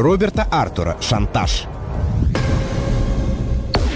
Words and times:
Роберта 0.00 0.46
Артура 0.50 0.96
«Шантаж». 1.02 1.66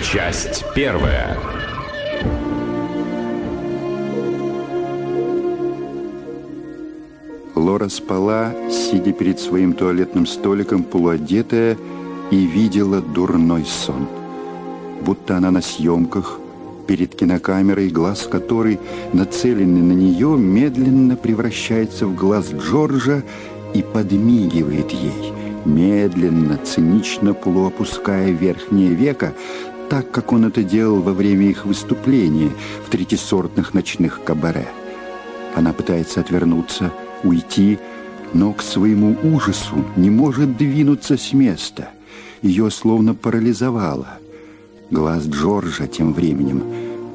Часть 0.03 0.63
первая. 0.75 1.39
Лора 7.55 7.89
спала, 7.89 8.53
сидя 8.71 9.13
перед 9.15 9.41
своим 9.41 9.73
туалетным 9.73 10.27
столиком, 10.27 10.83
полуодетая, 10.83 11.79
и 12.31 12.45
видела 12.45 13.01
дурной 13.01 13.65
сон. 13.65 14.07
Будто 15.01 15.39
она 15.39 15.51
на 15.51 15.63
съемках, 15.63 16.39
перед 16.87 17.15
кинокамерой, 17.15 17.89
глаз 17.89 18.29
которой, 18.31 18.79
нацеленный 19.15 19.81
на 19.81 19.93
нее, 19.93 20.37
медленно 20.37 21.17
превращается 21.17 22.07
в 22.07 22.15
глаз 22.15 22.53
Джорджа 22.53 23.23
и 23.73 23.83
подмигивает 23.83 24.91
ей, 24.91 25.33
медленно, 25.65 26.59
цинично 26.59 27.35
полуопуская 27.35 28.31
верхнее 28.31 28.95
веко, 28.95 29.35
так, 29.89 30.11
как 30.11 30.33
он 30.33 30.47
это 30.47 30.63
делал 30.63 31.01
во 31.01 31.13
время 31.13 31.47
их 31.49 31.67
выступления 31.67 32.51
в 32.87 32.91
третисортных 32.91 33.75
ночных 33.75 34.23
кабаре. 34.25 34.69
Она 35.55 35.73
пытается 35.73 36.21
отвернуться, 36.21 36.93
уйти, 37.23 37.79
но 38.33 38.53
к 38.53 38.63
своему 38.63 39.17
ужасу 39.23 39.85
не 39.97 40.11
может 40.11 40.57
двинуться 40.57 41.17
с 41.17 41.33
места. 41.33 41.91
Ее 42.43 42.71
словно 42.71 43.15
парализовало. 43.15 44.19
Глаз 44.91 45.27
Джорджа 45.27 45.87
тем 45.87 46.13
временем 46.13 46.63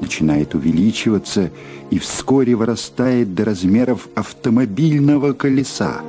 начинает 0.00 0.54
увеличиваться 0.54 1.50
и 1.90 1.98
вскоре 1.98 2.54
вырастает 2.54 3.34
до 3.34 3.44
размеров 3.44 4.08
автомобильного 4.14 5.34
колеса. 5.34 6.00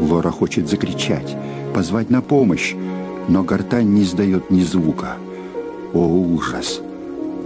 Лора 0.00 0.30
хочет 0.30 0.68
закричать, 0.68 1.36
позвать 1.72 2.10
на 2.10 2.22
помощь, 2.22 2.74
но 3.28 3.42
гортань 3.42 3.88
не 3.88 4.02
издает 4.02 4.50
ни 4.50 4.60
звука. 4.60 5.16
О, 5.92 6.06
ужас! 6.06 6.80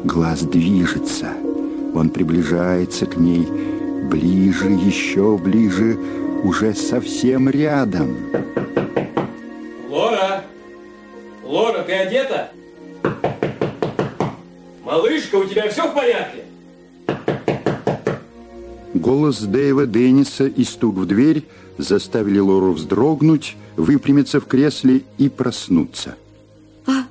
Глаз 0.05 0.43
движется. 0.43 1.29
Он 1.95 2.11
приближается 2.11 3.07
к 3.07 3.17
ней, 3.17 3.47
ближе, 4.11 4.71
еще 4.71 5.39
ближе, 5.39 5.99
уже 6.43 6.75
совсем 6.75 7.49
рядом. 7.49 8.17
Лора! 9.89 10.45
Лора, 11.45 11.83
ты 11.85 11.93
одета? 11.93 12.51
Малышка, 14.85 15.37
у 15.37 15.45
тебя 15.45 15.69
все 15.71 15.91
в 15.91 15.95
порядке? 15.95 16.45
Голос 18.93 19.41
Дэйва 19.41 19.87
Денниса 19.87 20.47
и 20.47 20.65
стук 20.65 20.97
в 20.97 21.07
дверь 21.07 21.45
заставили 21.79 22.39
Лору 22.39 22.73
вздрогнуть, 22.73 23.57
выпрямиться 23.77 24.41
в 24.41 24.47
кресле 24.47 25.03
и 25.19 25.29
проснуться. 25.29 26.17
А, 26.87 27.05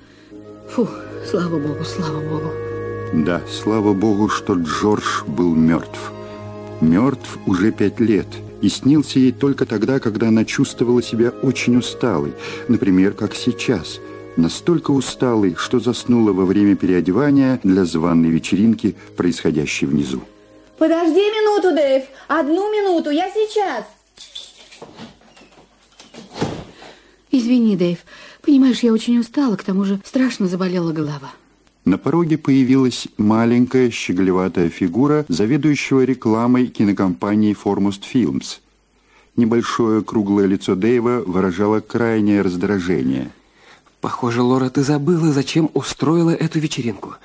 фу, 0.70 0.88
слава 1.30 1.60
богу, 1.60 1.84
слава 1.84 2.20
богу. 2.22 2.52
Да, 3.14 3.42
слава 3.50 3.94
богу, 3.94 4.30
что 4.30 4.54
Джордж 4.56 5.24
был 5.28 5.54
мертв. 5.54 6.12
Мертв 6.82 7.38
уже 7.46 7.72
пять 7.72 8.00
лет 8.00 8.28
и 8.62 8.70
снился 8.70 9.20
ей 9.20 9.32
только 9.32 9.66
тогда, 9.66 10.00
когда 10.00 10.30
она 10.30 10.46
чувствовала 10.46 11.04
себя 11.04 11.32
очень 11.44 11.78
усталой, 11.78 12.34
например, 12.68 13.14
как 13.14 13.36
сейчас. 13.36 14.00
Настолько 14.36 14.92
усталой, 14.92 15.56
что 15.56 15.80
заснула 15.80 16.34
во 16.34 16.46
время 16.46 16.76
переодевания 16.76 17.60
для 17.64 17.86
званной 17.86 18.30
вечеринки, 18.30 18.96
происходящей 19.16 19.86
внизу. 19.86 20.22
Подожди 20.78 21.20
минуту, 21.20 21.76
Дэйв. 21.76 22.04
Одну 22.28 22.72
минуту, 22.72 23.12
я 23.12 23.30
сейчас. 23.30 23.86
Извини, 27.34 27.76
Дэйв. 27.76 27.98
Понимаешь, 28.44 28.82
я 28.84 28.94
очень 28.94 29.18
устала, 29.18 29.56
к 29.56 29.64
тому 29.64 29.86
же 29.86 30.00
страшно 30.06 30.48
заболела 30.48 30.92
голова. 30.94 31.32
На 31.84 31.98
пороге 31.98 32.38
появилась 32.38 33.08
маленькая 33.18 33.90
щеголеватая 33.90 34.70
фигура 34.70 35.26
заведующего 35.28 36.04
рекламой 36.06 36.68
кинокомпании 36.68 37.58
Foremost 37.62 38.04
Films. 38.14 38.60
Небольшое 39.36 40.04
круглое 40.04 40.46
лицо 40.46 40.76
Дэйва 40.76 41.24
выражало 41.26 41.80
крайнее 41.80 42.44
раздражение. 42.44 43.32
Похоже, 44.00 44.44
Лора, 44.44 44.70
ты 44.70 44.84
забыла, 44.84 45.32
зачем 45.32 45.72
устроила 45.74 46.30
эту 46.30 46.60
вечеринку. 46.60 47.16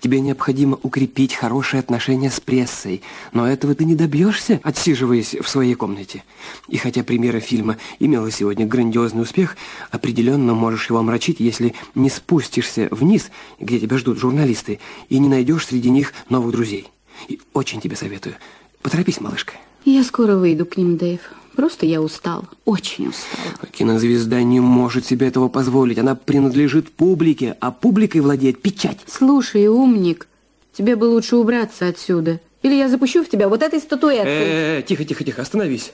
Тебе 0.00 0.20
необходимо 0.20 0.78
укрепить 0.82 1.34
хорошие 1.34 1.80
отношения 1.80 2.30
с 2.30 2.40
прессой, 2.40 3.02
но 3.32 3.48
этого 3.48 3.74
ты 3.74 3.84
не 3.84 3.94
добьешься, 3.94 4.60
отсиживаясь 4.62 5.34
в 5.34 5.48
своей 5.48 5.74
комнате. 5.74 6.24
И 6.68 6.76
хотя 6.76 7.02
премьера 7.02 7.40
фильма 7.40 7.76
имела 7.98 8.30
сегодня 8.30 8.66
грандиозный 8.66 9.22
успех, 9.22 9.56
определенно 9.90 10.54
можешь 10.54 10.88
его 10.88 10.98
омрачить, 10.98 11.40
если 11.40 11.74
не 11.94 12.10
спустишься 12.10 12.88
вниз, 12.90 13.30
где 13.60 13.78
тебя 13.78 13.98
ждут 13.98 14.18
журналисты, 14.18 14.80
и 15.08 15.18
не 15.18 15.28
найдешь 15.28 15.66
среди 15.66 15.90
них 15.90 16.12
новых 16.28 16.52
друзей. 16.52 16.88
И 17.28 17.40
очень 17.52 17.80
тебе 17.80 17.96
советую. 17.96 18.36
Поторопись, 18.82 19.20
малышка. 19.20 19.54
Я 19.84 20.04
скоро 20.04 20.36
выйду 20.36 20.66
к 20.66 20.76
ним, 20.76 20.96
Дэйв. 20.96 21.20
Просто 21.58 21.86
я 21.86 22.00
устал, 22.00 22.44
очень 22.66 23.08
устал. 23.08 23.68
Кинозвезда 23.72 24.44
не 24.44 24.60
может 24.60 25.04
себе 25.04 25.26
этого 25.26 25.48
позволить. 25.48 25.98
Она 25.98 26.14
принадлежит 26.14 26.92
публике, 26.92 27.56
а 27.58 27.72
публикой 27.72 28.20
владеет 28.20 28.62
печать. 28.62 28.98
Слушай, 29.08 29.66
умник, 29.66 30.28
тебе 30.72 30.94
бы 30.94 31.06
лучше 31.06 31.34
убраться 31.34 31.88
отсюда. 31.88 32.38
Или 32.62 32.76
я 32.76 32.88
запущу 32.88 33.24
в 33.24 33.28
тебя 33.28 33.48
вот 33.48 33.64
этой 33.64 33.80
статуэткой. 33.80 34.30
Э, 34.30 34.78
-э, 34.78 34.78
-э 34.78 34.82
тихо, 34.84 35.04
тихо, 35.04 35.24
тихо, 35.24 35.42
остановись. 35.42 35.92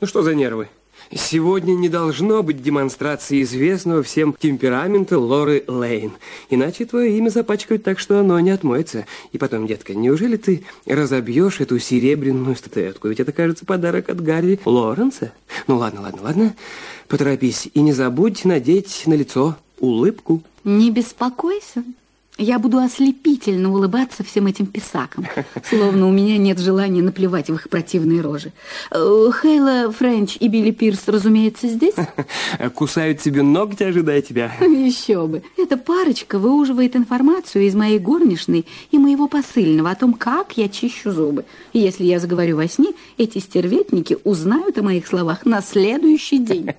Ну 0.00 0.08
что 0.08 0.24
за 0.24 0.34
нервы? 0.34 0.68
Сегодня 1.12 1.74
не 1.74 1.88
должно 1.88 2.42
быть 2.42 2.62
демонстрации 2.62 3.42
известного 3.42 4.02
всем 4.02 4.34
темперамента 4.38 5.18
Лоры 5.18 5.64
Лейн. 5.66 6.12
Иначе 6.50 6.84
твое 6.84 7.16
имя 7.16 7.28
запачкают 7.28 7.82
так, 7.82 7.98
что 7.98 8.18
оно 8.18 8.38
не 8.40 8.50
отмоется. 8.50 9.06
И 9.32 9.38
потом, 9.38 9.66
детка, 9.66 9.94
неужели 9.94 10.36
ты 10.36 10.64
разобьешь 10.86 11.60
эту 11.60 11.78
серебряную 11.78 12.56
статуэтку? 12.56 13.08
Ведь 13.08 13.20
это, 13.20 13.32
кажется, 13.32 13.64
подарок 13.64 14.08
от 14.08 14.22
Гарри 14.22 14.60
Лоренса. 14.64 15.32
Ну 15.66 15.76
ладно, 15.76 16.02
ладно, 16.02 16.22
ладно. 16.22 16.54
Поторопись. 17.08 17.68
И 17.74 17.80
не 17.80 17.92
забудь 17.92 18.44
надеть 18.44 19.02
на 19.06 19.14
лицо 19.14 19.56
улыбку. 19.78 20.42
Не 20.64 20.90
беспокойся. 20.90 21.84
Я 22.36 22.58
буду 22.58 22.78
ослепительно 22.78 23.70
улыбаться 23.70 24.24
всем 24.24 24.48
этим 24.48 24.66
писакам, 24.66 25.24
словно 25.62 26.08
у 26.08 26.10
меня 26.10 26.36
нет 26.36 26.58
желания 26.58 27.00
наплевать 27.00 27.48
в 27.48 27.54
их 27.54 27.68
противные 27.68 28.22
рожи. 28.22 28.52
Хейла 28.90 29.92
Френч 29.92 30.38
и 30.40 30.48
Билли 30.48 30.72
Пирс, 30.72 31.06
разумеется, 31.06 31.68
здесь? 31.68 31.94
Кусают 32.74 33.20
тебе 33.20 33.42
ногти, 33.42 33.84
ожидая 33.84 34.20
тебя. 34.20 34.52
Еще 34.60 35.28
бы. 35.28 35.44
Эта 35.56 35.76
парочка 35.76 36.40
выуживает 36.40 36.96
информацию 36.96 37.68
из 37.68 37.76
моей 37.76 38.00
горничной 38.00 38.66
и 38.90 38.98
моего 38.98 39.28
посыльного 39.28 39.92
о 39.92 39.94
том, 39.94 40.12
как 40.12 40.56
я 40.56 40.68
чищу 40.68 41.12
зубы. 41.12 41.44
И 41.72 41.78
если 41.78 42.02
я 42.02 42.18
заговорю 42.18 42.56
во 42.56 42.66
сне, 42.66 42.94
эти 43.16 43.38
стерветники 43.38 44.16
узнают 44.24 44.76
о 44.76 44.82
моих 44.82 45.06
словах 45.06 45.46
на 45.46 45.62
следующий 45.62 46.38
день. 46.38 46.70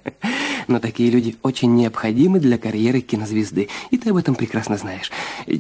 Но 0.68 0.80
такие 0.80 1.10
люди 1.12 1.38
очень 1.44 1.76
необходимы 1.76 2.40
для 2.40 2.58
карьеры 2.58 3.00
кинозвезды, 3.00 3.70
и 3.92 3.98
ты 3.98 4.10
об 4.10 4.18
этом 4.18 4.36
прекрасно 4.36 4.78
знаешь. 4.78 5.12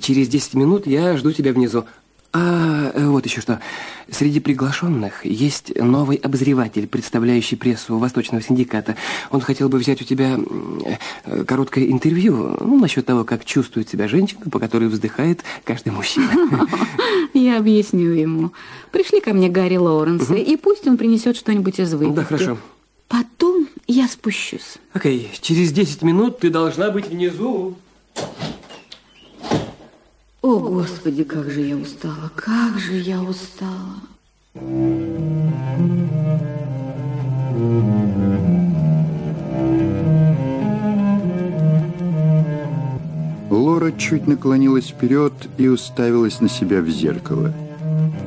Через 0.02 0.28
10 0.28 0.54
минут 0.56 0.88
я 0.88 1.18
жду 1.18 1.32
тебя 1.32 1.54
внизу. 1.54 1.86
А, 2.38 2.92
э, 2.94 3.08
вот 3.08 3.26
еще 3.26 3.40
что. 3.40 3.62
Среди 4.12 4.42
приглашенных 4.42 5.26
есть 5.26 5.74
новый 5.74 6.18
обозреватель, 6.18 6.86
представляющий 6.86 7.56
прессу 7.56 7.98
Восточного 7.98 8.44
синдиката. 8.44 8.98
Он 9.32 9.40
хотел 9.40 9.70
бы 9.70 9.78
взять 9.78 10.02
у 10.02 10.04
тебя 10.04 10.38
э, 11.24 11.44
короткое 11.46 11.86
интервью 11.86 12.58
ну, 12.60 12.78
насчет 12.78 13.06
того, 13.06 13.24
как 13.24 13.46
чувствует 13.46 13.88
себя 13.88 14.10
женщина, 14.10 14.42
по 14.52 14.60
которой 14.60 14.90
вздыхает 14.90 15.46
каждый 15.64 15.94
мужчина. 15.94 16.68
Я 17.34 17.58
объясню 17.58 18.12
ему. 18.12 18.52
Пришли 18.92 19.22
ко 19.22 19.34
мне 19.34 19.48
Гарри 19.48 19.78
Лоуренс, 19.78 20.30
и 20.32 20.58
пусть 20.58 20.86
он 20.88 20.98
принесет 20.98 21.38
что-нибудь 21.38 21.80
из 21.80 21.94
выпивки. 21.94 22.16
Да, 22.16 22.24
хорошо. 22.26 22.58
Потом 23.08 23.70
я 23.88 24.10
спущусь. 24.10 24.78
Окей, 24.94 25.32
через 25.40 25.72
10 25.72 26.02
минут 26.02 26.40
ты 26.40 26.50
должна 26.50 26.90
быть 26.90 27.08
внизу. 27.08 27.76
О, 30.46 30.60
Господи, 30.60 31.24
как 31.24 31.50
же 31.50 31.62
я 31.62 31.76
устала, 31.76 32.32
как 32.36 32.78
же 32.78 32.98
я 32.98 33.20
устала. 33.20 33.96
Лора 43.50 43.92
чуть 43.94 44.28
наклонилась 44.28 44.90
вперед 44.90 45.34
и 45.58 45.68
уставилась 45.68 46.40
на 46.42 46.48
себя 46.48 46.82
в 46.82 46.90
зеркало. 46.90 47.52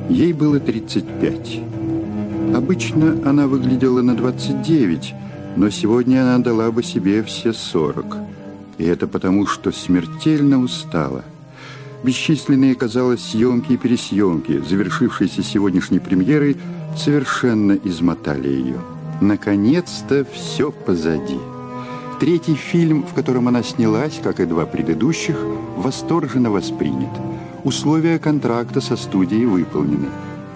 Ей 0.09 0.33
было 0.33 0.59
35. 0.59 1.61
Обычно 2.53 3.17
она 3.23 3.47
выглядела 3.47 4.01
на 4.01 4.13
29, 4.13 5.15
но 5.55 5.69
сегодня 5.69 6.23
она 6.23 6.39
дала 6.39 6.69
бы 6.69 6.83
себе 6.83 7.23
все 7.23 7.53
40. 7.53 8.17
И 8.77 8.83
это 8.83 9.07
потому, 9.07 9.47
что 9.47 9.71
смертельно 9.71 10.61
устала. 10.61 11.23
Бесчисленные, 12.03 12.75
казалось, 12.75 13.21
съемки 13.21 13.73
и 13.73 13.77
пересъемки, 13.77 14.61
завершившиеся 14.65 15.43
сегодняшней 15.43 15.99
премьерой, 15.99 16.55
совершенно 16.95 17.73
измотали 17.83 18.47
ее. 18.47 18.77
Наконец-то 19.19 20.25
все 20.31 20.71
позади. 20.71 21.39
Третий 22.19 22.55
фильм, 22.55 23.03
в 23.03 23.13
котором 23.13 23.49
она 23.49 23.63
снялась, 23.63 24.19
как 24.23 24.39
и 24.39 24.45
два 24.45 24.65
предыдущих, 24.65 25.37
восторженно 25.75 26.51
воспринят. 26.51 27.11
Условия 27.63 28.17
контракта 28.17 28.79
со 28.79 28.95
студией 28.95 29.45
выполнены. 29.45 30.07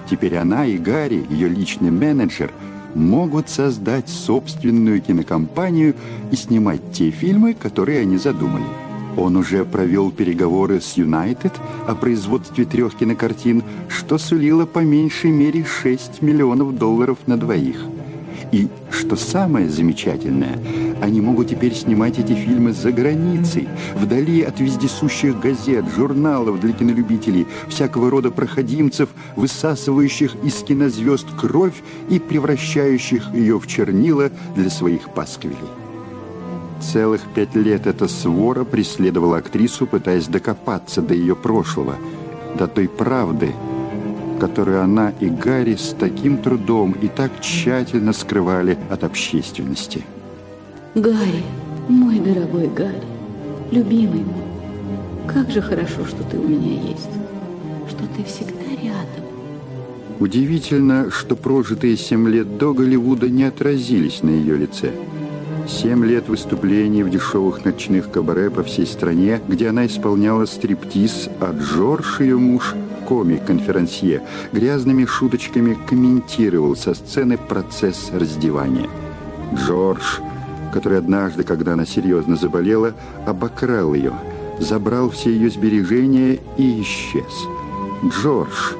Теперь 0.09 0.37
она 0.37 0.65
и 0.65 0.77
Гарри, 0.77 1.25
ее 1.29 1.49
личный 1.49 1.91
менеджер, 1.91 2.51
могут 2.95 3.49
создать 3.49 4.07
собственную 4.07 5.01
кинокомпанию 5.01 5.95
и 6.31 6.35
снимать 6.35 6.93
те 6.93 7.09
фильмы, 7.11 7.53
которые 7.53 8.01
они 8.01 8.17
задумали. 8.17 8.82
Он 9.17 9.37
уже 9.37 9.63
провел 9.63 10.11
переговоры 10.11 10.81
с 10.81 10.93
Юнайтед 10.93 11.53
о 11.87 11.95
производстве 11.95 12.65
трех 12.65 12.95
кинокартин, 12.95 13.63
что 13.87 14.17
сулило 14.17 14.65
по 14.65 14.79
меньшей 14.79 15.31
мере 15.31 15.65
6 15.65 16.21
миллионов 16.21 16.77
долларов 16.77 17.17
на 17.27 17.37
двоих. 17.37 17.77
И, 18.51 18.67
что 18.91 19.15
самое 19.15 19.67
замечательное, 19.67 20.59
они 21.01 21.21
могут 21.21 21.49
теперь 21.49 21.73
снимать 21.73 22.19
эти 22.19 22.33
фильмы 22.33 22.71
за 22.71 22.91
границей, 22.91 23.67
вдали 23.95 24.43
от 24.43 24.59
вездесущих 24.59 25.39
газет, 25.39 25.85
журналов 25.95 26.59
для 26.59 26.71
кинолюбителей, 26.71 27.47
всякого 27.67 28.11
рода 28.11 28.29
проходимцев, 28.29 29.09
высасывающих 29.35 30.35
из 30.43 30.55
кинозвезд 30.63 31.27
кровь 31.35 31.81
и 32.09 32.19
превращающих 32.19 33.33
ее 33.33 33.59
в 33.59 33.65
чернила 33.65 34.29
для 34.55 34.69
своих 34.69 35.09
пасквилей. 35.09 35.82
Целых 36.91 37.21
пять 37.33 37.55
лет 37.55 37.87
эта 37.87 38.07
свора 38.07 38.65
преследовала 38.65 39.37
актрису, 39.37 39.87
пытаясь 39.87 40.27
докопаться 40.27 41.01
до 41.01 41.13
ее 41.13 41.35
прошлого, 41.35 41.95
до 42.57 42.67
той 42.67 42.87
правды, 42.87 43.53
которую 44.39 44.81
она 44.81 45.11
и 45.19 45.29
Гарри 45.29 45.75
с 45.75 45.95
таким 45.97 46.37
трудом 46.37 46.91
и 46.91 47.07
так 47.07 47.31
тщательно 47.39 48.11
скрывали 48.11 48.77
от 48.89 49.03
общественности. 49.03 50.03
Гарри, 50.93 51.43
мой 51.87 52.19
дорогой 52.19 52.67
Гарри, 52.67 53.01
любимый 53.71 54.25
мой, 54.25 55.25
как 55.27 55.49
же 55.49 55.61
хорошо, 55.61 56.05
что 56.05 56.23
ты 56.29 56.37
у 56.37 56.47
меня 56.47 56.81
есть, 56.89 57.09
что 57.89 58.03
ты 58.15 58.23
всегда 58.25 58.69
рядом. 58.83 59.23
Удивительно, 60.19 61.09
что 61.09 61.35
прожитые 61.35 61.97
семь 61.97 62.27
лет 62.27 62.57
до 62.57 62.73
Голливуда 62.73 63.29
не 63.29 63.45
отразились 63.45 64.21
на 64.21 64.29
ее 64.29 64.57
лице– 64.57 64.91
Семь 65.67 66.05
лет 66.05 66.27
выступлений 66.27 67.03
в 67.03 67.09
дешевых 67.09 67.63
ночных 67.63 68.11
кабаре 68.11 68.49
по 68.49 68.63
всей 68.63 68.85
стране, 68.85 69.41
где 69.47 69.69
она 69.69 69.85
исполняла 69.85 70.45
стриптиз, 70.45 71.29
а 71.39 71.53
Джордж, 71.53 72.21
ее 72.21 72.37
муж, 72.37 72.75
комик-конферансье, 73.07 74.21
грязными 74.51 75.05
шуточками 75.05 75.77
комментировал 75.87 76.75
со 76.75 76.93
сцены 76.93 77.37
процесс 77.37 78.11
раздевания. 78.11 78.89
Джордж, 79.55 80.19
который 80.73 80.97
однажды, 80.97 81.43
когда 81.43 81.73
она 81.73 81.85
серьезно 81.85 82.35
заболела, 82.35 82.93
обокрал 83.25 83.93
ее, 83.93 84.13
забрал 84.59 85.09
все 85.11 85.31
ее 85.31 85.49
сбережения 85.49 86.39
и 86.57 86.81
исчез. 86.81 87.47
Джордж, 88.05 88.73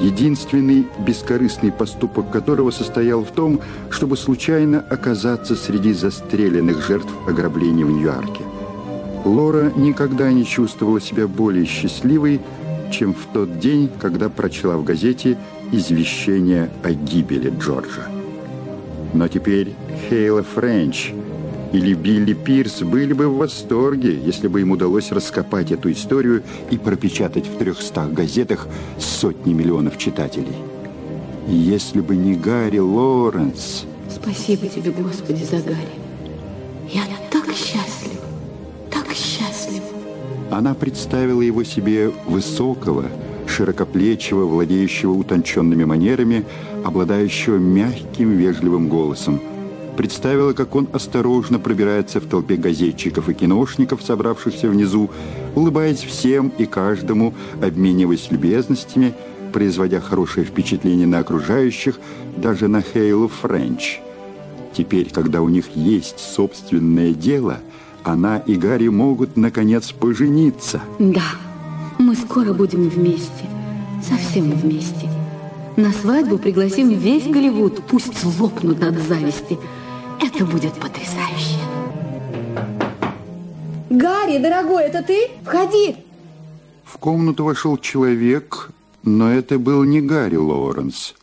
единственный 0.00 0.86
бескорыстный 1.06 1.70
поступок 1.70 2.30
которого 2.30 2.70
состоял 2.70 3.22
в 3.22 3.30
том, 3.30 3.60
чтобы 3.90 4.16
случайно 4.16 4.80
оказаться 4.80 5.54
среди 5.54 5.92
застреленных 5.92 6.86
жертв 6.86 7.12
ограбления 7.28 7.84
в 7.84 7.90
Нью-Йорке. 7.90 8.42
Лора 9.24 9.72
никогда 9.76 10.32
не 10.32 10.46
чувствовала 10.46 11.00
себя 11.00 11.28
более 11.28 11.66
счастливой, 11.66 12.40
чем 12.90 13.14
в 13.14 13.26
тот 13.32 13.58
день, 13.58 13.90
когда 14.00 14.28
прочла 14.28 14.76
в 14.76 14.84
газете 14.84 15.36
извещение 15.70 16.70
о 16.82 16.92
гибели 16.92 17.52
Джорджа. 17.60 18.08
Но 19.12 19.28
теперь 19.28 19.74
Хейла 20.08 20.42
Френч– 20.42 21.12
или 21.72 21.94
Билли 21.94 22.32
Пирс 22.32 22.82
были 22.82 23.12
бы 23.12 23.28
в 23.28 23.36
восторге, 23.36 24.18
если 24.24 24.48
бы 24.48 24.60
им 24.60 24.72
удалось 24.72 25.12
раскопать 25.12 25.70
эту 25.70 25.92
историю 25.92 26.42
и 26.70 26.78
пропечатать 26.78 27.46
в 27.46 27.58
трехстах 27.58 28.12
газетах 28.12 28.66
сотни 28.98 29.52
миллионов 29.52 29.96
читателей. 29.96 30.56
Если 31.46 32.00
бы 32.00 32.16
не 32.16 32.34
Гарри 32.34 32.78
Лоренс... 32.78 33.84
Спасибо 34.10 34.66
тебе, 34.66 34.90
Господи, 34.90 35.44
за 35.44 35.58
Гарри. 35.58 36.00
Я 36.92 37.02
так 37.30 37.46
счастлива, 37.54 38.24
так 38.90 39.06
счастлива. 39.12 39.86
Она 40.50 40.74
представила 40.74 41.40
его 41.40 41.62
себе 41.62 42.10
высокого, 42.26 43.04
широкоплечего, 43.46 44.44
владеющего 44.44 45.12
утонченными 45.12 45.84
манерами, 45.84 46.44
обладающего 46.84 47.58
мягким, 47.58 48.32
вежливым 48.32 48.88
голосом– 48.88 49.40
представила, 50.00 50.54
как 50.54 50.76
он 50.76 50.88
осторожно 50.94 51.58
пробирается 51.58 52.20
в 52.20 52.24
толпе 52.24 52.56
газетчиков 52.56 53.28
и 53.28 53.34
киношников, 53.34 54.02
собравшихся 54.02 54.70
внизу, 54.70 55.10
улыбаясь 55.54 55.98
всем 55.98 56.50
и 56.56 56.64
каждому, 56.64 57.34
обмениваясь 57.60 58.30
любезностями, 58.30 59.12
производя 59.52 60.00
хорошее 60.00 60.46
впечатление 60.46 61.06
на 61.06 61.18
окружающих, 61.18 62.00
даже 62.38 62.66
на 62.66 62.80
Хейлу 62.80 63.28
Френч. 63.28 64.00
Теперь, 64.72 65.10
когда 65.10 65.42
у 65.42 65.50
них 65.50 65.66
есть 65.76 66.18
собственное 66.18 67.12
дело, 67.12 67.58
она 68.02 68.38
и 68.38 68.54
Гарри 68.54 68.88
могут, 68.88 69.36
наконец, 69.36 69.92
пожениться. 69.92 70.80
Да, 70.98 71.32
мы 71.98 72.14
скоро 72.14 72.54
будем 72.54 72.88
вместе, 72.88 73.44
совсем 74.02 74.50
вместе. 74.50 75.10
На 75.76 75.92
свадьбу 75.92 76.38
пригласим 76.38 76.88
весь 76.88 77.26
Голливуд, 77.26 77.82
пусть 77.86 78.24
лопнут 78.24 78.82
от 78.82 78.96
зависти– 78.96 79.58
это 80.20 80.44
будет 80.44 80.74
потрясающе. 80.74 81.58
Гарри, 83.88 84.38
дорогой, 84.38 84.84
это 84.84 85.02
ты? 85.02 85.28
Входи. 85.42 85.96
В 86.84 86.98
комнату 86.98 87.44
вошел 87.44 87.76
человек, 87.78 88.70
но 89.02 89.32
это 89.32 89.58
был 89.58 89.84
не 89.84 90.00
Гарри 90.00 90.36
Лоуренс. 90.36 91.14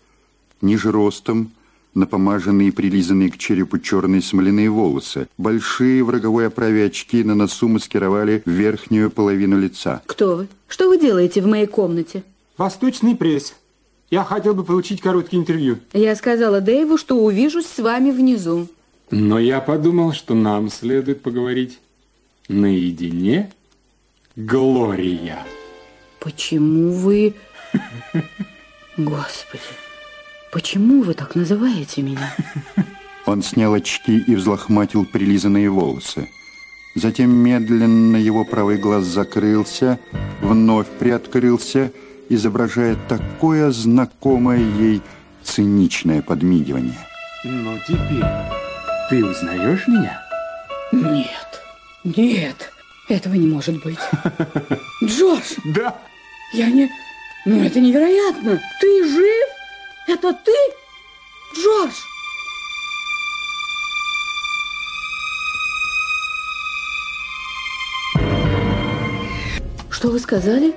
Ниже 0.61 0.91
ростом, 0.91 1.51
напомаженные 1.93 2.69
и 2.69 2.71
прилизанные 2.71 3.31
к 3.31 3.37
черепу 3.37 3.79
черные 3.79 4.21
смоляные 4.21 4.69
волосы. 4.69 5.27
Большие 5.37 6.03
в 6.03 6.09
роговой 6.09 6.47
оправе 6.47 6.85
очки 6.85 7.23
на 7.23 7.35
носу 7.35 7.67
маскировали 7.67 8.41
верхнюю 8.45 9.11
половину 9.11 9.59
лица. 9.59 10.01
Кто 10.05 10.35
вы? 10.35 10.47
Что 10.67 10.89
вы 10.89 10.99
делаете 10.99 11.41
в 11.41 11.47
моей 11.47 11.67
комнате? 11.67 12.23
Восточный 12.57 13.15
пресс. 13.15 13.55
Я 14.09 14.23
хотел 14.23 14.53
бы 14.53 14.63
получить 14.63 15.01
короткое 15.01 15.37
интервью. 15.37 15.79
Я 15.93 16.15
сказала 16.15 16.61
Дэйву, 16.61 16.97
что 16.97 17.17
увижусь 17.17 17.67
с 17.67 17.79
вами 17.79 18.11
внизу. 18.11 18.67
Но 19.09 19.39
я 19.39 19.61
подумал, 19.61 20.11
что 20.13 20.33
нам 20.35 20.69
следует 20.69 21.21
поговорить 21.21 21.79
наедине, 22.49 23.51
Глория. 24.35 25.39
Почему 26.19 26.91
вы... 26.91 27.33
Господи, 28.97 29.63
почему 30.51 31.01
вы 31.03 31.13
так 31.13 31.35
называете 31.35 32.01
меня? 32.01 32.33
Он 33.25 33.41
снял 33.41 33.73
очки 33.73 34.19
и 34.19 34.35
взлохматил 34.35 35.05
прилизанные 35.05 35.69
волосы. 35.69 36.29
Затем 36.95 37.31
медленно 37.31 38.17
его 38.17 38.43
правый 38.43 38.77
глаз 38.77 39.05
закрылся, 39.05 39.99
вновь 40.41 40.87
приоткрылся, 40.87 41.91
изображая 42.29 42.97
такое 43.07 43.71
знакомое 43.71 44.59
ей 44.59 45.01
циничное 45.43 46.21
подмигивание. 46.21 46.97
Ну, 47.43 47.77
теперь 47.87 48.56
ты 49.09 49.23
узнаешь 49.23 49.87
меня? 49.87 50.21
Нет, 50.91 51.61
нет, 52.03 52.71
этого 53.09 53.33
не 53.33 53.47
может 53.47 53.81
быть. 53.83 53.99
Джош! 55.03 55.55
Да. 55.73 55.95
Я 56.53 56.67
не... 56.69 56.89
Ну, 57.45 57.63
это 57.63 57.79
невероятно! 57.79 58.61
Ты 58.81 59.07
жив? 59.09 59.47
Это 60.07 60.33
ты? 60.33 60.51
Джордж! 61.55 61.93
Что 69.89 70.09
вы 70.09 70.19
сказали? 70.19 70.75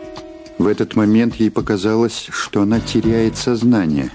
В 0.58 0.66
этот 0.66 0.94
момент 0.94 1.36
ей 1.36 1.50
показалось, 1.50 2.28
что 2.30 2.62
она 2.62 2.80
теряет 2.80 3.36
сознание. 3.36 4.10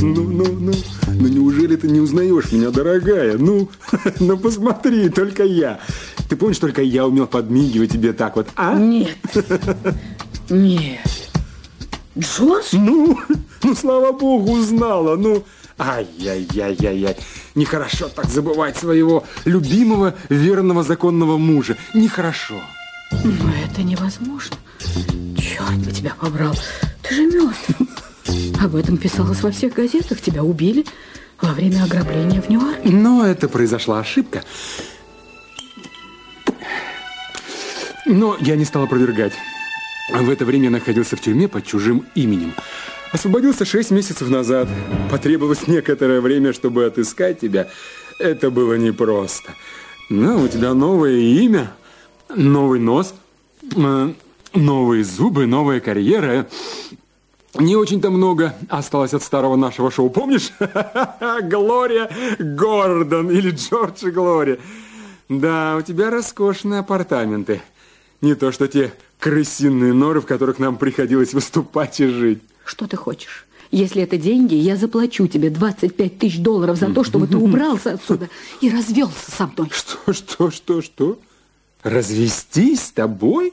Ну, 0.00 0.24
ну, 0.24 0.44
ну, 0.52 0.72
ну 1.06 1.28
неужели 1.28 1.76
ты 1.76 1.88
не 1.88 2.00
узнаешь 2.00 2.52
меня, 2.52 2.70
дорогая? 2.70 3.38
Ну, 3.38 3.70
ну 4.20 4.36
посмотри, 4.36 5.08
только 5.08 5.44
я. 5.44 5.80
Ты 6.28 6.36
помнишь, 6.36 6.58
только 6.58 6.82
я 6.82 7.06
умел 7.06 7.26
подмигивать 7.26 7.92
тебе 7.92 8.12
так 8.12 8.36
вот, 8.36 8.48
а? 8.56 8.74
Нет. 8.74 9.16
Нет. 10.50 11.30
Джордж? 12.18 12.68
Ну, 12.72 13.18
ну, 13.62 13.74
слава 13.74 14.12
богу, 14.12 14.52
узнала. 14.52 15.16
Ну, 15.16 15.44
ай-яй-яй-яй-яй. 15.78 17.16
Нехорошо 17.54 18.08
так 18.08 18.26
забывать 18.26 18.76
своего 18.76 19.24
любимого, 19.44 20.14
верного, 20.28 20.82
законного 20.82 21.36
мужа. 21.36 21.76
Нехорошо. 21.94 22.60
Но 23.12 23.52
это 23.64 23.82
невозможно. 23.82 24.56
Черт 25.38 25.78
бы 25.78 25.92
тебя 25.92 26.12
побрал. 26.18 26.54
Ты 27.02 27.14
же 27.14 27.26
мертв. 27.26 27.95
Об 28.62 28.74
этом 28.74 28.96
писалось 28.96 29.42
во 29.42 29.50
всех 29.50 29.74
газетах. 29.74 30.20
Тебя 30.20 30.42
убили 30.42 30.84
во 31.40 31.52
время 31.52 31.84
ограбления 31.84 32.40
в 32.40 32.48
Нью-Йорке. 32.48 32.88
Но 32.90 33.26
это 33.26 33.48
произошла 33.48 34.00
ошибка. 34.00 34.42
Но 38.06 38.36
я 38.40 38.56
не 38.56 38.64
стал 38.64 38.84
опровергать. 38.84 39.32
В 40.12 40.30
это 40.30 40.44
время 40.44 40.64
я 40.64 40.70
находился 40.70 41.16
в 41.16 41.20
тюрьме 41.20 41.48
под 41.48 41.66
чужим 41.66 42.06
именем. 42.14 42.54
Освободился 43.12 43.64
шесть 43.64 43.90
месяцев 43.90 44.28
назад. 44.28 44.68
Потребовалось 45.10 45.66
некоторое 45.66 46.20
время, 46.20 46.52
чтобы 46.52 46.84
отыскать 46.84 47.40
тебя. 47.40 47.68
Это 48.18 48.50
было 48.50 48.74
непросто. 48.74 49.54
Но 50.08 50.40
у 50.40 50.48
тебя 50.48 50.74
новое 50.74 51.16
имя, 51.16 51.72
новый 52.34 52.78
нос, 52.78 53.14
э, 53.74 54.12
новые 54.54 55.04
зубы, 55.04 55.46
новая 55.46 55.80
карьера. 55.80 56.46
Не 57.58 57.76
очень-то 57.76 58.10
много 58.10 58.54
осталось 58.68 59.14
от 59.14 59.22
старого 59.22 59.56
нашего 59.56 59.90
шоу. 59.90 60.10
Помнишь? 60.10 60.50
Глория 61.42 62.10
Гордон 62.38 63.30
или 63.30 63.50
Джордж 63.50 64.06
и 64.06 64.10
Глория. 64.10 64.58
Да, 65.28 65.76
у 65.76 65.82
тебя 65.82 66.10
роскошные 66.10 66.80
апартаменты. 66.80 67.62
Не 68.20 68.34
то 68.34 68.52
что 68.52 68.68
те 68.68 68.92
крысиные 69.18 69.92
норы, 69.92 70.20
в 70.20 70.26
которых 70.26 70.58
нам 70.58 70.76
приходилось 70.76 71.34
выступать 71.34 72.00
и 72.00 72.06
жить. 72.06 72.42
Что 72.64 72.86
ты 72.86 72.96
хочешь? 72.96 73.46
Если 73.70 74.02
это 74.02 74.16
деньги, 74.16 74.54
я 74.54 74.76
заплачу 74.76 75.26
тебе 75.26 75.50
25 75.50 76.18
тысяч 76.18 76.38
долларов 76.38 76.78
за 76.78 76.92
то, 76.92 77.04
чтобы 77.04 77.26
ты 77.26 77.36
убрался 77.36 77.92
отсюда 77.92 78.28
и 78.60 78.70
развелся 78.70 79.30
со 79.30 79.46
мной. 79.46 79.70
Что, 79.72 80.12
что, 80.12 80.50
что, 80.50 80.82
что? 80.82 81.18
Развестись 81.82 82.82
с 82.82 82.90
тобой? 82.92 83.52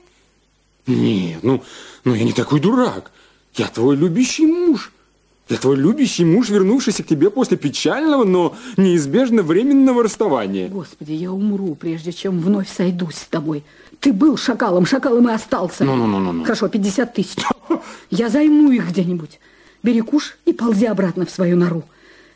Нет, 0.86 1.44
ну, 1.44 1.64
ну 2.04 2.14
я 2.14 2.24
не 2.24 2.34
такой 2.34 2.60
дурак. 2.60 3.12
Я 3.56 3.68
твой 3.68 3.96
любящий 3.96 4.46
муж. 4.46 4.92
Я 5.50 5.58
твой 5.58 5.76
любящий 5.76 6.26
муж, 6.26 6.50
вернувшийся 6.50 7.04
к 7.04 7.08
тебе 7.08 7.30
после 7.30 7.58
печального, 7.58 8.24
но 8.24 8.56
неизбежно 8.78 9.44
временного 9.44 10.04
расставания. 10.04 10.70
Господи, 10.70 11.12
я 11.12 11.32
умру, 11.32 11.76
прежде 11.76 12.14
чем 12.14 12.40
вновь 12.40 12.70
сойдусь 12.74 13.16
с 13.16 13.26
тобой. 13.26 13.64
Ты 14.00 14.14
был 14.14 14.38
шакалом, 14.38 14.86
шакалом 14.86 15.30
и 15.30 15.34
остался. 15.34 15.84
Ну, 15.84 15.96
ну, 15.96 16.08
ну, 16.08 16.20
ну, 16.20 16.32
ну. 16.32 16.44
Хорошо, 16.44 16.70
50 16.70 17.14
тысяч. 17.14 17.44
Я 18.10 18.30
займу 18.30 18.72
их 18.72 18.90
где-нибудь. 18.90 19.40
Бери 19.84 20.02
куш 20.02 20.38
и 20.46 20.54
ползи 20.54 20.86
обратно 20.86 21.26
в 21.26 21.30
свою 21.30 21.58
нору. 21.58 21.84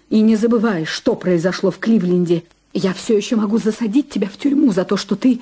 И 0.09 0.19
не 0.19 0.35
забывай, 0.35 0.85
что 0.85 1.15
произошло 1.15 1.71
в 1.71 1.79
Кливленде. 1.79 2.43
Я 2.73 2.93
все 2.93 3.15
еще 3.17 3.37
могу 3.37 3.57
засадить 3.57 4.09
тебя 4.09 4.27
в 4.27 4.37
тюрьму 4.37 4.71
за 4.71 4.83
то, 4.83 4.97
что 4.97 5.15
ты 5.15 5.39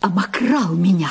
обокрал 0.00 0.74
меня. 0.74 1.10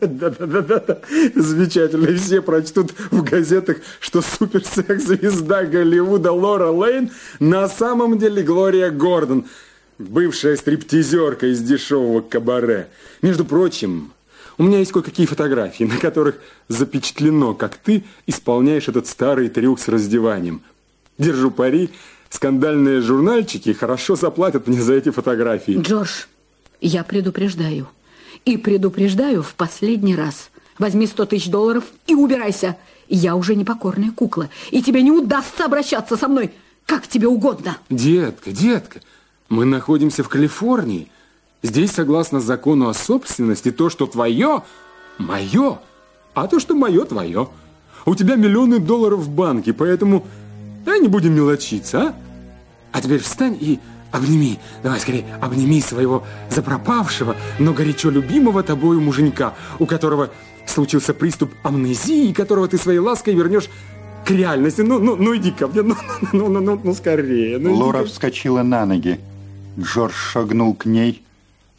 Да-да-да, 0.00 1.00
замечательно. 1.34 2.16
Все 2.16 2.40
прочтут 2.42 2.92
в 3.10 3.22
газетах, 3.22 3.78
что 4.00 4.22
суперсекс-звезда 4.22 5.64
Голливуда 5.64 6.32
Лора 6.32 6.70
Лейн 6.70 7.10
на 7.40 7.68
самом 7.68 8.18
деле 8.18 8.42
Глория 8.42 8.90
Гордон, 8.90 9.46
бывшая 9.98 10.56
стриптизерка 10.56 11.46
из 11.46 11.60
дешевого 11.60 12.20
кабаре. 12.20 12.88
Между 13.20 13.44
прочим, 13.44 14.12
у 14.58 14.64
меня 14.64 14.78
есть 14.78 14.92
кое-какие 14.92 15.26
фотографии, 15.26 15.84
на 15.84 15.96
которых 15.96 16.36
запечатлено, 16.68 17.54
как 17.54 17.76
ты 17.76 18.04
исполняешь 18.26 18.88
этот 18.88 19.06
старый 19.06 19.48
трюк 19.48 19.80
с 19.80 19.88
раздеванием. 19.88 20.62
Держу 21.18 21.50
пари, 21.50 21.90
скандальные 22.30 23.00
журнальчики 23.00 23.72
хорошо 23.72 24.16
заплатят 24.16 24.66
мне 24.66 24.80
за 24.80 24.94
эти 24.94 25.10
фотографии. 25.10 25.78
Джордж, 25.80 26.24
я 26.86 27.04
предупреждаю. 27.04 27.88
И 28.44 28.56
предупреждаю 28.56 29.42
в 29.42 29.54
последний 29.54 30.16
раз. 30.16 30.50
Возьми 30.78 31.06
100 31.06 31.26
тысяч 31.26 31.48
долларов 31.48 31.84
и 32.06 32.14
убирайся. 32.14 32.76
Я 33.08 33.36
уже 33.36 33.54
не 33.54 33.64
покорная 33.64 34.10
кукла, 34.10 34.48
и 34.70 34.82
тебе 34.82 35.02
не 35.02 35.10
удастся 35.10 35.64
обращаться 35.66 36.16
со 36.16 36.28
мной, 36.28 36.52
как 36.86 37.06
тебе 37.06 37.28
угодно. 37.28 37.76
Детка, 37.90 38.50
детка, 38.52 39.00
мы 39.48 39.64
находимся 39.64 40.22
в 40.24 40.28
Калифорнии. 40.28 41.10
Здесь, 41.62 41.92
согласно 41.92 42.40
закону 42.40 42.88
о 42.88 42.94
собственности, 42.94 43.70
то, 43.70 43.90
что 43.90 44.06
твое, 44.06 44.62
мое, 45.18 45.78
а 46.34 46.48
то, 46.48 46.58
что 46.58 46.74
мое, 46.74 47.04
твое. 47.04 47.48
У 48.06 48.14
тебя 48.14 48.36
миллионы 48.36 48.78
долларов 48.78 49.20
в 49.20 49.30
банке, 49.30 49.72
поэтому 49.72 50.26
давай 50.84 51.00
не 51.00 51.08
будем 51.08 51.34
мелочиться, 51.34 52.00
а? 52.00 52.14
А 52.92 53.00
теперь 53.00 53.20
встань 53.20 53.56
и 53.60 53.78
Обними, 54.12 54.58
давай 54.82 55.00
скорее, 55.00 55.24
обними 55.40 55.80
своего 55.80 56.22
запропавшего, 56.50 57.34
но 57.58 57.72
горячо 57.72 58.10
любимого 58.10 58.62
тобою 58.62 59.00
муженька, 59.00 59.54
у 59.78 59.86
которого 59.86 60.30
случился 60.66 61.14
приступ 61.14 61.50
амнезии, 61.62 62.32
которого 62.32 62.68
ты 62.68 62.78
своей 62.78 62.98
лаской 62.98 63.34
вернешь 63.34 63.70
к 64.26 64.30
реальности. 64.30 64.82
Ну, 64.82 64.98
ну, 64.98 65.16
ну 65.16 65.34
иди 65.34 65.50
ко 65.50 65.66
мне, 65.66 65.82
ну, 65.82 65.96
ну, 66.32 66.48
ну, 66.48 66.60
ну, 66.60 66.80
ну 66.84 66.94
скорее. 66.94 67.58
Ну, 67.58 67.74
Лора 67.74 68.04
вскочила 68.04 68.62
на 68.62 68.84
ноги. 68.84 69.18
Джордж 69.78 70.12
шагнул 70.12 70.74
к 70.74 70.84
ней, 70.84 71.22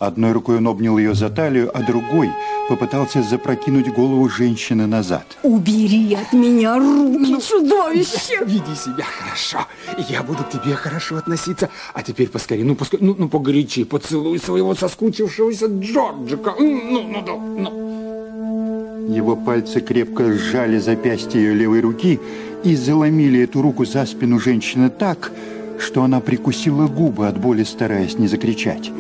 Одной 0.04 0.34
рукой 0.34 0.58
он 0.58 0.68
обнял 0.68 0.98
ее 0.98 1.14
за 1.14 1.30
талию, 1.30 1.72
а 1.74 1.82
другой 1.82 2.30
попытался 2.70 3.22
запрокинуть 3.22 3.92
голову 3.92 4.30
женщины 4.30 4.88
назад. 4.88 5.38
Убери 5.44 6.14
от 6.16 6.34
меня 6.34 6.78
руки, 6.78 7.42
чудовище! 7.42 8.44
Веди 8.46 8.76
себя 8.76 9.04
хорошо, 9.04 9.66
я 10.10 10.24
буду 10.24 10.44
к 10.44 10.50
тебе 10.50 10.76
хорошо 10.76 11.18
относиться. 11.18 11.70
А 11.94 12.02
теперь 12.04 12.30
поскорее, 12.30 12.64
ну, 12.64 12.76
поскорее, 12.76 13.06
ну, 13.06 13.16
ну 13.18 13.30
погорячи, 13.30 13.84
поцелуй 13.84 14.40
своего 14.40 14.76
соскучившегося 14.76 15.68
Джорджика. 15.68 16.56
Ну, 16.60 17.04
ну, 17.04 17.22
ну, 17.22 17.60
ну. 17.60 19.14
Его 19.14 19.36
пальцы 19.36 19.82
крепко 19.82 20.34
сжали 20.34 20.80
запястье 20.80 21.42
ее 21.42 21.54
левой 21.54 21.82
руки 21.82 22.20
и 22.64 22.76
заломили 22.76 23.42
эту 23.42 23.62
руку 23.62 23.86
за 23.86 24.06
спину 24.06 24.40
женщины 24.40 24.90
так, 24.90 25.32
что 25.78 26.04
она 26.04 26.22
прикусила 26.22 26.88
губы 26.88 27.28
от 27.28 27.38
боли, 27.38 27.64
стараясь 27.64 28.18
не 28.18 28.28
закричать. 28.28 28.92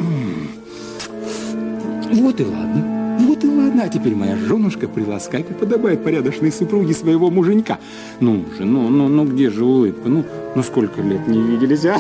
Вот 2.11 2.39
и 2.39 2.43
ладно. 2.43 2.92
Вот 3.33 3.43
и 3.43 3.47
ладно. 3.47 3.89
Теперь 3.89 4.13
моя 4.13 4.35
женушка 4.35 4.87
приласкай, 4.87 5.41
как 5.41 5.57
подобает 5.57 6.03
порядочной 6.03 6.51
супруге 6.51 6.93
своего 6.93 7.31
муженька. 7.31 7.79
Ну 8.19 8.45
же, 8.55 8.63
ну, 8.63 8.89
ну, 8.89 9.07
ну 9.07 9.25
где 9.25 9.49
же 9.49 9.65
улыбка? 9.65 10.07
Ну, 10.07 10.23
ну 10.53 10.61
сколько 10.61 11.01
лет 11.01 11.27
не 11.27 11.41
виделись, 11.41 11.83
а? 11.85 11.99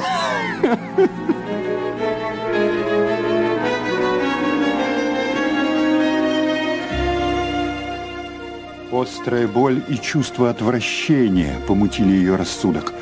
Острая 8.91 9.47
боль 9.47 9.81
и 9.87 9.95
чувство 9.95 10.51
отвращения 10.51 11.55
помутили 11.67 12.11
ее 12.11 12.35
рассудок. 12.35 12.93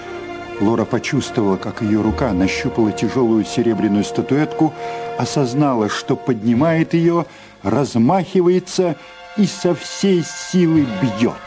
Лора 0.62 0.86
почувствовала, 0.86 1.58
как 1.58 1.82
ее 1.82 2.02
рука 2.02 2.32
нащупала 2.32 2.94
тяжелую 2.94 3.44
серебряную 3.44 4.06
статуэтку, 4.06 4.74
осознала, 5.18 5.90
что 5.90 6.16
поднимает 6.16 6.94
ее, 6.94 7.26
размахивается 7.64 8.96
и 9.38 9.46
со 9.46 9.74
всей 9.76 10.24
силы 10.24 10.86
бьет. 11.02 11.42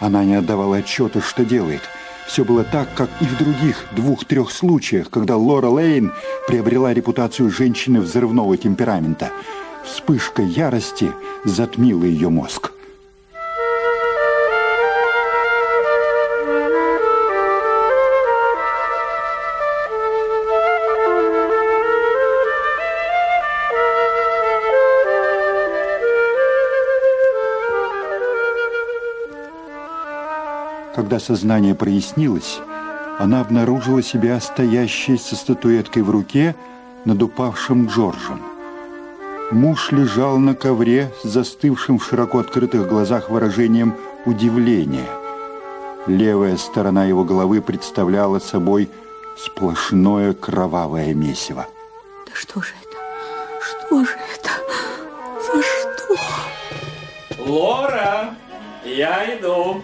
Она 0.00 0.24
не 0.24 0.34
отдавала 0.34 0.78
отчета, 0.78 1.20
что 1.20 1.44
делает. 1.44 1.82
Все 2.26 2.44
было 2.44 2.64
так, 2.64 2.88
как 2.94 3.10
и 3.20 3.24
в 3.24 3.36
других 3.36 3.86
двух-трех 3.92 4.50
случаях, 4.50 5.10
когда 5.10 5.36
Лора 5.36 5.68
Лейн 5.68 6.12
приобрела 6.46 6.94
репутацию 6.94 7.50
женщины 7.50 8.00
взрывного 8.00 8.56
темперамента. 8.56 9.30
Вспышка 9.84 10.42
ярости 10.42 11.10
затмила 11.44 12.04
ее 12.04 12.28
мозг. 12.28 12.72
Когда 31.10 31.24
сознание 31.24 31.74
прояснилось, 31.74 32.60
она 33.18 33.40
обнаружила 33.40 34.00
себя 34.00 34.38
стоящей 34.38 35.18
со 35.18 35.34
статуэткой 35.34 36.04
в 36.04 36.10
руке 36.10 36.54
над 37.04 37.20
упавшим 37.20 37.88
Джорджем. 37.88 38.40
Муж 39.50 39.90
лежал 39.90 40.38
на 40.38 40.54
ковре 40.54 41.12
с 41.24 41.26
застывшим 41.26 41.98
в 41.98 42.04
широко 42.04 42.38
открытых 42.38 42.88
глазах 42.88 43.28
выражением 43.28 43.96
удивления. 44.24 45.08
Левая 46.06 46.56
сторона 46.56 47.06
его 47.06 47.24
головы 47.24 47.60
представляла 47.60 48.38
собой 48.38 48.88
сплошное 49.36 50.32
кровавое 50.32 51.12
месиво. 51.12 51.66
Да 52.24 52.32
что 52.34 52.62
же 52.62 52.72
это? 52.84 52.98
Что 53.60 54.04
же 54.04 54.16
это? 54.32 54.50
За 55.44 55.60
что? 55.60 57.42
Лора, 57.50 58.36
я 58.84 59.36
иду. 59.36 59.82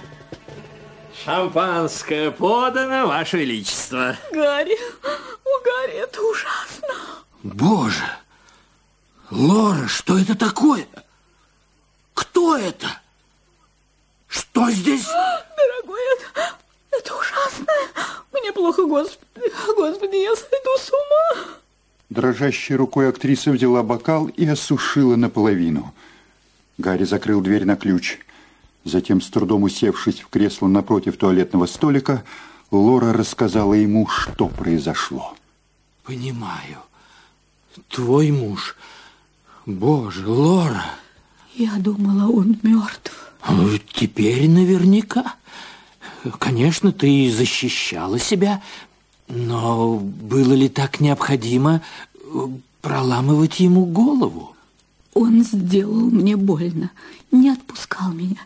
Шампанское 1.27 2.31
подано, 2.31 3.09
Ваше 3.09 3.39
Величество. 3.39 4.17
Гарри, 4.33 4.79
о, 5.03 5.65
Гарри, 5.65 5.95
это 5.95 6.23
ужасно. 6.23 6.95
Боже! 7.43 8.05
Лора, 9.33 9.89
что 9.89 10.17
это 10.17 10.37
такое? 10.37 10.87
Кто 12.15 12.57
это? 12.57 12.87
Что 14.29 14.71
здесь? 14.71 15.05
Дорогой, 15.05 16.01
это, 16.17 16.55
это 16.93 17.13
ужасно. 17.17 17.73
Мне 18.33 18.53
плохо, 18.53 18.87
Господи. 18.87 19.53
Господи, 19.77 20.23
я 20.23 20.37
сойду 20.37 20.79
с 20.79 20.91
ума. 20.93 21.45
Дрожащей 22.09 22.77
рукой 22.77 23.09
актриса 23.09 23.51
взяла 23.51 23.83
бокал 23.83 24.27
и 24.29 24.47
осушила 24.47 25.17
наполовину. 25.17 25.93
Гарри 26.79 27.03
закрыл 27.03 27.41
дверь 27.41 27.65
на 27.65 27.75
ключ. 27.75 28.21
Затем, 28.87 29.21
с 29.21 29.29
трудом 29.29 29.65
усевшись 29.65 30.21
в 30.21 30.29
кресло 30.29 30.69
напротив 30.69 31.17
туалетного 31.17 31.67
столика, 31.67 32.23
Лора 32.71 33.13
рассказала 33.13 33.75
ему, 33.75 34.07
что 34.07 34.47
произошло. 34.47 35.35
Понимаю. 36.05 36.79
Твой 37.89 38.31
муж... 38.31 38.77
Боже, 39.67 40.29
Лора... 40.29 40.85
Я 41.57 41.73
думала, 41.79 42.31
он 42.31 42.59
мертв. 42.63 43.33
Теперь 43.93 44.49
наверняка. 44.49 45.35
Конечно, 46.39 46.93
ты 46.93 47.33
защищала 47.33 48.21
себя, 48.21 48.63
но 49.27 49.99
было 49.99 50.53
ли 50.53 50.69
так 50.69 51.01
необходимо 51.01 51.83
проламывать 52.83 53.59
ему 53.59 53.85
голову? 53.85 54.55
Он 55.15 55.43
сделал 55.43 56.11
мне 56.11 56.37
больно, 56.37 56.91
не 57.33 57.51
отпускал 57.51 58.13
меня. 58.13 58.37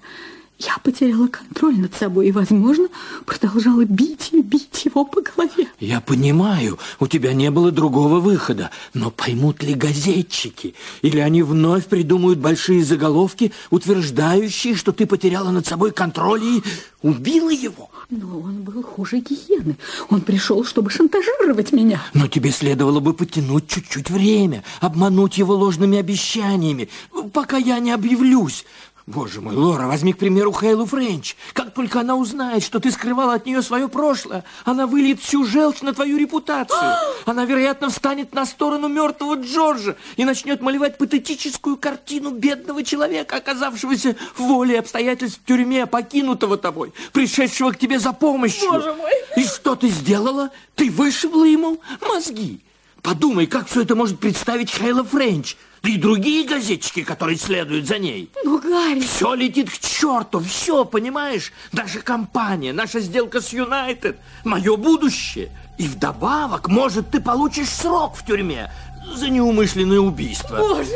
Я 0.61 0.77
потеряла 0.83 1.27
контроль 1.27 1.79
над 1.79 1.95
собой 1.95 2.29
и, 2.29 2.33
возможно, 2.33 2.89
продолжала 3.25 3.83
бить 3.87 4.29
и 4.33 4.43
бить 4.43 4.85
его 4.85 5.07
по 5.07 5.23
голове. 5.23 5.69
Я 5.79 6.03
понимаю, 6.03 6.79
у 6.99 7.07
тебя 7.07 7.33
не 7.33 7.51
было 7.51 7.71
другого 7.71 8.21
выхода, 8.21 8.71
но 8.93 9.11
поймут 9.11 9.63
ли 9.63 9.73
газетчики? 9.73 10.75
Или 11.01 11.19
они 11.19 11.43
вновь 11.43 11.87
придумают 11.87 12.41
большие 12.41 12.85
заголовки, 12.85 13.53
утверждающие, 13.71 14.75
что 14.75 14.93
ты 14.93 15.07
потеряла 15.07 15.51
над 15.51 15.67
собой 15.67 15.93
контроль 15.93 16.45
и 16.45 16.63
убила 17.01 17.49
его? 17.49 17.89
Но 18.11 18.41
он 18.41 18.63
был 18.63 18.83
хуже 18.83 19.21
гиены. 19.21 19.79
Он 20.11 20.21
пришел, 20.21 20.63
чтобы 20.65 20.91
шантажировать 20.91 21.73
меня. 21.73 22.03
Но 22.13 22.27
тебе 22.27 22.51
следовало 22.51 23.01
бы 23.01 23.15
потянуть 23.15 23.67
чуть-чуть 23.67 24.11
время, 24.11 24.63
обмануть 24.81 25.39
его 25.39 25.55
ложными 25.55 25.97
обещаниями, 25.97 26.91
пока 27.33 27.57
я 27.57 27.79
не 27.79 27.93
объявлюсь. 27.93 28.67
Боже 29.07 29.41
мой, 29.41 29.55
Лора, 29.55 29.87
возьми, 29.87 30.13
к 30.13 30.19
примеру, 30.19 30.53
Хейлу 30.53 30.87
Френч. 30.87 31.35
Как 31.53 31.73
только 31.75 32.01
она 32.01 32.17
узнает, 32.17 32.63
что 32.63 32.81
ты 32.81 32.91
скрывала 32.91 33.35
от 33.35 33.47
нее 33.47 33.63
свое 33.63 33.89
прошлое, 33.89 34.45
она 34.65 34.87
выльет 34.87 35.21
всю 35.21 35.45
желчь 35.45 35.81
на 35.81 35.93
твою 35.93 36.19
репутацию. 36.19 36.95
Она, 37.27 37.45
вероятно, 37.45 37.91
встанет 37.91 38.35
на 38.35 38.47
сторону 38.47 38.89
мертвого 38.89 39.35
Джорджа 39.35 39.97
и 40.17 40.25
начнет 40.25 40.61
малевать 40.61 40.99
патетическую 40.99 41.77
картину 41.77 42.31
бедного 42.31 42.83
человека, 42.83 43.37
оказавшегося 43.37 44.17
в 44.35 44.41
воле 44.41 44.79
обстоятельств 44.79 45.41
в 45.43 45.47
тюрьме, 45.47 45.87
покинутого 45.87 46.57
тобой, 46.57 46.93
пришедшего 47.13 47.73
к 47.73 47.79
тебе 47.79 47.99
за 47.99 48.13
помощью. 48.13 48.71
Боже 48.71 48.95
мой! 48.95 49.13
И 49.37 49.45
что 49.45 49.77
ты 49.77 49.89
сделала? 49.89 50.51
Ты 50.75 50.91
вышибла 50.91 51.45
ему 51.45 51.81
мозги. 52.01 52.61
Подумай, 53.03 53.47
как 53.47 53.69
все 53.69 53.83
это 53.83 53.95
может 53.95 54.19
представить 54.19 54.71
Хейла 54.71 55.05
Френч, 55.05 55.57
да 55.83 55.89
и 55.89 55.97
другие 55.97 56.47
газетчики, 56.47 57.03
которые 57.03 57.39
следуют 57.39 57.87
за 57.87 57.99
ней. 57.99 58.31
Ну, 58.45 58.61
Гарри... 58.61 59.01
Все 59.01 59.35
летит 59.35 59.71
к 59.71 59.79
черту, 59.79 60.41
все, 60.41 60.85
понимаешь? 60.85 61.53
Наша 61.73 62.01
компания, 62.01 62.73
наша 62.73 63.01
сделка 63.01 63.41
с 63.41 63.53
Юнайтед, 63.53 64.19
мое 64.45 64.77
будущее. 64.77 65.51
И 65.79 65.89
вдобавок, 65.89 66.69
может, 66.69 67.11
ты 67.11 67.21
получишь 67.21 67.71
срок 67.71 68.17
в 68.17 68.27
тюрьме 68.27 68.71
за 69.15 69.31
неумышленное 69.31 70.01
убийство. 70.01 70.59
Боже! 70.59 70.91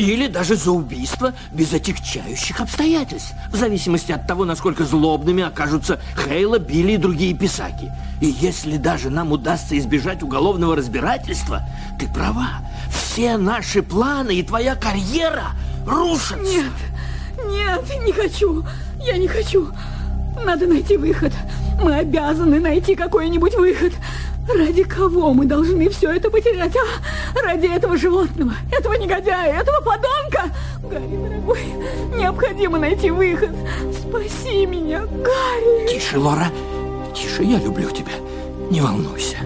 Или 0.00 0.28
даже 0.28 0.56
за 0.56 0.70
убийство 0.70 1.34
без 1.52 1.74
отягчающих 1.74 2.58
обстоятельств, 2.58 3.34
в 3.52 3.56
зависимости 3.56 4.12
от 4.12 4.26
того, 4.26 4.46
насколько 4.46 4.86
злобными 4.86 5.42
окажутся 5.42 6.00
Хейла, 6.16 6.58
Билли 6.58 6.92
и 6.92 6.96
другие 6.96 7.34
писаки. 7.34 7.92
И 8.22 8.34
если 8.40 8.78
даже 8.78 9.10
нам 9.10 9.30
удастся 9.30 9.76
избежать 9.76 10.22
уголовного 10.22 10.74
разбирательства, 10.74 11.68
ты 11.98 12.08
права, 12.08 12.62
все 12.88 13.36
наши 13.36 13.82
планы 13.82 14.36
и 14.36 14.42
твоя 14.42 14.74
карьера 14.74 15.48
рушатся. 15.86 16.42
Нет, 16.44 16.72
нет, 17.44 17.84
не 18.06 18.12
хочу, 18.12 18.64
я 19.04 19.18
не 19.18 19.28
хочу. 19.28 19.68
Надо 20.42 20.66
найти 20.66 20.96
выход. 20.96 21.34
Мы 21.82 21.96
обязаны 21.96 22.58
найти 22.58 22.94
какой-нибудь 22.94 23.54
выход. 23.54 23.92
Ради 24.56 24.82
кого 24.82 25.32
мы 25.32 25.46
должны 25.46 25.88
все 25.90 26.10
это 26.10 26.30
потерять, 26.30 26.74
а? 26.76 27.40
Ради 27.42 27.66
этого 27.66 27.96
животного, 27.96 28.52
этого 28.72 28.94
негодяя, 28.94 29.60
этого 29.60 29.80
подонка? 29.80 30.54
Гарри, 30.82 31.16
дорогой, 31.16 31.60
необходимо 32.16 32.78
найти 32.78 33.10
выход. 33.10 33.50
Спаси 33.96 34.66
меня, 34.66 35.00
Гарри. 35.06 35.88
Тише, 35.88 36.18
Лора, 36.18 36.48
тише, 37.14 37.44
я 37.44 37.58
люблю 37.58 37.90
тебя. 37.90 38.12
Не 38.70 38.80
волнуйся, 38.80 39.36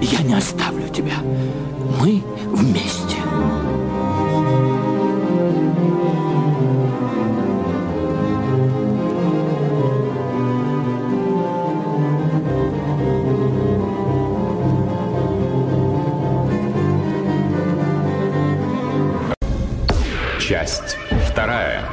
я 0.00 0.22
не 0.22 0.34
оставлю 0.34 0.88
тебя. 0.88 1.14
Мы 2.00 2.22
вместе. 2.52 3.15
Часть 20.66 20.96
вторая. 21.30 21.84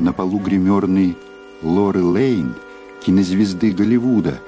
На 0.00 0.14
полу 0.14 0.38
гримерной 0.38 1.14
Лоры 1.62 2.02
Лейн, 2.02 2.54
кинозвезды 3.04 3.72
Голливуда, 3.72 4.40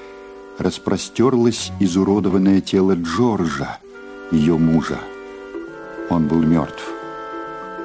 распростерлось 0.56 1.72
изуродованное 1.78 2.62
тело 2.62 2.94
Джорджа, 2.94 3.78
ее 4.32 4.56
мужа. 4.56 4.98
Он 6.08 6.26
был 6.26 6.40
мертв. 6.40 6.82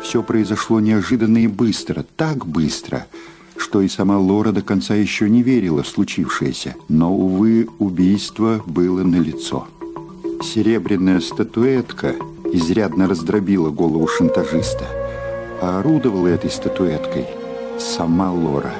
Все 0.01 0.23
произошло 0.23 0.79
неожиданно 0.79 1.39
и 1.39 1.47
быстро, 1.47 2.05
так 2.15 2.45
быстро, 2.45 3.05
что 3.57 3.81
и 3.81 3.89
сама 3.89 4.17
Лора 4.17 4.53
до 4.53 4.61
конца 4.61 4.95
еще 4.95 5.29
не 5.29 5.43
верила 5.43 5.83
в 5.83 5.89
случившееся. 5.89 6.75
Но, 6.87 7.13
увы, 7.13 7.67
убийство 7.79 8.63
было 8.65 9.03
налицо. 9.03 9.67
Серебряная 10.41 11.19
статуэтка 11.19 12.15
изрядно 12.53 13.07
раздробила 13.07 13.69
голову 13.69 14.07
шантажиста, 14.07 14.85
а 15.61 15.79
орудовала 15.79 16.27
этой 16.27 16.51
статуэткой 16.51 17.25
сама 17.79 18.31
Лора. 18.31 18.73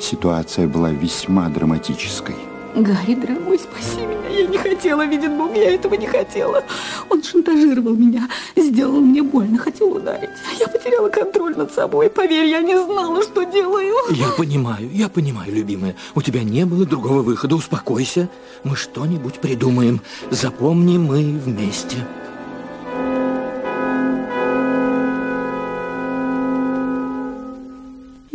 Ситуация 0.00 0.66
была 0.66 0.90
весьма 0.90 1.48
драматической. 1.50 2.34
Гарри, 2.74 3.16
дорогой, 3.16 3.58
спаси 3.58 4.00
меня. 4.00 4.28
Я 4.30 4.46
не 4.46 4.56
хотела, 4.56 5.04
видит 5.04 5.32
Бог, 5.32 5.54
я 5.54 5.74
этого 5.74 5.94
не 5.94 6.06
хотела. 6.06 6.62
Он 7.10 7.22
шантажировал 7.22 7.94
меня, 7.94 8.28
сделал 8.56 9.00
мне 9.00 9.22
больно, 9.22 9.58
хотел 9.58 9.92
ударить. 9.92 10.30
Я 10.58 10.68
потеряла 10.68 11.08
контроль 11.08 11.56
над 11.56 11.72
собой. 11.72 12.08
Поверь, 12.08 12.46
я 12.46 12.62
не 12.62 12.76
знала, 12.76 13.22
что 13.22 13.42
делаю. 13.42 13.94
Я 14.10 14.28
понимаю, 14.28 14.88
я 14.92 15.08
понимаю, 15.08 15.52
любимая. 15.52 15.96
У 16.14 16.22
тебя 16.22 16.44
не 16.44 16.64
было 16.64 16.86
другого 16.86 17.22
выхода. 17.22 17.56
Успокойся. 17.56 18.30
Мы 18.62 18.76
что-нибудь 18.76 19.40
придумаем. 19.40 20.00
Запомни, 20.30 20.96
мы 20.96 21.22
вместе. 21.44 21.96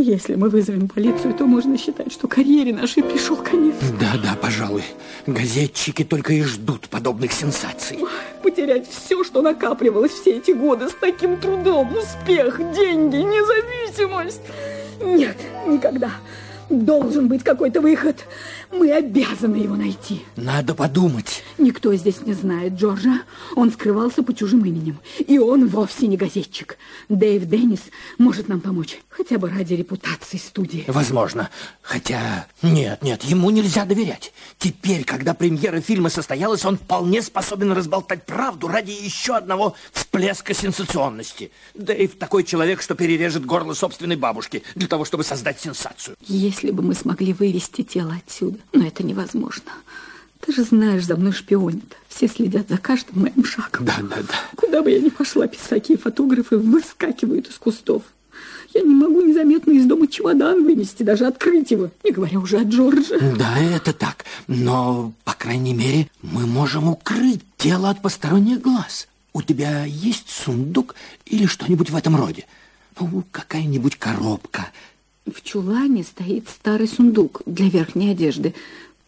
Если 0.05 0.35
мы 0.35 0.49
вызовем 0.49 0.87
полицию, 0.87 1.33
то 1.33 1.47
можно 1.47 1.79
считать, 1.79 2.13
что 2.13 2.27
карьере 2.27 2.71
нашей 2.71 3.01
пришел 3.01 3.37
конец. 3.37 3.73
Да, 3.99 4.13
да, 4.21 4.37
пожалуй. 4.39 4.83
Газетчики 5.25 6.03
только 6.03 6.33
и 6.33 6.43
ждут 6.43 6.89
подобных 6.89 7.31
сенсаций. 7.31 7.97
Потерять 8.43 8.87
все, 8.87 9.23
что 9.23 9.41
накапливалось 9.41 10.11
все 10.11 10.37
эти 10.37 10.51
годы 10.51 10.89
с 10.89 10.93
таким 11.01 11.37
трудом, 11.37 11.97
успех, 11.97 12.59
деньги, 12.75 13.15
независимость. 13.15 14.41
Нет, 15.01 15.37
никогда. 15.65 16.11
Должен 16.69 17.27
быть 17.27 17.43
какой-то 17.43 17.81
выход. 17.81 18.25
Мы 18.71 18.91
обязаны 18.91 19.57
его 19.57 19.75
найти. 19.75 20.23
Надо 20.35 20.73
подумать. 20.73 21.43
Никто 21.57 21.93
здесь 21.95 22.21
не 22.21 22.33
знает 22.33 22.73
Джорджа. 22.73 23.21
Он 23.55 23.71
скрывался 23.71 24.23
по 24.23 24.33
чужим 24.33 24.65
именем. 24.65 24.99
И 25.27 25.37
он 25.37 25.67
вовсе 25.67 26.07
не 26.07 26.17
газетчик. 26.17 26.77
Дэйв 27.09 27.45
Деннис 27.45 27.81
может 28.17 28.47
нам 28.47 28.61
помочь. 28.61 28.99
Хотя 29.09 29.37
бы 29.37 29.49
ради 29.49 29.75
репутации 29.75 30.37
студии. 30.37 30.85
Возможно. 30.87 31.49
Хотя... 31.81 32.47
Нет, 32.61 33.03
нет, 33.03 33.23
ему 33.23 33.49
нельзя 33.51 33.85
доверять. 33.85 34.33
Теперь, 34.57 35.03
когда 35.03 35.33
премьера 35.33 35.81
фильма 35.81 36.09
состоялась, 36.09 36.65
он 36.65 36.77
вполне 36.77 37.21
способен 37.21 37.71
разболтать 37.73 38.25
правду 38.25 38.67
ради 38.67 38.91
еще 38.91 39.35
одного 39.35 39.75
всплеска 39.93 40.53
сенсационности. 40.53 41.51
Дэйв 41.75 42.17
такой 42.17 42.43
человек, 42.43 42.81
что 42.81 42.95
перережет 42.95 43.45
горло 43.45 43.73
собственной 43.73 44.15
бабушки 44.15 44.63
для 44.73 44.87
того, 44.87 45.05
чтобы 45.05 45.23
создать 45.23 45.59
сенсацию. 45.59 46.15
Если 46.21 46.54
бы 46.71 46.83
мы 46.83 46.93
смогли 46.93 47.33
вывести 47.33 47.83
тело 47.83 48.15
отсюда. 48.25 48.57
Но 48.73 48.85
это 48.85 49.03
невозможно. 49.03 49.71
Ты 50.41 50.53
же 50.53 50.63
знаешь, 50.63 51.05
за 51.05 51.15
мной 51.15 51.31
шпионят. 51.31 51.97
Все 52.07 52.27
следят 52.27 52.69
за 52.69 52.77
каждым 52.77 53.23
моим 53.23 53.43
шагом. 53.43 53.85
Да, 53.85 53.97
да, 54.01 54.17
да. 54.17 54.35
Куда 54.55 54.81
бы 54.81 54.91
я 54.91 54.99
ни 54.99 55.09
пошла, 55.09 55.47
писаки 55.47 55.93
и 55.93 55.97
фотографы 55.97 56.57
выскакивают 56.57 57.47
из 57.47 57.55
кустов. 57.55 58.03
Я 58.73 58.81
не 58.81 58.93
могу 58.93 59.21
незаметно 59.21 59.71
из 59.71 59.85
дома 59.85 60.07
чемодан 60.07 60.63
вынести, 60.63 61.01
даже 61.03 61.25
открыть 61.25 61.71
его, 61.71 61.89
не 62.03 62.11
говоря 62.11 62.39
уже 62.39 62.57
о 62.57 62.63
Джордже. 62.63 63.17
Да, 63.37 63.57
это 63.57 63.93
так. 63.93 64.25
Но, 64.47 65.13
по 65.23 65.33
крайней 65.33 65.73
мере, 65.73 66.09
мы 66.21 66.45
можем 66.45 66.89
укрыть 66.89 67.41
тело 67.57 67.89
от 67.89 68.01
посторонних 68.01 68.61
глаз. 68.61 69.07
У 69.33 69.41
тебя 69.41 69.85
есть 69.85 70.29
сундук 70.29 70.95
или 71.25 71.45
что-нибудь 71.45 71.89
в 71.89 71.95
этом 71.95 72.15
роде? 72.15 72.45
Ну, 72.99 73.23
какая-нибудь 73.31 73.95
коробка. 73.95 74.67
В 75.25 75.41
чулане 75.41 76.03
стоит 76.03 76.47
старый 76.49 76.87
сундук 76.87 77.41
для 77.45 77.67
верхней 77.67 78.11
одежды. 78.11 78.53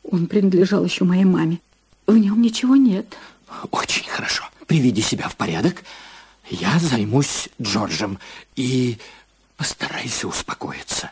Он 0.04 0.26
принадлежал 0.28 0.84
еще 0.84 1.04
моей 1.04 1.26
маме. 1.26 1.60
В 2.08 2.18
нем 2.18 2.42
ничего 2.42 2.76
нет. 2.76 3.16
Очень 3.72 4.08
хорошо. 4.08 4.44
Приведи 4.66 5.02
себя 5.02 5.30
в 5.30 5.36
порядок. 5.36 5.84
Я 6.50 6.80
займусь 6.80 7.50
Джорджем 7.62 8.18
и 8.56 8.98
постарайся 9.58 10.28
успокоиться. 10.28 11.12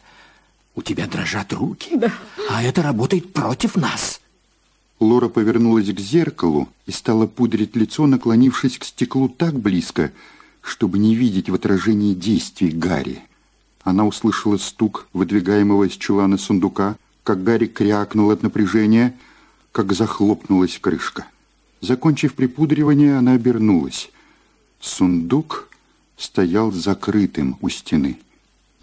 У 0.76 0.82
тебя 0.82 1.08
дрожат 1.08 1.54
руки, 1.54 1.96
да. 1.96 2.12
а 2.50 2.64
это 2.64 2.82
работает 2.82 3.32
против 3.32 3.76
нас. 3.76 4.22
Лора 5.00 5.30
повернулась 5.30 5.92
к 5.92 6.00
зеркалу 6.00 6.70
и 6.86 6.92
стала 6.92 7.28
пудрить 7.28 7.76
лицо, 7.76 8.08
наклонившись 8.08 8.78
к 8.78 8.86
стеклу 8.86 9.30
так 9.30 9.60
близко, 9.60 10.12
чтобы 10.62 10.98
не 10.98 11.16
видеть 11.16 11.50
в 11.50 11.54
отражении 11.54 12.14
действий 12.14 12.72
Гарри. 12.72 13.22
Она 13.86 14.04
услышала 14.04 14.58
стук 14.58 15.08
выдвигаемого 15.14 15.84
из 15.84 15.94
чулана 15.94 16.40
сундука, 16.40 16.98
как 17.24 17.44
Гарри 17.44 17.68
крякнул 17.68 18.32
от 18.32 18.42
напряжения, 18.42 19.16
как 19.72 19.94
захлопнулась 19.94 20.80
крышка. 20.80 21.28
Закончив 21.82 22.34
припудривание, 22.34 23.16
она 23.16 23.34
обернулась. 23.34 24.10
Сундук 24.82 25.70
стоял 26.18 26.72
закрытым 26.72 27.58
у 27.62 27.70
стены. 27.70 28.18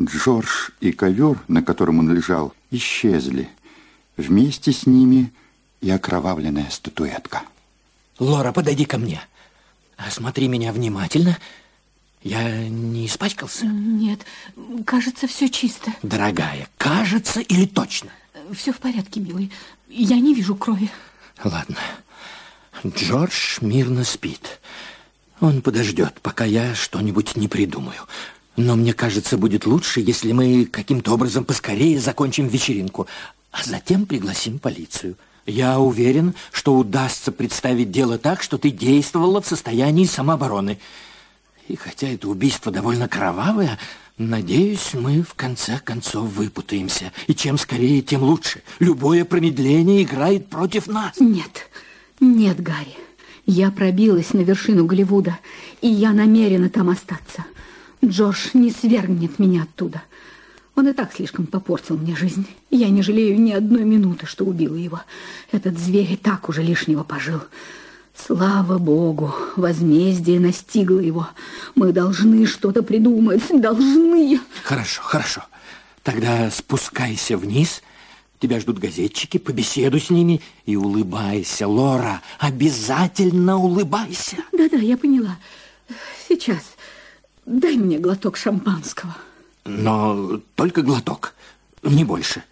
Джордж 0.01 0.71
и 0.81 0.93
ковер, 0.93 1.41
на 1.49 1.65
котором 1.65 1.99
он 1.99 2.15
лежал, 2.15 2.55
исчезли. 2.71 3.49
Вместе 4.17 4.73
с 4.73 4.87
ними 4.87 5.33
и 5.81 5.91
окровавленная 5.91 6.71
статуэтка. 6.71 7.43
Лора, 8.21 8.53
подойди 8.53 8.85
ко 8.85 8.99
мне. 8.99 9.21
Смотри 10.11 10.47
меня 10.47 10.73
внимательно. 10.73 11.39
Я 12.23 12.69
не 12.69 13.07
испачкался? 13.07 13.67
Нет, 13.67 14.21
кажется, 14.85 15.27
все 15.27 15.49
чисто. 15.49 15.93
Дорогая, 16.03 16.69
кажется 16.79 17.41
или 17.41 17.67
точно? 17.67 18.11
Все 18.53 18.73
в 18.73 18.79
порядке, 18.79 19.21
милый. 19.21 19.51
Я 19.89 20.17
не 20.17 20.35
вижу 20.35 20.55
крови. 20.55 20.91
Ладно. 21.43 21.77
Джордж 22.87 23.59
мирно 23.61 24.05
спит. 24.05 24.61
Он 25.41 25.63
подождет, 25.63 26.21
пока 26.23 26.45
я 26.45 26.75
что-нибудь 26.75 27.37
не 27.37 27.49
придумаю. 27.49 28.07
Но 28.57 28.77
мне 28.77 28.93
кажется, 28.93 29.37
будет 29.37 29.67
лучше, 29.67 30.01
если 30.01 30.33
мы 30.33 30.67
каким-то 30.67 31.13
образом 31.15 31.45
поскорее 31.45 31.99
закончим 31.99 32.47
вечеринку, 32.47 33.09
а 33.51 33.65
затем 33.65 34.07
пригласим 34.07 34.59
полицию. 34.59 35.17
Я 35.47 35.81
уверен, 35.81 36.35
что 36.53 36.77
удастся 36.77 37.33
представить 37.33 37.91
дело 37.91 38.19
так, 38.19 38.43
что 38.43 38.59
ты 38.59 38.71
действовала 38.71 39.43
в 39.43 39.47
состоянии 39.47 40.05
самообороны. 40.05 40.79
И 41.69 41.77
хотя 41.77 42.09
это 42.09 42.29
убийство 42.29 42.73
довольно 42.73 43.09
кровавое, 43.09 43.79
надеюсь, 44.19 44.95
мы 44.95 45.23
в 45.23 45.35
конце 45.35 45.79
концов 45.79 46.29
выпутаемся. 46.31 47.13
И 47.27 47.35
чем 47.35 47.59
скорее, 47.59 48.03
тем 48.03 48.23
лучше. 48.23 48.63
Любое 48.79 49.25
промедление 49.25 50.03
играет 50.03 50.49
против 50.49 50.87
нас. 50.87 51.19
Нет, 51.21 51.71
нет, 52.21 52.61
Гарри. 52.61 52.97
Я 53.47 53.71
пробилась 53.71 54.33
на 54.35 54.41
вершину 54.41 54.87
Голливуда, 54.87 55.39
и 55.81 55.89
я 55.89 56.13
намерена 56.13 56.69
там 56.69 56.91
остаться. 56.91 57.45
Джош 58.05 58.55
не 58.55 58.71
свергнет 58.71 59.39
меня 59.39 59.63
оттуда. 59.63 60.03
Он 60.75 60.89
и 60.89 60.93
так 60.93 61.13
слишком 61.13 61.47
попортил 61.47 61.97
мне 61.99 62.17
жизнь. 62.17 62.47
Я 62.71 62.89
не 62.89 63.03
жалею 63.03 63.39
ни 63.41 63.53
одной 63.53 63.85
минуты, 63.85 64.27
что 64.27 64.45
убила 64.45 64.75
его. 64.75 65.03
Этот 65.51 65.79
зверь 65.79 66.13
и 66.13 66.17
так 66.17 66.49
уже 66.49 66.63
лишнего 66.63 67.03
пожил. 67.03 67.41
Слава 68.15 68.79
Богу, 68.79 69.35
возмездие 69.57 70.39
настигло 70.39 71.01
его. 71.01 71.29
Мы 71.75 71.93
должны 71.93 72.47
что-то 72.47 72.83
придумать, 72.83 73.43
должны. 73.51 74.41
Хорошо, 74.65 75.03
хорошо. 75.03 75.43
Тогда 76.03 76.51
спускайся 76.51 77.37
вниз. 77.37 77.83
Тебя 78.39 78.59
ждут 78.59 78.79
газетчики, 78.79 79.39
побеседуй 79.39 80.01
с 80.01 80.11
ними 80.11 80.41
и 80.67 80.77
улыбайся, 80.77 81.69
Лора. 81.69 82.23
Обязательно 82.39 83.57
улыбайся. 83.57 84.37
Да-да, 84.53 84.79
я 84.79 84.97
поняла. 84.97 85.39
Сейчас. 86.29 86.63
Дай 87.47 87.77
мне 87.77 87.99
глоток 87.99 88.37
шампанского. 88.37 89.17
Но 89.65 90.41
только 90.55 90.83
глоток, 90.83 91.35
не 91.83 92.05
больше. 92.05 92.43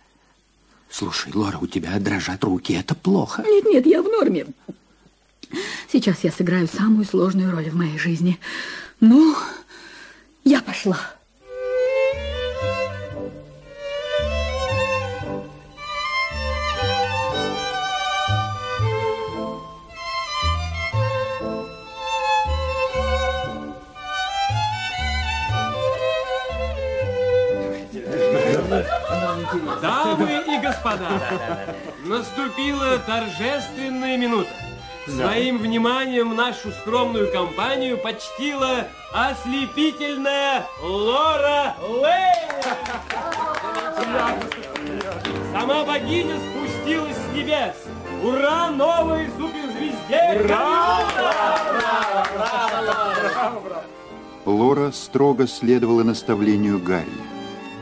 Слушай, 0.89 1.33
Лора, 1.35 1.59
у 1.59 1.67
тебя 1.67 1.99
дрожат 1.99 2.43
руки, 2.45 2.73
это 2.73 2.95
плохо. 2.95 3.43
Нет-нет, 3.47 3.87
я 3.87 4.03
в 4.03 4.07
норме. 4.07 4.47
Сейчас 5.93 6.23
я 6.23 6.31
сыграю 6.31 6.69
самую 6.69 7.05
сложную 7.05 7.51
роль 7.51 7.69
в 7.71 7.75
моей 7.75 7.99
жизни. 7.99 8.39
Ну, 9.01 9.35
я 10.45 10.61
пошла. 10.61 10.99
Дамы 29.83 30.45
и 30.47 30.59
господа, 30.61 31.09
наступила 32.05 32.99
торжественная 32.99 34.17
минута. 34.17 34.70
Своим 35.07 35.59
вниманием 35.59 36.35
нашу 36.37 36.71
скромную 36.73 37.33
компанию 37.33 37.99
почтила 37.99 38.89
ослепительная 39.13 40.67
Лора 40.83 41.75
Лей. 41.89 42.31
Сама 45.53 45.85
богиня 45.85 46.37
спустилась 46.37 47.17
с 47.17 47.35
небес. 47.35 47.75
Ура 48.23 48.71
новой 48.71 49.29
суперзвезде! 49.39 50.45
Ура! 50.45 51.01
Браво, 51.17 52.27
браво, 52.35 53.61
браво, 53.63 53.85
Лора 54.45 54.91
строго 54.93 55.47
следовала 55.47 56.03
наставлению 56.03 56.79
Гарри. 56.79 57.07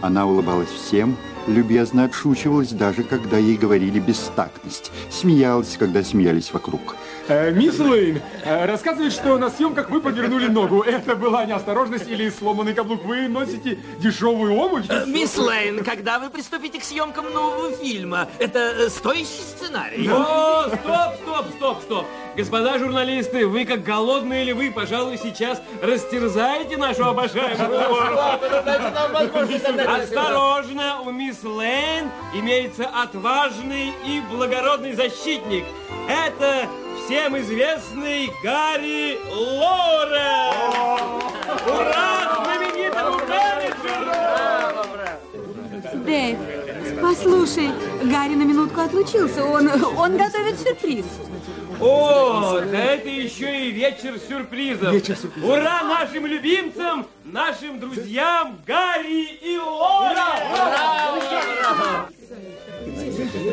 Она 0.00 0.26
улыбалась 0.26 0.70
всем, 0.70 1.16
любезно 1.48 2.04
отшучивалась, 2.04 2.70
даже 2.70 3.02
когда 3.02 3.38
ей 3.38 3.56
говорили 3.56 3.98
бестактность. 3.98 4.92
Смеялась, 5.10 5.76
когда 5.76 6.04
смеялись 6.04 6.52
вокруг. 6.52 6.94
Э, 7.28 7.50
мисс 7.50 7.78
Лейн, 7.78 8.22
э, 8.42 8.64
рассказывает, 8.64 9.12
что 9.12 9.36
на 9.36 9.50
съемках 9.50 9.90
вы 9.90 10.00
подвернули 10.00 10.46
ногу. 10.46 10.80
Это 10.80 11.14
была 11.14 11.44
неосторожность 11.44 12.08
или 12.08 12.30
сломанный 12.30 12.72
каблук? 12.72 13.04
Вы 13.04 13.28
носите 13.28 13.78
дешевую 13.98 14.54
обувь? 14.54 14.86
Э, 14.88 15.04
Мисс 15.06 15.36
Лейн, 15.36 15.84
когда 15.84 16.18
вы 16.18 16.30
приступите 16.30 16.80
к 16.80 16.84
съемкам 16.84 17.30
нового 17.30 17.70
фильма? 17.72 18.28
Это 18.38 18.88
стоящий 18.88 19.42
сценарий? 19.42 20.08
О, 20.08 20.68
стоп, 20.68 21.16
стоп, 21.22 21.46
стоп, 21.56 21.82
стоп. 21.82 22.06
Господа 22.34 22.78
журналисты, 22.78 23.46
вы 23.46 23.66
как 23.66 23.82
голодные 23.82 24.44
львы, 24.44 24.70
пожалуй, 24.70 25.18
сейчас 25.18 25.60
растерзаете 25.82 26.78
нашу 26.78 27.04
обожаемую 27.04 27.78
Осторожно, 30.02 31.02
у 31.04 31.10
мисс 31.10 31.42
Лейн 31.42 32.10
имеется 32.34 32.86
отважный 32.86 33.92
и 34.06 34.22
благородный 34.30 34.94
защитник. 34.94 35.64
Это 36.08 36.68
всем 37.08 37.38
известный 37.38 38.30
Гарри 38.42 39.18
Лорен. 39.32 41.22
Ура, 41.66 42.44
знаменитому 42.44 43.18
менеджеру! 43.26 44.12
Дэйв, 46.04 46.38
послушай, 47.00 47.70
Гарри 48.02 48.34
на 48.34 48.42
минутку 48.42 48.82
отлучился. 48.82 49.42
Он, 49.42 49.70
он 49.96 50.18
готовит 50.18 50.60
сюрприз. 50.60 51.06
О, 51.80 52.60
да 52.60 52.78
это 52.78 53.08
еще 53.08 53.68
и 53.68 53.70
вечер 53.70 54.18
сюрпризов. 54.28 54.92
Вечер 54.92 55.16
сюрпризов. 55.16 55.48
Ура 55.50 55.82
нашим 55.84 56.26
любимцам, 56.26 57.06
нашим 57.24 57.80
друзьям 57.80 58.58
Гарри 58.66 59.22
и 59.40 59.56
Лорен! 59.56 60.12
Ура! 60.12 61.14
Ура! 61.22 62.08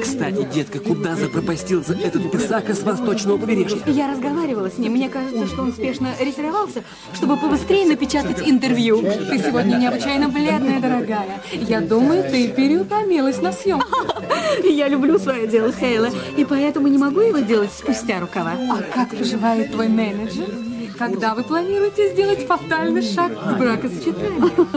Кстати, 0.02 0.48
детка, 0.54 0.80
куда 0.80 1.15
запропастился 1.15 1.93
этот 1.93 2.32
писака 2.32 2.74
с 2.74 2.84
восточного 2.84 3.38
побережья? 3.38 3.80
Я 3.88 4.12
разговаривала 4.12 4.69
с 4.69 4.78
ним. 4.78 4.93
Мне 4.93 5.10
кажется, 5.10 5.48
что 5.48 5.63
он 5.63 5.74
спешно 5.74 6.10
ретировался, 6.19 6.84
чтобы 7.13 7.38
побыстрее 7.38 7.86
напечатать 7.86 8.48
интервью. 8.48 9.02
Ты 9.02 9.39
сегодня 9.39 9.78
необычайно 9.78 10.30
бледная, 10.30 10.80
дорогая. 10.80 11.41
Я 11.52 11.82
думаю, 11.82 12.24
ты 12.24 12.48
переутомилась 12.50 13.41
на 13.41 13.52
съемках. 13.52 14.24
Я 14.63 14.88
люблю 14.88 15.19
свое 15.19 15.48
дело, 15.48 15.71
Хейла, 15.71 16.10
и 16.38 16.45
поэтому 16.45 16.88
не 16.88 16.98
могу 16.98 17.21
его 17.21 17.39
делать 17.39 17.71
спустя 17.71 18.19
рукава. 18.19 18.54
А 18.69 18.82
как 18.93 19.15
поживает 19.15 19.71
твой 19.71 19.88
менеджер? 19.88 20.64
Когда 20.97 21.36
вы 21.36 21.43
планируете 21.43 22.13
сделать 22.13 22.47
фатальный 22.47 23.01
шаг 23.01 23.34
к 23.34 23.58
бракосочетанию? 23.58 24.67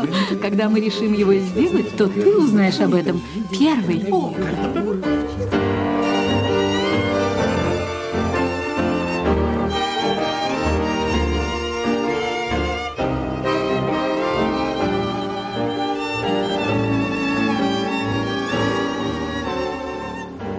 Когда 0.41 0.69
мы 0.69 0.81
решим 0.81 1.13
его 1.13 1.35
сделать, 1.35 1.97
то 1.97 2.09
ты 2.09 2.37
узнаешь 2.37 2.81
об 2.81 2.95
этом 2.95 3.23
первый. 3.51 4.05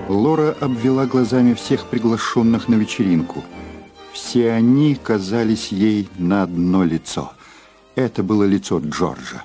Лора 0.07 0.55
обвела 0.59 1.05
глазами 1.05 1.53
всех 1.53 1.85
приглашенных 1.85 2.67
на 2.67 2.75
вечеринку. 2.75 3.43
Все 4.29 4.51
они 4.51 4.93
казались 4.93 5.69
ей 5.69 6.07
на 6.19 6.43
одно 6.43 6.83
лицо. 6.83 7.33
Это 7.95 8.21
было 8.21 8.43
лицо 8.43 8.77
Джорджа. 8.77 9.43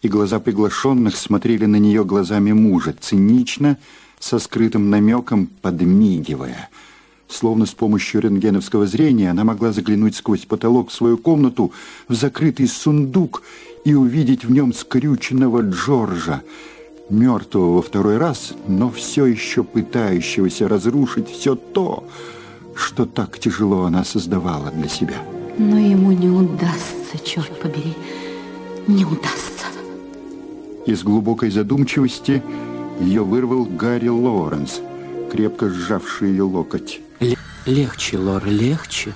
И 0.00 0.08
глаза 0.08 0.40
приглашенных 0.40 1.16
смотрели 1.16 1.66
на 1.66 1.76
нее 1.76 2.02
глазами 2.02 2.52
мужа, 2.52 2.94
цинично, 2.98 3.76
со 4.18 4.38
скрытым 4.38 4.88
намеком, 4.88 5.50
подмигивая. 5.60 6.70
Словно 7.28 7.66
с 7.66 7.72
помощью 7.72 8.22
рентгеновского 8.22 8.86
зрения 8.86 9.30
она 9.30 9.44
могла 9.44 9.70
заглянуть 9.70 10.16
сквозь 10.16 10.46
потолок 10.46 10.88
в 10.88 10.94
свою 10.94 11.18
комнату 11.18 11.70
в 12.08 12.14
закрытый 12.14 12.68
сундук 12.68 13.42
и 13.84 13.92
увидеть 13.92 14.46
в 14.46 14.50
нем 14.50 14.72
скрюченного 14.72 15.60
Джорджа, 15.60 16.40
мертвого 17.10 17.74
во 17.74 17.82
второй 17.82 18.16
раз, 18.16 18.54
но 18.66 18.90
все 18.90 19.26
еще 19.26 19.62
пытающегося 19.62 20.68
разрушить 20.68 21.28
все 21.28 21.54
то, 21.54 22.08
что 22.76 23.06
так 23.06 23.38
тяжело 23.38 23.84
она 23.84 24.04
создавала 24.04 24.70
для 24.70 24.88
себя. 24.88 25.16
Но 25.58 25.78
ему 25.78 26.12
не 26.12 26.28
удастся, 26.28 27.18
черт 27.24 27.60
побери, 27.60 27.94
не 28.86 29.04
удастся. 29.04 29.66
Из 30.86 31.02
глубокой 31.02 31.50
задумчивости 31.50 32.42
ее 32.98 33.22
вырвал 33.22 33.64
Гарри 33.64 34.08
Лоренс, 34.08 34.80
крепко 35.30 35.68
сжавший 35.68 36.30
ее 36.30 36.42
локоть. 36.42 37.00
Л 37.20 37.34
легче, 37.66 38.18
Лора, 38.18 38.48
легче. 38.48 39.12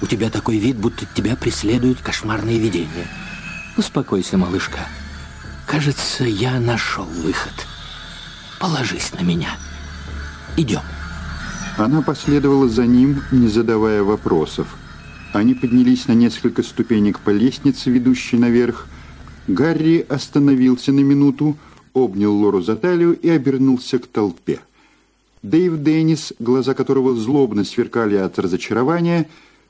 У 0.00 0.06
тебя 0.06 0.30
такой 0.30 0.58
вид, 0.58 0.76
будто 0.76 1.06
тебя 1.14 1.36
преследуют 1.36 2.00
кошмарные 2.00 2.58
видения. 2.58 3.08
Успокойся, 3.76 4.38
малышка. 4.38 4.80
Кажется, 5.66 6.24
я 6.24 6.58
нашел 6.60 7.04
выход. 7.04 7.52
Положись 8.58 9.12
на 9.12 9.22
меня. 9.22 9.50
Идем. 10.56 10.82
Она 11.76 12.00
последовала 12.00 12.68
за 12.68 12.86
ним, 12.86 13.22
не 13.30 13.48
задавая 13.48 14.02
вопросов. 14.02 14.76
Они 15.34 15.52
поднялись 15.52 16.08
на 16.08 16.12
несколько 16.12 16.62
ступенек 16.62 17.20
по 17.20 17.28
лестнице, 17.28 17.90
ведущей 17.90 18.38
наверх. 18.38 18.86
Гарри 19.46 20.04
остановился 20.08 20.90
на 20.92 21.00
минуту, 21.00 21.58
обнял 21.92 22.34
Лору 22.34 22.62
за 22.62 22.76
талию 22.76 23.14
и 23.14 23.28
обернулся 23.28 23.98
к 23.98 24.06
толпе. 24.06 24.60
Дэйв 25.42 25.82
Деннис, 25.82 26.32
глаза 26.38 26.72
которого 26.72 27.14
злобно 27.14 27.62
сверкали 27.62 28.16
от 28.16 28.38
разочарования, 28.38 29.28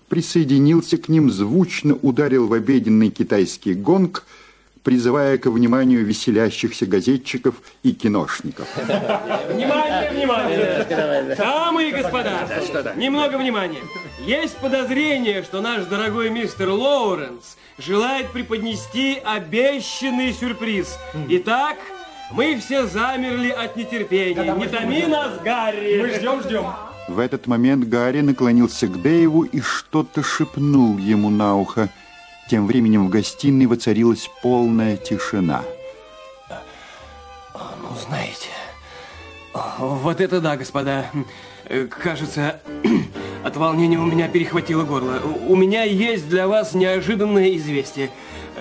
присоединился 0.08 0.98
к 0.98 1.08
ним, 1.08 1.28
звучно 1.28 1.94
ударил 1.94 2.46
в 2.46 2.52
обеденный 2.52 3.10
китайский 3.10 3.74
гонг, 3.74 4.24
призывая 4.86 5.36
к 5.36 5.46
вниманию 5.46 6.04
веселящихся 6.04 6.86
газетчиков 6.86 7.56
и 7.82 7.92
киношников. 7.92 8.68
Внимание, 9.48 10.10
внимание! 10.12 11.34
Дамы 11.36 11.88
и 11.88 11.90
господа, 11.90 12.46
немного 12.94 13.36
внимания. 13.36 13.80
Есть 14.20 14.56
подозрение, 14.58 15.42
что 15.42 15.60
наш 15.60 15.86
дорогой 15.86 16.30
мистер 16.30 16.70
Лоуренс 16.70 17.56
желает 17.78 18.30
преподнести 18.30 19.20
обещанный 19.24 20.32
сюрприз. 20.32 20.96
Итак, 21.30 21.78
мы 22.30 22.56
все 22.56 22.86
замерли 22.86 23.50
от 23.50 23.76
нетерпения. 23.76 24.54
Не 24.54 24.68
томи 24.68 25.06
нас, 25.08 25.40
Гарри! 25.42 26.00
Мы 26.00 26.14
ждем, 26.14 26.42
ждем. 26.42 26.64
В 27.08 27.18
этот 27.18 27.48
момент 27.48 27.88
Гарри 27.88 28.20
наклонился 28.20 28.86
к 28.86 29.02
Дэйву 29.02 29.42
и 29.42 29.60
что-то 29.60 30.22
шепнул 30.22 30.96
ему 30.98 31.30
на 31.30 31.56
ухо. 31.56 31.88
Тем 32.48 32.68
временем 32.68 33.06
в 33.06 33.10
гостиной 33.10 33.66
воцарилась 33.66 34.30
полная 34.40 34.96
тишина. 34.96 35.62
Ну, 37.52 37.88
знаете, 38.08 38.50
вот 39.78 40.20
это 40.20 40.40
да, 40.40 40.56
господа. 40.56 41.06
Кажется, 41.88 42.60
от 43.44 43.56
волнения 43.56 43.98
у 43.98 44.06
меня 44.06 44.28
перехватило 44.28 44.84
горло. 44.84 45.20
У 45.48 45.56
меня 45.56 45.82
есть 45.82 46.28
для 46.28 46.46
вас 46.46 46.74
неожиданное 46.74 47.56
известие. 47.56 48.10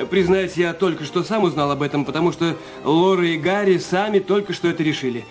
Признаюсь, 0.10 0.54
я 0.56 0.74
только 0.74 1.06
что 1.06 1.24
сам 1.24 1.44
узнал 1.44 1.70
об 1.70 1.84
этом, 1.84 2.06
потому 2.06 2.32
что 2.32 2.58
Лора 2.84 3.28
и 3.28 3.38
Гарри 3.38 3.78
сами 3.78 4.18
только 4.18 4.54
что 4.54 4.68
это 4.68 4.82
решили. 4.82 5.26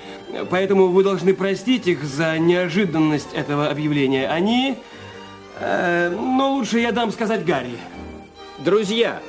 Поэтому 0.49 0.87
вы 0.87 1.03
должны 1.03 1.35
простить 1.35 1.88
их 1.88 2.05
за 2.05 2.38
неожиданность 2.38 3.35
этого 3.35 3.69
объявления. 3.69 4.29
Они... 4.29 4.77
э, 5.59 6.11
ну, 6.11 6.53
лучше 6.53 6.79
я 6.79 6.93
дам 6.93 7.11
сказать 7.11 7.45
Гарри. 7.45 7.77
Друзья, 8.59 9.21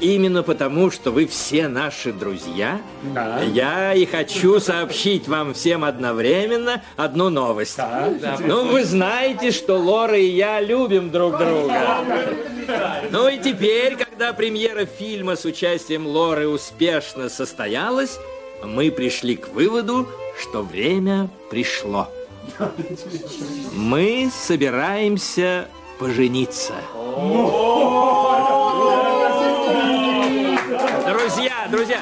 именно 0.00 0.42
потому, 0.42 0.90
что 0.90 1.10
вы 1.10 1.26
все 1.26 1.68
наши 1.68 2.12
друзья, 2.12 2.80
я 3.52 3.94
и 3.94 4.06
хочу 4.06 4.58
сообщить 4.58 5.28
вам 5.28 5.52
всем 5.54 5.84
одновременно 5.84 6.82
одну 6.96 7.28
новость. 7.28 7.78
Ну, 8.40 8.64
вы 8.64 8.84
знаете, 8.84 9.50
что 9.50 9.76
Лора 9.76 10.18
и 10.18 10.30
я 10.30 10.60
любим 10.60 11.10
друг 11.10 11.36
друга. 11.38 11.98
Ну 13.10 13.28
и 13.28 13.38
теперь, 13.38 13.96
когда 13.96 14.32
премьера 14.32 14.86
фильма 14.86 15.36
с 15.36 15.44
участием 15.44 16.06
Лоры 16.06 16.48
успешно 16.48 17.28
состоялась, 17.28 18.18
мы 18.64 18.90
пришли 18.90 19.36
к 19.36 19.48
выводу, 19.48 20.08
что 20.40 20.62
время 20.62 21.28
пришло. 21.50 22.08
Мы 23.72 24.30
собираемся 24.34 25.68
пожениться. 25.98 26.74
Друзья, 27.04 28.17
друзья, 31.70 32.00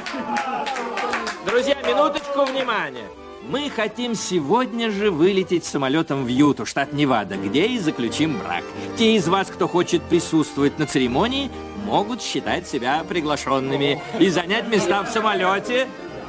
друзья, 1.46 1.76
минуточку 1.86 2.44
внимания. 2.44 3.08
Мы 3.48 3.70
хотим 3.70 4.14
сегодня 4.14 4.90
же 4.90 5.10
вылететь 5.10 5.64
самолетом 5.64 6.24
в 6.24 6.28
Юту, 6.28 6.66
штат 6.66 6.92
Невада, 6.92 7.36
где 7.36 7.66
и 7.66 7.78
заключим 7.78 8.38
брак. 8.38 8.64
Те 8.96 9.16
из 9.16 9.28
вас, 9.28 9.48
кто 9.48 9.68
хочет 9.68 10.02
присутствовать 10.02 10.78
на 10.78 10.86
церемонии, 10.86 11.50
могут 11.84 12.22
считать 12.22 12.66
себя 12.66 13.04
приглашенными 13.08 14.02
и 14.18 14.28
занять 14.28 14.66
места 14.68 15.02
в 15.02 15.08
самолете 15.08 15.86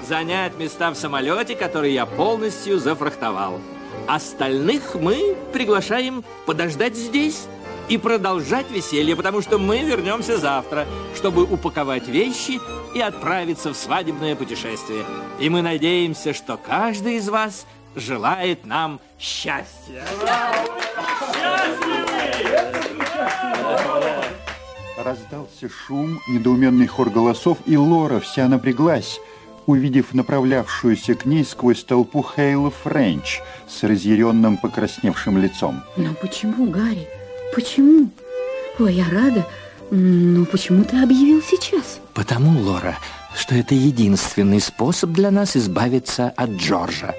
занять 0.08 0.58
места 0.58 0.92
в 0.92 0.96
самолете, 0.96 1.56
который 1.56 1.94
я 1.94 2.06
полностью 2.06 2.80
зафрахтовал. 2.80 3.60
Остальных 4.08 4.96
мы 4.96 5.36
приглашаем 5.52 6.24
подождать 6.46 6.96
здесь 6.96 7.48
и 7.90 7.98
продолжать 7.98 8.70
веселье, 8.72 9.16
потому 9.16 9.42
что 9.42 9.58
мы 9.58 9.80
вернемся 9.80 10.38
завтра, 10.38 10.86
чтобы 11.16 11.44
упаковать 11.44 12.08
вещи 12.08 12.60
и 12.94 13.00
отправиться 13.00 13.74
в 13.74 13.78
свадебное 13.78 14.36
путешествие. 14.36 15.06
И 15.40 15.50
мы 15.50 15.62
надеемся, 15.62 16.34
что 16.34 16.58
каждый 16.58 17.16
из 17.16 17.30
вас 17.30 17.66
желает 17.96 18.66
нам 18.66 19.00
счастья. 19.20 20.04
Раздался 24.98 25.70
шум, 25.70 26.20
недоуменный 26.28 26.88
хор 26.88 27.10
голосов, 27.10 27.60
и 27.66 27.78
Лора 27.78 28.20
вся 28.20 28.48
напряглась, 28.48 29.20
увидев 29.66 30.14
направлявшуюся 30.14 31.16
к 31.16 31.26
ней 31.26 31.46
сквозь 31.46 31.84
толпу 31.84 32.24
Хейла 32.24 32.72
Френч 32.72 33.40
с 33.68 33.84
разъяренным 33.84 34.58
покрасневшим 34.58 35.38
лицом. 35.38 35.84
Но 35.96 36.14
почему, 36.14 36.66
Гарри? 36.66 37.08
Почему? 37.54 38.10
Ой, 38.80 38.94
я 38.94 39.06
рада. 39.10 39.46
Но 39.90 40.46
почему 40.46 40.84
ты 40.84 41.02
объявил 41.02 41.42
сейчас? 41.42 42.00
Потому, 42.14 42.60
Лора, 42.62 42.98
что 43.36 43.56
это 43.56 43.74
единственный 43.74 44.60
способ 44.60 45.12
для 45.12 45.32
нас 45.32 45.56
избавиться 45.56 46.34
от 46.36 46.50
Джорджа. 46.52 47.16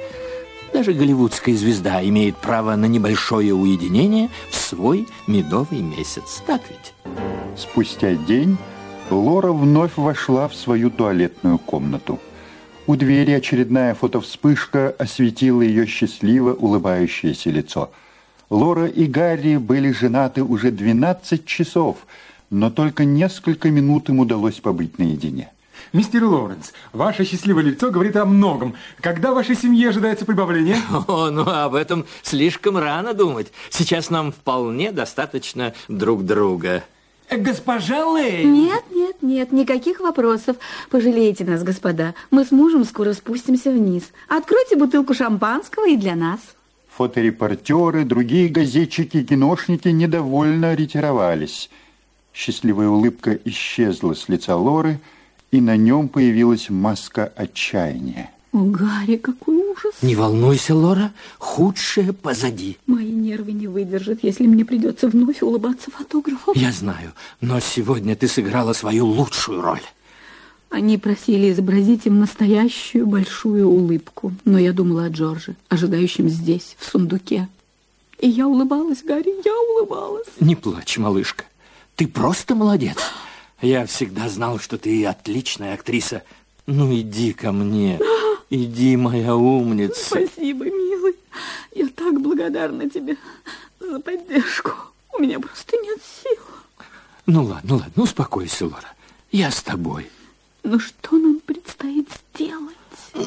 Даже 0.73 0.93
голливудская 0.93 1.55
звезда 1.55 2.07
имеет 2.07 2.37
право 2.37 2.77
на 2.77 2.87
небольшое 2.87 3.55
уединение 3.55 4.29
в 4.51 4.57
свой 4.57 5.09
медовый 5.27 5.81
месяц. 5.81 6.43
Так 6.47 6.61
ведь? 6.69 6.93
Спустя 7.57 8.15
день 8.15 8.59
Лора 9.11 9.53
вновь 9.53 9.97
вошла 9.97 10.49
в 10.49 10.55
свою 10.55 10.91
туалетную 10.91 11.59
комнату. 11.59 12.21
У 12.87 12.97
двери 12.97 13.33
очередная 13.33 13.95
фотовспышка 13.95 14.95
осветила 14.99 15.63
ее 15.63 15.87
счастливо 15.87 16.53
улыбающееся 16.55 17.51
лицо. 17.51 17.91
Лора 18.51 18.87
и 18.87 19.07
Гарри 19.07 19.57
были 19.57 19.93
женаты 19.93 20.43
уже 20.43 20.71
12 20.71 21.45
часов, 21.45 21.99
но 22.51 22.71
только 22.71 23.05
несколько 23.05 23.71
минут 23.71 24.09
им 24.09 24.21
удалось 24.21 24.61
побыть 24.61 24.99
наедине. 24.99 25.51
Мистер 25.93 26.25
Лоренс, 26.25 26.73
ваше 26.93 27.25
счастливое 27.25 27.63
лицо 27.63 27.91
говорит 27.91 28.17
о 28.17 28.25
многом. 28.25 28.75
Когда 29.01 29.33
в 29.33 29.37
вашей 29.37 29.57
семье 29.57 29.91
ожидается 29.91 30.25
прибавление? 30.25 30.79
О, 31.09 31.31
ну 31.31 31.49
об 31.49 31.75
этом 31.75 32.05
слишком 32.23 32.77
рано 32.77 33.15
думать. 33.15 33.53
Сейчас 33.71 34.11
нам 34.11 34.33
вполне 34.33 34.93
достаточно 34.93 35.75
друг 35.89 36.25
друга. 36.25 36.85
Госпожа 37.31 38.07
Лэй! 38.07 38.45
Нет, 38.45 38.85
нет, 38.91 39.17
нет, 39.23 39.53
никаких 39.53 40.01
вопросов. 40.01 40.57
Пожалейте 40.91 41.45
нас, 41.45 41.63
господа. 41.63 42.15
Мы 42.31 42.45
с 42.45 42.51
мужем 42.51 42.85
скоро 42.85 43.13
спустимся 43.13 43.71
вниз. 43.71 44.05
Откройте 44.29 44.77
бутылку 44.77 45.13
шампанского 45.13 45.89
и 45.89 45.97
для 45.97 46.17
нас. 46.17 46.41
Фоторепортеры, 46.99 48.05
другие 48.05 48.49
газетчики 48.49 49.19
и 49.19 49.25
киношники 49.25 49.87
недовольно 49.87 50.75
ретировались. 50.75 51.71
Счастливая 52.35 52.89
улыбка 52.89 53.39
исчезла 53.45 54.15
с 54.15 54.29
лица 54.29 54.57
Лоры, 54.57 54.99
и 55.53 55.61
на 55.61 55.77
нем 55.77 56.09
появилась 56.09 56.71
маска 56.71 57.33
отчаяния. 57.37 58.33
О, 58.53 58.65
Гарри, 58.65 59.17
какой 59.17 59.59
ужас. 59.59 59.95
Не 60.03 60.17
волнуйся, 60.17 60.75
Лора, 60.75 61.13
худшее 61.39 62.13
позади. 62.13 62.79
Мои 62.89 63.13
нервы 63.13 63.53
не 63.53 63.69
выдержат, 63.69 64.19
если 64.23 64.49
мне 64.49 64.65
придется 64.65 65.07
вновь 65.07 65.41
улыбаться 65.41 65.93
фотографу. 65.93 66.51
Я 66.57 66.73
знаю, 66.73 67.13
но 67.41 67.61
сегодня 67.61 68.17
ты 68.17 68.27
сыграла 68.27 68.73
свою 68.73 69.07
лучшую 69.07 69.61
роль. 69.61 69.83
Они 70.71 70.99
просили 70.99 71.51
изобразить 71.51 72.07
им 72.07 72.21
настоящую 72.21 73.07
большую 73.07 73.69
улыбку, 73.69 74.33
но 74.45 74.59
я 74.59 74.73
думала 74.73 75.05
о 75.05 75.09
Джорже, 75.09 75.57
ожидающем 75.69 76.29
здесь, 76.29 76.77
в 76.79 76.85
сундуке. 76.85 77.49
И 78.19 78.29
я 78.29 78.47
улыбалась, 78.47 79.03
Гарри, 79.03 79.35
я 79.45 79.55
улыбалась. 79.55 80.27
Не 80.41 80.57
плачь, 80.57 80.99
малышка. 80.99 81.45
Ты 81.97 82.07
просто 82.07 82.55
молодец. 82.55 82.99
Я 83.63 83.87
всегда 83.87 84.29
знал, 84.29 84.59
что 84.59 84.77
ты 84.77 85.05
отличная 85.07 85.75
актриса. 85.75 86.23
Ну, 86.67 86.93
иди 86.95 87.33
ко 87.33 87.51
мне. 87.51 87.99
Иди, 88.51 88.97
моя 88.97 89.35
умница. 89.37 90.05
Спасибо, 90.05 90.65
милый. 90.67 91.15
Я 91.75 91.89
так 91.89 92.21
благодарна 92.21 92.91
тебе 92.91 93.17
за 93.81 94.01
поддержку. 94.01 94.73
У 95.17 95.23
меня 95.23 95.41
просто 95.41 95.77
нет 95.77 95.99
сил. 96.23 96.43
Ну, 97.27 97.45
ладно, 97.45 97.77
ладно, 97.77 98.03
успокойся, 98.03 98.67
Лора. 98.67 98.93
Я 99.31 99.51
с 99.51 99.63
тобой. 99.63 100.09
Но 100.69 100.79
что 100.79 101.17
нам 101.17 101.41
предстоит 101.41 102.11
сделать? 102.35 102.77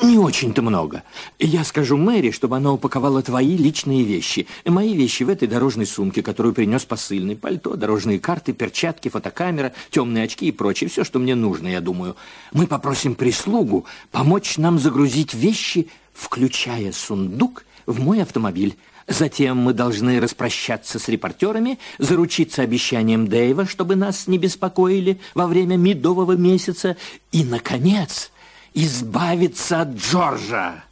Не 0.04 0.19
очень-то 0.19 0.62
много. 0.62 1.01
Я 1.39 1.63
скажу 1.63 1.97
Мэри, 1.97 2.30
чтобы 2.30 2.58
она 2.58 2.71
упаковала 2.71 3.23
твои 3.23 3.58
личные 3.58 4.04
вещи. 4.04 4.45
Мои 4.63 4.93
вещи 4.93 5.23
в 5.23 5.30
этой 5.30 5.47
дорожной 5.47 5.88
сумке, 5.88 6.21
которую 6.21 6.54
принес 6.54 6.86
посыльный. 6.86 7.36
Пальто, 7.36 7.75
дорожные 7.75 8.19
карты, 8.19 8.54
перчатки, 8.54 9.10
фотокамера, 9.10 9.73
темные 9.89 10.25
очки 10.25 10.49
и 10.49 10.51
прочее. 10.51 10.88
Все, 10.88 11.04
что 11.04 11.17
мне 11.17 11.34
нужно, 11.34 11.67
я 11.67 11.82
думаю. 11.82 12.15
Мы 12.54 12.67
попросим 12.67 13.15
прислугу 13.15 13.88
помочь 14.12 14.60
нам 14.60 14.77
загрузить 14.77 15.34
вещи, 15.34 15.88
включая 16.13 16.91
сундук, 16.91 17.65
в 17.88 17.99
мой 17.99 18.21
автомобиль. 18.21 18.77
Затем 19.12 19.58
мы 19.58 19.74
должны 19.74 20.21
распрощаться 20.21 20.97
с 20.97 21.10
репортерами, 21.10 21.80
заручиться 21.97 22.62
обещанием 22.62 23.28
Дэйва, 23.28 23.65
чтобы 23.65 23.97
нас 23.97 24.28
не 24.28 24.38
беспокоили 24.38 25.19
во 25.36 25.47
время 25.47 25.76
медового 25.76 26.34
месяца. 26.34 26.95
И, 27.34 27.43
наконец, 27.43 28.32
избавиться 28.74 29.82
от 29.82 29.95
Джорджа. 29.95 30.86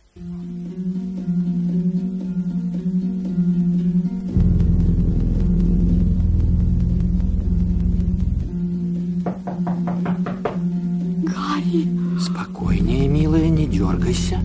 Гарри! 11.23 11.87
Спокойнее, 12.19 13.07
милая, 13.07 13.47
не 13.47 13.65
дергайся. 13.65 14.41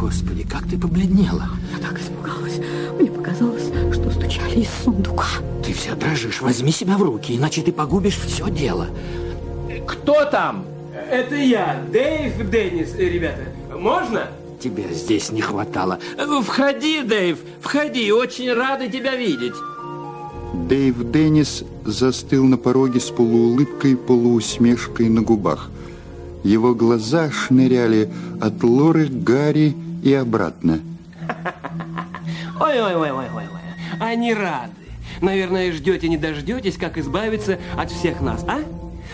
Господи, 0.00 0.46
как 0.46 0.68
ты 0.68 0.76
побледнела. 0.76 1.48
Я 1.72 1.78
так 1.78 1.98
испугалась. 1.98 2.60
Мне 3.00 3.10
показалось, 3.10 3.70
что 3.92 4.10
стучали 4.10 4.60
из 4.60 4.68
сундука. 4.84 5.26
Ты 5.64 5.72
вся 5.72 5.94
дрожишь. 5.94 6.42
Возьми 6.42 6.70
себя 6.70 6.98
в 6.98 7.02
руки, 7.02 7.34
иначе 7.34 7.62
ты 7.62 7.72
погубишь 7.72 8.18
все 8.18 8.50
дело. 8.50 8.88
Кто 9.86 10.26
там? 10.26 10.66
Это 11.10 11.36
я, 11.36 11.82
Дэйв 11.90 12.50
Деннис, 12.50 12.94
э, 12.94 13.08
ребята. 13.08 13.42
Можно? 13.74 14.28
Тебя 14.60 14.92
здесь 14.92 15.32
не 15.32 15.40
хватало. 15.40 15.98
Входи, 16.42 17.02
Дэйв, 17.02 17.38
входи. 17.60 18.12
Очень 18.12 18.52
рада 18.52 18.88
тебя 18.88 19.16
видеть. 19.16 19.54
Дэйв 20.68 21.10
Деннис 21.10 21.64
застыл 21.86 22.44
на 22.44 22.58
пороге 22.58 23.00
с 23.00 23.10
полуулыбкой, 23.10 23.96
полуусмешкой 23.96 25.08
на 25.08 25.22
губах. 25.22 25.70
Его 26.44 26.74
глаза 26.74 27.30
шныряли 27.30 28.10
от 28.40 28.62
Лоры 28.62 29.06
Гарри 29.06 29.74
и 30.06 30.14
обратно. 30.14 30.78
Ой-ой-ой-ой-ой. 32.60 33.44
Они 33.98 34.32
рады. 34.32 34.72
Наверное, 35.20 35.72
ждете, 35.72 36.08
не 36.08 36.16
дождетесь, 36.16 36.76
как 36.76 36.96
избавиться 36.96 37.58
от 37.76 37.90
всех 37.90 38.20
нас, 38.20 38.44
а? 38.46 38.60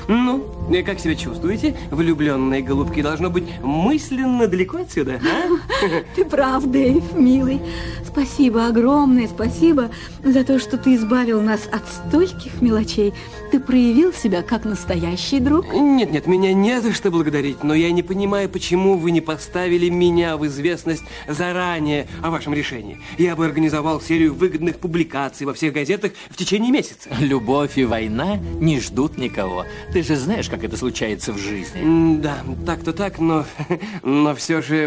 Ну, 0.06 0.44
как 0.84 1.00
себя 1.00 1.14
чувствуете? 1.14 1.74
Влюбленные 1.90 2.62
голубки 2.62 3.02
должно 3.02 3.30
быть 3.30 3.44
мысленно 3.62 4.46
далеко 4.46 4.78
отсюда, 4.78 5.20
а? 5.22 5.84
Ты 6.16 6.24
прав, 6.24 6.64
Дэйв, 6.66 7.12
милый. 7.14 7.60
Спасибо, 8.04 8.66
огромное 8.66 9.26
спасибо 9.26 9.90
за 10.22 10.44
то, 10.44 10.58
что 10.58 10.76
ты 10.76 10.96
избавил 10.96 11.40
нас 11.40 11.66
от 11.72 11.82
стольких 11.88 12.60
мелочей. 12.60 13.14
Ты 13.50 13.58
проявил 13.58 14.12
себя 14.12 14.42
как 14.42 14.64
настоящий 14.64 15.40
друг. 15.40 15.72
Нет-нет, 15.72 16.26
меня 16.26 16.52
не 16.52 16.80
за 16.80 16.92
что 16.92 17.10
благодарить, 17.10 17.64
но 17.64 17.74
я 17.74 17.90
не 17.90 18.02
понимаю, 18.02 18.48
почему 18.50 18.98
вы 18.98 19.12
не 19.12 19.22
поставили 19.22 19.88
меня 19.88 20.36
в 20.36 20.46
известность 20.46 21.04
заранее 21.26 22.06
о 22.22 22.30
вашем 22.30 22.52
решении. 22.52 23.00
Я 23.16 23.34
бы 23.34 23.46
организовал 23.46 24.00
серию 24.00 24.34
выгодных 24.34 24.78
публикаций 24.78 25.46
во 25.46 25.54
всех 25.54 25.72
газетах 25.72 26.12
в 26.28 26.36
течение 26.36 26.70
месяца. 26.70 27.08
Любовь 27.18 27.78
и 27.78 27.84
война 27.84 28.36
не 28.60 28.78
ждут 28.78 29.16
никого. 29.16 29.64
Ты 29.92 30.02
же 30.02 30.16
знаешь, 30.16 30.48
как 30.52 30.64
это 30.64 30.76
случается 30.76 31.32
в 31.32 31.38
жизни. 31.38 32.20
Да, 32.20 32.36
так-то 32.66 32.92
так, 32.92 33.18
но, 33.18 33.46
но 34.02 34.34
все 34.34 34.60
же 34.60 34.86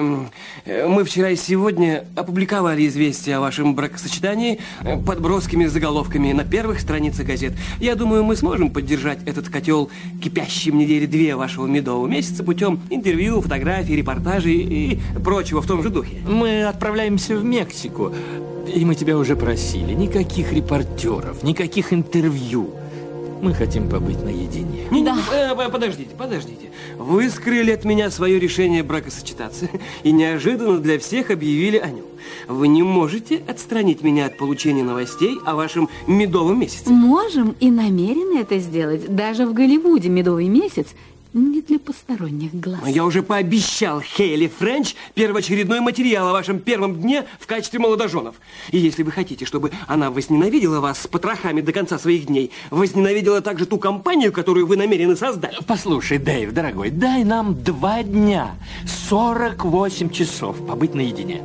мы 0.64 1.04
вчера 1.04 1.32
и 1.32 1.36
сегодня 1.36 2.06
опубликовали 2.16 2.88
известие 2.88 3.38
о 3.38 3.40
вашем 3.40 3.74
бракосочетании 3.74 4.60
э, 4.84 5.02
подброскими 5.02 5.66
заголовками 5.66 6.34
на 6.34 6.44
первых 6.44 6.80
страницах 6.80 7.26
газет. 7.26 7.54
Я 7.80 7.96
думаю, 7.96 8.24
мы 8.24 8.36
сможем 8.36 8.70
поддержать 8.70 9.18
этот 9.26 9.50
котел 9.50 9.90
кипящим 10.24 10.78
недели 10.78 11.08
две 11.08 11.36
вашего 11.36 11.66
медового 11.66 12.06
месяца 12.06 12.44
путем 12.44 12.80
интервью, 12.92 13.42
фотографий, 13.42 13.96
репортажей 13.96 14.58
и 14.58 15.00
прочего 15.24 15.64
в 15.64 15.66
том 15.66 15.82
же 15.82 15.90
духе. 15.90 16.18
Мы 16.28 16.64
отправляемся 16.64 17.36
в 17.36 17.44
Мексику, 17.44 18.14
и 18.72 18.86
мы 18.86 18.94
тебя 18.94 19.18
уже 19.18 19.36
просили. 19.36 19.94
Никаких 19.94 20.54
репортеров, 20.54 21.42
никаких 21.42 21.92
интервью. 21.92 22.70
Мы 23.42 23.54
хотим 23.54 23.90
побыть 23.90 24.24
наедине. 24.24 24.86
Не, 24.92 25.04
да. 25.04 25.16
не, 25.16 25.70
подождите, 25.70 26.16
подождите. 26.18 26.70
Вы 26.98 27.30
скрыли 27.30 27.72
от 27.72 27.86
меня 27.86 28.10
свое 28.10 28.40
решение 28.40 28.84
бракосочетаться 28.84 29.70
и 30.04 30.12
неожиданно 30.12 30.80
для 30.80 30.98
всех 31.00 31.32
объявили 31.32 31.78
о 31.78 31.88
нем. 31.88 32.06
Вы 32.48 32.68
не 32.68 32.84
можете 32.84 33.44
отстранить 33.48 34.02
меня 34.02 34.28
от 34.28 34.38
получения 34.38 34.84
новостей 34.84 35.38
о 35.46 35.56
вашем 35.56 35.90
медовом 36.08 36.60
месяце. 36.60 36.90
Можем 36.90 37.56
и 37.60 37.70
намерены 37.70 38.40
это 38.40 38.58
сделать. 38.60 39.14
Даже 39.14 39.46
в 39.46 39.54
Голливуде 39.54 40.10
медовый 40.10 40.48
месяц 40.48 40.88
не 41.36 41.62
для 41.62 41.80
посторонних 41.80 42.54
глаз. 42.56 42.80
Но 42.82 42.88
я 42.88 43.04
уже 43.06 43.22
пообещал 43.22 44.02
Хейли 44.02 44.48
Френч 44.48 44.96
первоочередной 45.14 45.82
материал 45.82 46.30
о 46.30 46.34
вашем 46.34 46.60
первом 46.60 47.02
дне 47.02 47.26
в 47.40 47.46
качестве 47.46 47.80
молодоженов. 47.80 48.36
И 48.72 48.78
если 48.78 49.04
вы 49.04 49.12
хотите, 49.12 49.46
чтобы 49.46 49.72
она 49.86 50.10
возненавидела 50.10 50.80
вас 50.80 51.02
с 51.02 51.08
потрохами 51.08 51.62
до 51.62 51.74
конца 51.74 52.00
своих 52.00 52.28
дней, 52.28 52.52
возненавидела 52.72 53.42
также 53.42 53.66
ту 53.66 53.78
компанию, 53.78 54.32
которую 54.32 54.66
вы 54.66 54.78
намерены 54.78 55.16
создать. 55.16 55.58
Послушай, 55.68 56.20
Дэйв, 56.20 56.54
дорогой, 56.54 56.90
дай 56.90 57.24
нам 57.24 57.62
два 57.62 58.02
дня, 58.02 58.56
48 59.10 60.10
часов 60.10 60.66
побыть 60.66 60.96
наедине. 60.96 61.42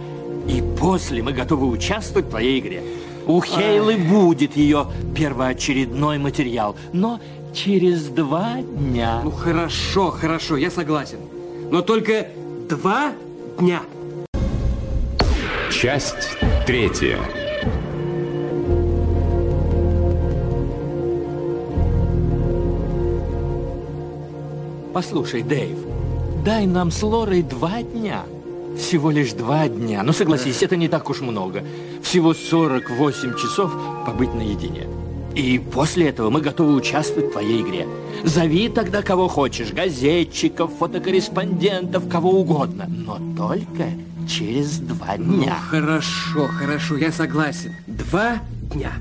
И 0.49 0.63
после 0.79 1.23
мы 1.23 1.33
готовы 1.33 1.67
участвовать 1.67 2.27
в 2.27 2.31
твоей 2.31 2.61
игре. 2.61 2.83
У 3.27 3.41
Хейлы 3.43 3.97
будет 3.97 4.57
ее 4.57 4.87
первоочередной 5.15 6.19
материал, 6.19 6.77
но 6.93 7.21
через 7.53 8.09
два 8.09 8.57
дня. 8.63 9.21
Ну 9.25 9.31
хорошо, 9.31 10.11
хорошо, 10.11 10.57
я 10.57 10.71
согласен. 10.71 11.19
Но 11.71 11.83
только 11.83 12.29
два 12.69 13.13
дня. 13.59 13.83
Часть 15.71 16.37
третья. 16.67 17.19
Послушай, 24.93 25.43
Дэйв, 25.43 25.79
дай 26.45 26.67
нам 26.67 26.91
с 26.91 27.03
Лорой 27.03 27.43
два 27.43 27.83
дня. 27.83 28.25
Всего 28.77 29.11
лишь 29.11 29.33
два 29.33 29.69
дня. 29.69 30.03
Ну, 30.03 30.13
согласись, 30.13 30.63
это 30.63 30.77
не 30.77 30.89
так 30.89 31.09
уж 31.11 31.21
много. 31.21 31.65
Всего 32.03 32.35
48 32.35 33.37
часов 33.37 33.73
побыть 34.07 34.35
наедине. 34.35 34.87
И 35.35 35.59
после 35.59 36.09
этого 36.09 36.29
мы 36.31 36.41
готовы 36.41 36.75
участвовать 36.75 37.31
в 37.31 37.33
твоей 37.33 37.63
игре. 37.63 37.87
Зови 38.25 38.69
тогда 38.69 39.03
кого 39.03 39.29
хочешь, 39.29 39.73
газетчиков, 39.73 40.73
фотокорреспондентов, 40.79 42.09
кого 42.09 42.33
угодно. 42.41 42.87
Но 42.89 43.19
только 43.37 43.85
через 44.29 44.79
два 44.79 45.15
ну, 45.17 45.37
дня. 45.37 45.57
Ну, 45.61 45.79
хорошо, 45.79 46.47
хорошо, 46.49 46.97
я 46.97 47.13
согласен. 47.13 47.75
Два 47.87 48.39
дня. 48.75 48.93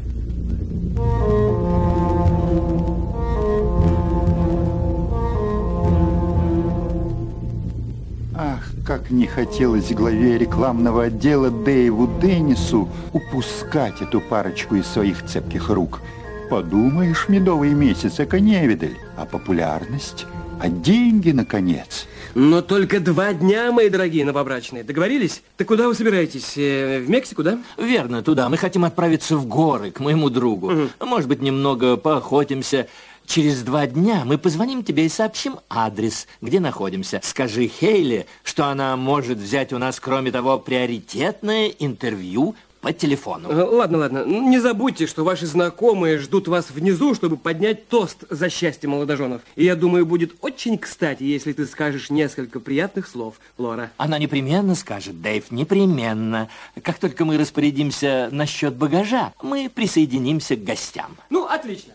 Ах, 8.36 8.72
как 8.86 9.10
не 9.10 9.26
хотелось 9.26 9.92
главе 9.92 10.38
рекламного 10.38 11.06
отдела 11.06 11.50
Дэйву 11.50 12.08
Деннису 12.22 12.88
упускать 13.12 14.02
эту 14.02 14.22
парочку 14.22 14.76
из 14.76 14.86
своих 14.86 15.26
цепких 15.26 15.70
рук– 15.70 16.02
Подумаешь, 16.50 17.26
медовый 17.28 17.74
месяц, 17.74 18.20
эко 18.20 18.40
невидаль, 18.40 18.98
а 19.16 19.26
популярность, 19.26 20.26
а 20.60 20.68
деньги, 20.68 21.30
наконец. 21.30 22.08
Но 22.34 22.64
только 22.64 23.00
два 23.00 23.34
дня, 23.34 23.72
мои 23.72 23.88
дорогие 23.90 24.26
новобрачные. 24.26 24.84
Договорились? 24.84 25.44
Так 25.58 25.68
куда 25.68 25.88
вы 25.88 25.94
собираетесь? 25.94 26.58
Э, 26.58 27.02
в 27.02 27.10
Мексику, 27.10 27.44
да? 27.44 27.60
Верно, 27.78 28.24
туда. 28.24 28.50
Мы 28.50 28.58
хотим 28.58 28.84
отправиться 28.84 29.38
в 29.38 29.46
горы, 29.46 29.92
к 29.92 30.00
моему 30.00 30.32
другу. 30.32 30.72
Угу. 30.72 31.06
Может 31.06 31.30
быть, 31.30 31.42
немного 31.42 31.98
поохотимся. 31.98 32.88
Через 33.28 33.62
два 33.62 33.86
дня 33.86 34.24
мы 34.26 34.40
позвоним 34.40 34.84
тебе 34.84 35.06
и 35.06 35.10
сообщим 35.10 35.60
адрес, 35.70 36.28
где 36.42 36.60
находимся. 36.60 37.20
Скажи 37.24 37.68
Хейли, 37.68 38.26
что 38.44 38.66
она 38.66 38.98
может 38.98 39.38
взять 39.38 39.72
у 39.72 39.78
нас, 39.78 40.00
кроме 40.00 40.32
того, 40.32 40.58
приоритетное 40.58 41.68
интервью 41.78 42.56
по 42.82 42.94
телефону. 42.94 43.50
Э, 43.50 43.64
ладно, 43.64 43.98
ладно. 44.00 44.24
Не 44.26 44.60
забудьте, 44.60 45.06
что 45.08 45.24
ваши 45.24 45.46
знакомые 45.46 46.18
ждут 46.18 46.48
вас 46.48 46.72
внизу, 46.72 47.14
чтобы 47.14 47.38
поднять 47.38 47.88
тост 47.90 48.24
за 48.30 48.50
счастье 48.50 48.88
молодоженов. 48.88 49.42
И 49.56 49.66
я 49.66 49.76
думаю, 49.76 50.06
будет 50.06 50.36
очень 50.42 50.78
кстати, 50.78 51.24
если 51.24 51.54
ты 51.54 51.66
скажешь 51.66 52.10
несколько 52.10 52.60
приятных 52.60 53.08
слов, 53.08 53.36
Лора. 53.58 53.92
Она 53.98 54.18
непременно 54.18 54.76
скажет, 54.76 55.22
Дэйв, 55.22 55.52
непременно. 55.52 56.48
Как 56.82 57.00
только 57.00 57.26
мы 57.26 57.38
распорядимся 57.38 58.30
насчет 58.32 58.76
багажа, 58.76 59.34
мы 59.42 59.70
присоединимся 59.74 60.56
к 60.56 60.64
гостям. 60.64 61.18
Ну, 61.30 61.46
отлично. 61.46 61.94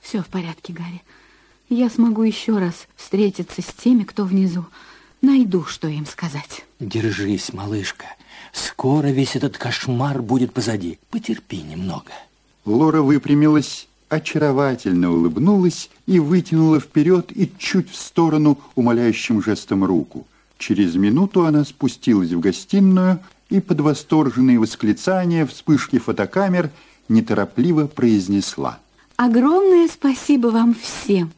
Все 0.00 0.22
в 0.22 0.26
порядке, 0.26 0.72
Гарри. 0.72 1.02
Я 1.68 1.88
смогу 1.88 2.22
еще 2.24 2.58
раз 2.58 2.88
встретиться 2.96 3.62
с 3.62 3.66
теми, 3.66 4.02
кто 4.02 4.24
внизу. 4.24 4.66
Найду, 5.22 5.64
что 5.64 5.86
им 5.86 6.06
сказать. 6.06 6.64
Держись, 6.78 7.52
малышка. 7.52 8.06
Скоро 8.52 9.08
весь 9.08 9.36
этот 9.36 9.58
кошмар 9.58 10.22
будет 10.22 10.52
позади. 10.52 10.98
Потерпи 11.10 11.62
немного. 11.62 12.10
Лора 12.64 13.02
выпрямилась, 13.02 13.86
очаровательно 14.08 15.12
улыбнулась 15.12 15.90
и 16.06 16.18
вытянула 16.18 16.80
вперед 16.80 17.32
и 17.32 17.52
чуть 17.58 17.90
в 17.90 17.96
сторону 17.96 18.58
умоляющим 18.74 19.42
жестом 19.42 19.84
руку. 19.84 20.26
Через 20.58 20.94
минуту 20.94 21.44
она 21.44 21.64
спустилась 21.64 22.32
в 22.32 22.40
гостиную 22.40 23.20
и 23.50 23.60
под 23.60 23.80
восторженные 23.80 24.58
восклицания, 24.58 25.46
вспышки 25.46 25.98
фотокамер 25.98 26.70
неторопливо 27.08 27.86
произнесла. 27.86 28.78
Огромное 29.16 29.88
спасибо 29.88 30.48
вам 30.48 30.74
всем, 30.74 31.30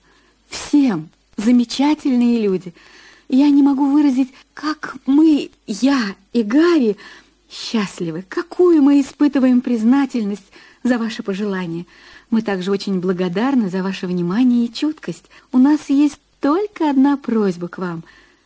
всем, 0.48 1.08
замечательные 1.36 2.40
люди– 2.40 2.72
я 3.28 3.48
не 3.50 3.62
могу 3.62 3.86
выразить, 3.86 4.32
как 4.54 4.96
мы, 5.06 5.50
я 5.66 6.14
и 6.32 6.42
Гарри, 6.42 6.96
счастливы, 7.50 8.24
какую 8.28 8.82
мы 8.82 9.00
испытываем 9.00 9.60
признательность 9.60 10.50
за 10.82 10.98
ваши 10.98 11.22
пожелания. 11.22 11.86
Мы 12.30 12.42
также 12.42 12.70
очень 12.70 12.98
благодарны 13.00 13.68
за 13.68 13.82
ваше 13.82 14.06
внимание 14.06 14.64
и 14.64 14.72
чуткость. 14.72 15.24
У 15.52 15.58
нас 15.58 15.88
есть 15.88 16.18
только 16.40 16.90
одна 16.90 17.16
просьба 17.16 17.68
к 17.68 17.78
вам. 17.78 18.04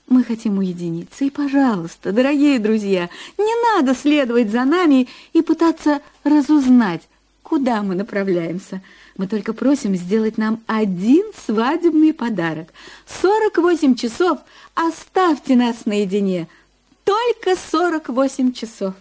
Мы 0.08 0.22
хотим 0.22 0.58
уединиться, 0.58 1.24
и, 1.24 1.30
пожалуйста, 1.30 2.12
дорогие 2.12 2.60
друзья, 2.60 3.10
не 3.38 3.74
надо 3.74 3.94
следовать 3.94 4.50
за 4.50 4.64
нами 4.64 5.08
и 5.32 5.42
пытаться 5.42 6.00
разузнать, 6.22 7.08
куда 7.42 7.82
мы 7.82 7.96
направляемся. 7.96 8.82
Мы 9.16 9.26
только 9.26 9.52
просим 9.52 9.94
сделать 9.96 10.38
нам 10.38 10.62
один 10.66 11.24
свадебный 11.46 12.12
подарок. 12.12 12.68
48 13.06 13.94
часов– 13.94 14.38
Оставьте 14.76 15.56
нас 15.56 15.86
наедине. 15.86 16.48
Только 17.04 17.56
48 17.56 18.52
часов. 18.52 18.92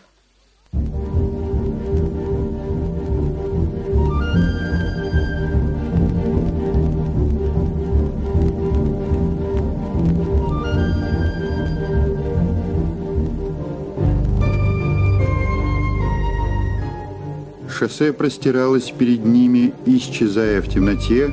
Шоссе 17.77 18.13
простиралось 18.13 18.93
перед 18.97 19.25
ними, 19.25 19.73
исчезая 19.85 20.61
в 20.61 20.69
темноте, 20.69 21.29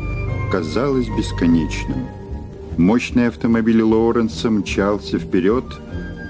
казалось 0.51 1.07
бесконечным. 1.17 2.09
Мощный 2.77 3.29
автомобиль 3.29 3.81
Лоуренса 3.81 4.51
мчался 4.51 5.21
вперед, 5.21 5.65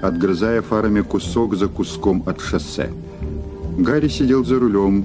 отгрызая 0.03 0.61
фарами 0.61 1.01
кусок 1.01 1.55
за 1.55 1.67
куском 1.67 2.21
от 2.27 2.41
шоссе. 2.41 2.91
Гарри 3.79 4.07
сидел 4.07 4.45
за 4.45 4.59
рулем. 4.59 5.03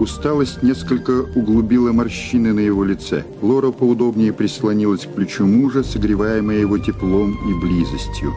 Усталость 0.00 0.60
несколько 0.64 1.22
углубила 1.36 1.92
морщины 1.92 2.52
на 2.52 2.60
его 2.60 2.82
лице. 2.82 3.24
Лора 3.42 3.70
поудобнее 3.70 4.32
прислонилась 4.32 5.06
к 5.06 5.10
плечу 5.10 5.46
мужа, 5.46 5.84
согреваемая 5.84 6.58
его 6.58 6.78
теплом 6.78 7.38
и 7.48 7.64
близостью. 7.64 8.32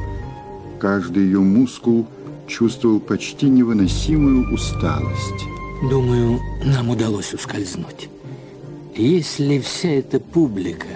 Каждый 0.80 1.24
ее 1.24 1.40
мускул 1.40 2.06
чувствовал 2.46 3.00
почти 3.00 3.50
невыносимую 3.50 4.54
усталость. 4.54 5.55
Думаю, 5.82 6.40
нам 6.64 6.90
удалось 6.90 7.34
ускользнуть. 7.34 8.10
Если 8.96 9.60
вся 9.60 9.90
эта 9.90 10.20
публика 10.20 10.88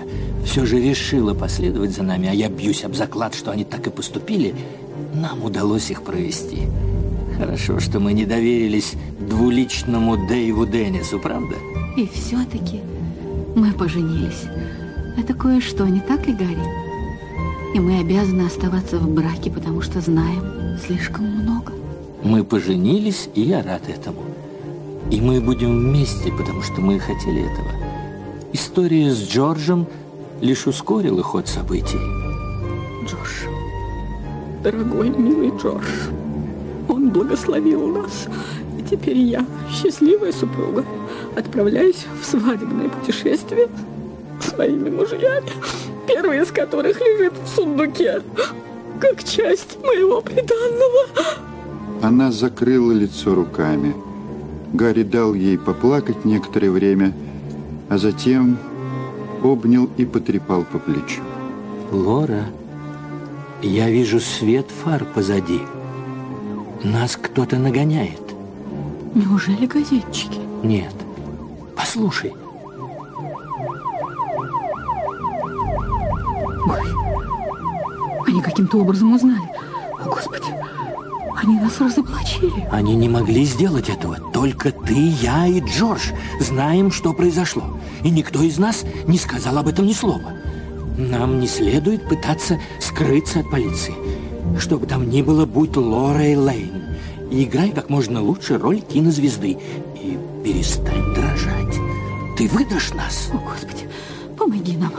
все 0.45 0.65
же 0.65 0.79
решила 0.79 1.33
последовать 1.33 1.91
за 1.91 2.03
нами, 2.03 2.29
а 2.29 2.33
я 2.33 2.47
бьюсь 2.49 2.85
об 2.85 2.95
заклад, 2.95 3.35
что 3.35 3.51
они 3.51 3.65
так 3.65 3.87
и 3.87 3.89
поступили, 3.89 4.55
нам 5.13 5.43
удалось 5.43 5.91
их 5.91 6.03
провести. 6.03 6.61
Хорошо, 7.37 7.79
что 7.79 7.99
мы 7.99 8.13
не 8.13 8.25
доверились 8.25 8.93
двуличному 9.19 10.27
Дэйву 10.27 10.65
Деннису, 10.65 11.19
правда? 11.19 11.55
И 11.97 12.07
все-таки 12.07 12.79
мы 13.55 13.73
поженились. 13.73 14.43
Это 15.17 15.33
кое-что, 15.33 15.85
не 15.87 15.99
так 15.99 16.25
ли, 16.25 16.33
Гарри? 16.33 16.57
И 17.75 17.79
мы 17.79 17.99
обязаны 17.99 18.43
оставаться 18.43 18.97
в 18.97 19.09
браке, 19.09 19.51
потому 19.51 19.81
что 19.81 19.99
знаем 20.01 20.77
слишком 20.85 21.25
много. 21.25 21.73
Мы 22.23 22.43
поженились, 22.43 23.29
и 23.35 23.41
я 23.41 23.61
рад 23.61 23.89
этому. 23.89 24.23
И 25.11 25.19
мы 25.21 25.41
будем 25.41 25.79
вместе, 25.79 26.31
потому 26.31 26.61
что 26.61 26.81
мы 26.81 26.99
хотели 26.99 27.41
этого. 27.41 27.67
История 28.53 29.11
с 29.11 29.27
Джорджем 29.27 29.87
лишь 30.39 30.67
ускорила 30.67 31.23
ход 31.23 31.47
событий. 31.47 31.99
Джордж, 33.05 33.47
дорогой, 34.63 35.09
милый 35.09 35.51
Джордж, 35.57 35.87
он 36.87 37.09
благословил 37.09 37.87
нас. 37.87 38.27
И 38.77 38.83
теперь 38.83 39.17
я, 39.17 39.45
счастливая 39.71 40.31
супруга, 40.31 40.85
отправляюсь 41.35 42.05
в 42.21 42.25
свадебное 42.25 42.89
путешествие 42.89 43.67
с 44.41 44.49
своими 44.49 44.89
мужьями, 44.89 45.51
первый 46.07 46.41
из 46.41 46.51
которых 46.51 46.99
лежит 46.99 47.33
в 47.43 47.47
сундуке, 47.47 48.21
как 48.99 49.23
часть 49.23 49.77
моего 49.83 50.21
приданного. 50.21 51.07
Она 52.01 52.31
закрыла 52.31 52.91
лицо 52.91 53.33
руками. 53.33 53.95
Гарри 54.73 55.03
дал 55.03 55.33
ей 55.33 55.57
поплакать 55.57 56.25
некоторое 56.25 56.69
время, 56.71 57.13
а 57.89 57.97
затем 57.97 58.57
обнял 59.43 59.89
и 59.97 60.05
потрепал 60.05 60.63
по 60.63 60.77
плечу. 60.77 61.21
Лора, 61.91 62.45
я 63.63 63.89
вижу 63.89 64.19
свет 64.19 64.67
фар 64.69 65.05
позади. 65.05 65.61
Нас 66.83 67.17
кто-то 67.17 67.57
нагоняет. 67.57 68.21
Неужели 69.15 69.65
газетчики? 69.65 70.39
Нет. 70.63 70.93
Послушай. 71.75 72.33
Ой, 76.67 76.79
они 78.27 78.41
каким-то 78.41 78.77
образом 78.77 79.13
узнали. 79.13 79.49
О, 79.99 80.09
Господи, 80.09 80.53
они 81.41 81.59
нас 81.59 81.79
разоблачили. 81.79 82.67
Они 82.71 82.95
не 82.95 83.07
могли 83.07 83.45
сделать 83.45 83.89
этого. 83.89 84.17
Только 84.33 84.71
ты, 84.71 85.09
я 85.21 85.47
и 85.47 85.61
Джордж 85.61 86.11
знаем, 86.39 86.91
что 86.91 87.13
произошло. 87.13 87.63
И 88.03 88.09
никто 88.09 88.41
из 88.41 88.57
нас 88.57 88.83
не 89.07 89.17
сказал 89.17 89.57
об 89.57 89.67
этом 89.67 89.85
ни 89.85 89.93
слова. 89.93 90.33
Нам 90.97 91.39
не 91.39 91.47
следует 91.47 92.07
пытаться 92.09 92.59
скрыться 92.79 93.39
от 93.39 93.49
полиции. 93.49 93.93
Что 94.59 94.77
бы 94.77 94.85
там 94.85 95.09
ни 95.09 95.21
было, 95.21 95.45
будь 95.45 95.77
Лорой 95.77 96.35
Лейн. 96.35 96.97
И 97.31 97.43
играй 97.43 97.71
как 97.71 97.89
можно 97.89 98.21
лучше 98.21 98.57
роль 98.57 98.81
кинозвезды. 98.81 99.57
И 99.95 100.17
перестань 100.43 101.13
дрожать. 101.13 101.77
Ты 102.37 102.47
выдашь 102.49 102.93
нас? 102.93 103.29
О, 103.33 103.37
Господи, 103.37 103.87
помоги 104.37 104.75
нам. 104.75 104.91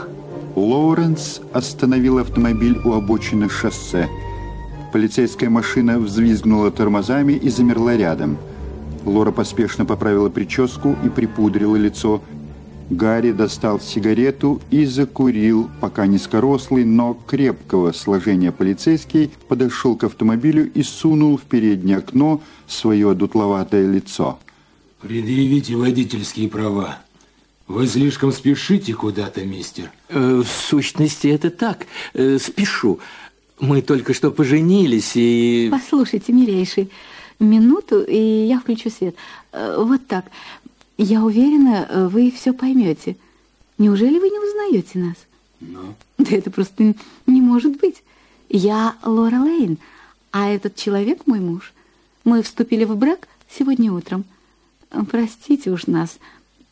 Лоуренс 0.57 1.41
остановил 1.53 2.19
автомобиль 2.19 2.79
у 2.85 2.93
обочины 2.93 3.49
шоссе. 3.51 4.09
Полицейская 4.93 5.51
машина 5.51 6.01
взвизгнула 6.01 6.73
тормозами 6.73 7.35
и 7.35 7.49
замерла 7.49 7.97
рядом. 7.97 8.39
Лора 9.05 9.31
поспешно 9.31 9.85
поправила 9.85 10.29
прическу 10.31 10.97
и 11.05 11.09
припудрила 11.09 11.77
лицо. 11.77 12.23
Гарри 12.91 13.31
достал 13.31 13.79
сигарету 13.79 14.61
и 14.73 14.85
закурил, 14.85 15.71
пока 15.81 16.07
низкорослый, 16.07 16.85
но 16.85 17.15
крепкого 17.15 17.93
сложения 17.93 18.51
полицейский 18.51 19.31
подошел 19.47 19.95
к 19.97 20.05
автомобилю 20.05 20.69
и 20.73 20.83
сунул 20.83 21.37
в 21.37 21.43
переднее 21.43 21.99
окно 21.99 22.43
свое 22.67 23.15
дутловатое 23.15 23.89
лицо. 23.89 24.41
Предъявите 25.01 25.77
водительские 25.77 26.49
права. 26.49 26.99
Вы 27.69 27.87
слишком 27.87 28.33
спешите 28.33 28.93
куда-то, 28.95 29.45
мистер. 29.45 29.93
Э, 30.09 30.43
в 30.45 30.49
сущности, 30.49 31.29
это 31.29 31.51
так. 31.51 31.87
Э, 32.15 32.39
спешу. 32.43 32.99
Мы 33.61 33.83
только 33.83 34.15
что 34.15 34.31
поженились 34.31 35.13
и... 35.15 35.69
Послушайте, 35.71 36.33
милейший, 36.33 36.91
минуту, 37.39 38.01
и 38.03 38.47
я 38.47 38.59
включу 38.59 38.91
свет. 38.91 39.15
Э, 39.53 39.77
Вот 39.79 40.07
так. 40.07 40.25
Я 40.97 41.23
уверена, 41.23 42.09
вы 42.13 42.31
все 42.31 42.53
поймете. 42.53 43.17
Неужели 43.79 44.19
вы 44.19 44.29
не 44.29 44.39
узнаете 44.39 44.99
нас? 44.99 45.17
Ну? 45.61 45.95
Да 46.19 46.37
это 46.37 46.51
просто 46.51 46.95
не 47.27 47.41
может 47.41 47.79
быть. 47.81 48.03
Я 48.49 48.97
Лора 49.05 49.41
Лейн, 49.41 49.79
а 50.33 50.49
этот 50.49 50.77
человек 50.77 51.27
мой 51.27 51.41
муж. 51.41 51.73
Мы 52.25 52.43
вступили 52.43 52.85
в 52.85 52.97
брак 52.97 53.29
сегодня 53.51 53.93
утром. 53.93 54.25
Простите 55.11 55.71
уж 55.71 55.87
нас, 55.87 56.19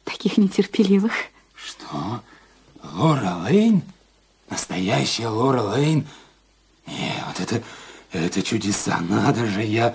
таких 0.05 0.37
нетерпеливых. 0.39 1.13
Что? 1.55 2.23
Лора 2.95 3.37
Лейн? 3.45 3.83
Настоящая 4.51 5.29
Лора 5.29 5.63
Лейн? 5.63 6.07
Не, 6.89 7.25
вот 7.27 7.41
это, 7.41 7.63
это 8.13 8.43
чудеса, 8.43 8.99
надо 9.01 9.47
же, 9.47 9.63
я... 9.63 9.95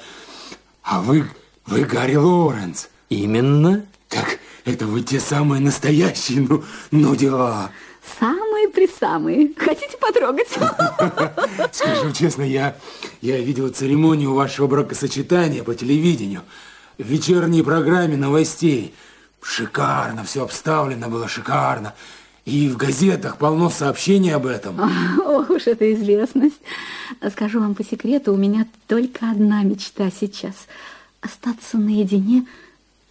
А 0.83 1.01
вы, 1.01 1.29
вы 1.65 1.85
Гарри 1.85 2.15
Лоуренс. 2.15 2.89
Именно. 3.09 3.85
Так 4.09 4.39
это 4.65 4.85
вы 4.85 5.01
те 5.01 5.19
самые 5.19 5.61
настоящие, 5.61 6.41
ну, 6.41 6.63
ну 6.91 7.15
дела. 7.15 7.71
Самые-присамые. 8.19 9.53
Хотите 9.57 9.97
потрогать? 9.97 10.49
Скажу 11.71 12.11
честно, 12.11 12.43
я, 12.43 12.75
я 13.21 13.37
видел 13.39 13.69
церемонию 13.69 14.33
вашего 14.33 14.67
бракосочетания 14.67 15.63
по 15.63 15.73
телевидению. 15.73 16.43
В 16.97 17.05
вечерней 17.05 17.63
программе 17.63 18.17
новостей. 18.17 18.93
Шикарно, 19.41 20.23
все 20.23 20.43
обставлено 20.43 21.09
было, 21.09 21.27
шикарно. 21.27 21.93
И 22.45 22.67
в 22.67 22.75
газетах 22.75 23.37
полно 23.37 23.69
сообщений 23.69 24.33
об 24.33 24.45
этом. 24.45 24.79
Ох 25.25 25.49
уж 25.49 25.67
эта 25.67 25.93
известность. 25.93 26.59
Скажу 27.31 27.59
вам 27.59 27.73
по 27.73 27.83
секрету, 27.83 28.33
у 28.33 28.37
меня 28.37 28.67
только 28.87 29.29
одна 29.31 29.63
мечта 29.63 30.09
сейчас. 30.11 30.67
Остаться 31.21 31.77
наедине 31.77 32.45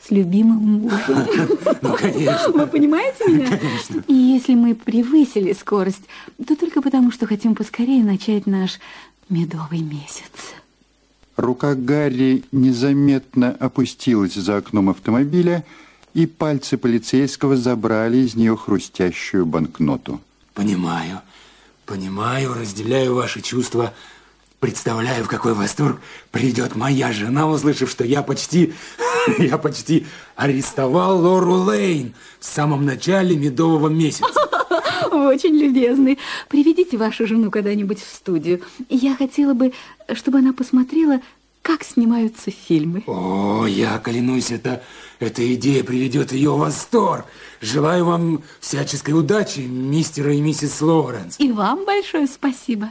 с 0.07 0.11
любимым 0.11 0.83
мужем. 0.83 1.27
Ну, 1.81 1.97
конечно. 1.97 2.53
Вы 2.53 2.67
понимаете 2.67 3.25
меня? 3.27 3.57
Конечно. 3.57 4.05
И 4.07 4.15
если 4.15 4.55
мы 4.55 4.75
превысили 4.75 5.53
скорость, 5.53 6.03
то 6.47 6.55
только 6.55 6.83
потому, 6.83 7.11
что 7.11 7.27
хотим 7.27 7.55
поскорее 7.55 8.05
начать 8.05 8.47
наш 8.47 8.79
медовый 9.29 9.81
месяц. 9.81 10.55
Рука 11.37 11.75
Гарри 11.75 12.45
незаметно 12.53 13.57
опустилась 13.59 14.35
за 14.35 14.59
окном 14.59 14.91
автомобиля, 14.91 15.65
и 16.15 16.27
пальцы 16.27 16.77
полицейского 16.77 17.57
забрали 17.57 18.19
из 18.19 18.35
нее 18.35 18.57
хрустящую 18.57 19.47
банкноту. 19.47 20.21
Понимаю, 20.55 21.21
понимаю, 21.87 22.55
разделяю 22.55 23.15
ваши 23.15 23.41
чувства. 23.41 23.95
Представляю, 24.61 25.25
в 25.25 25.29
какой 25.29 25.55
восторг 25.55 26.01
придет 26.31 26.77
моя 26.77 27.13
жена, 27.13 27.49
услышав, 27.49 27.91
что 27.91 28.05
я 28.05 28.23
почти, 28.23 28.75
я 29.39 29.59
почти 29.59 30.07
арестовал 30.37 31.21
Лору 31.21 31.55
Лейн 31.55 32.15
в 32.39 32.45
самом 32.45 32.85
начале 32.85 33.37
медового 33.37 33.89
месяца. 33.89 34.29
Вы 35.11 35.27
очень 35.27 35.57
любезный. 35.57 36.19
Приведите 36.49 36.97
вашу 36.97 37.27
жену 37.27 37.51
когда-нибудь 37.51 38.01
в 38.01 38.15
студию. 38.15 38.63
Я 38.89 39.17
хотела 39.17 39.53
бы, 39.53 39.73
чтобы 40.15 40.39
она 40.39 40.53
посмотрела, 40.53 41.21
как 41.63 41.85
снимаются 41.85 42.51
фильмы. 42.51 43.03
О, 43.07 43.67
я 43.67 43.99
клянусь, 43.99 44.51
это, 44.51 44.83
эта 45.21 45.55
идея 45.55 45.85
приведет 45.85 46.33
ее 46.33 46.51
в 46.51 46.59
восторг. 46.59 47.27
Желаю 47.61 48.05
вам 48.05 48.43
всяческой 48.61 49.13
удачи, 49.13 49.61
мистер 49.61 50.29
и 50.31 50.41
миссис 50.41 50.81
Лоуренс. 50.81 51.37
И 51.39 51.53
вам 51.53 51.85
большое 51.85 52.27
спасибо. 52.27 52.89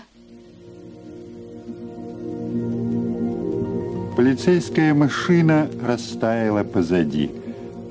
Полицейская 4.15 4.93
машина 4.93 5.69
растаяла 5.81 6.63
позади. 6.63 7.31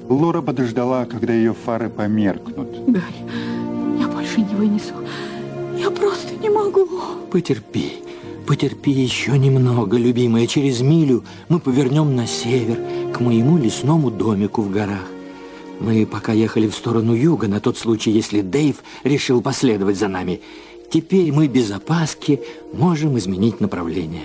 Лора 0.08 0.42
подождала, 0.42 1.04
когда 1.04 1.32
ее 1.32 1.54
фары 1.54 1.88
померкнут. 1.88 2.68
Гарри, 2.86 3.98
я 3.98 4.08
больше 4.08 4.40
не 4.40 4.54
вынесу. 4.54 4.94
Я 5.78 5.90
просто 5.90 6.34
не 6.34 6.50
могу. 6.50 6.86
Потерпи, 7.30 8.02
потерпи 8.46 8.90
еще 8.90 9.38
немного, 9.38 9.96
любимая. 9.96 10.46
Через 10.46 10.80
милю 10.80 11.24
мы 11.48 11.58
повернем 11.58 12.14
на 12.14 12.26
север, 12.26 12.78
к 13.12 13.20
моему 13.20 13.58
лесному 13.58 14.10
домику 14.10 14.62
в 14.62 14.70
горах. 14.70 15.06
Мы 15.80 16.06
пока 16.06 16.32
ехали 16.32 16.68
в 16.68 16.74
сторону 16.74 17.14
юга, 17.14 17.48
на 17.48 17.60
тот 17.60 17.78
случай, 17.78 18.10
если 18.10 18.42
Дэйв 18.42 18.76
решил 19.02 19.40
последовать 19.40 19.98
за 19.98 20.08
нами. 20.08 20.40
Теперь 20.90 21.32
мы 21.32 21.46
без 21.46 21.70
опаски 21.70 22.40
можем 22.72 23.18
изменить 23.18 23.60
направление. 23.60 24.24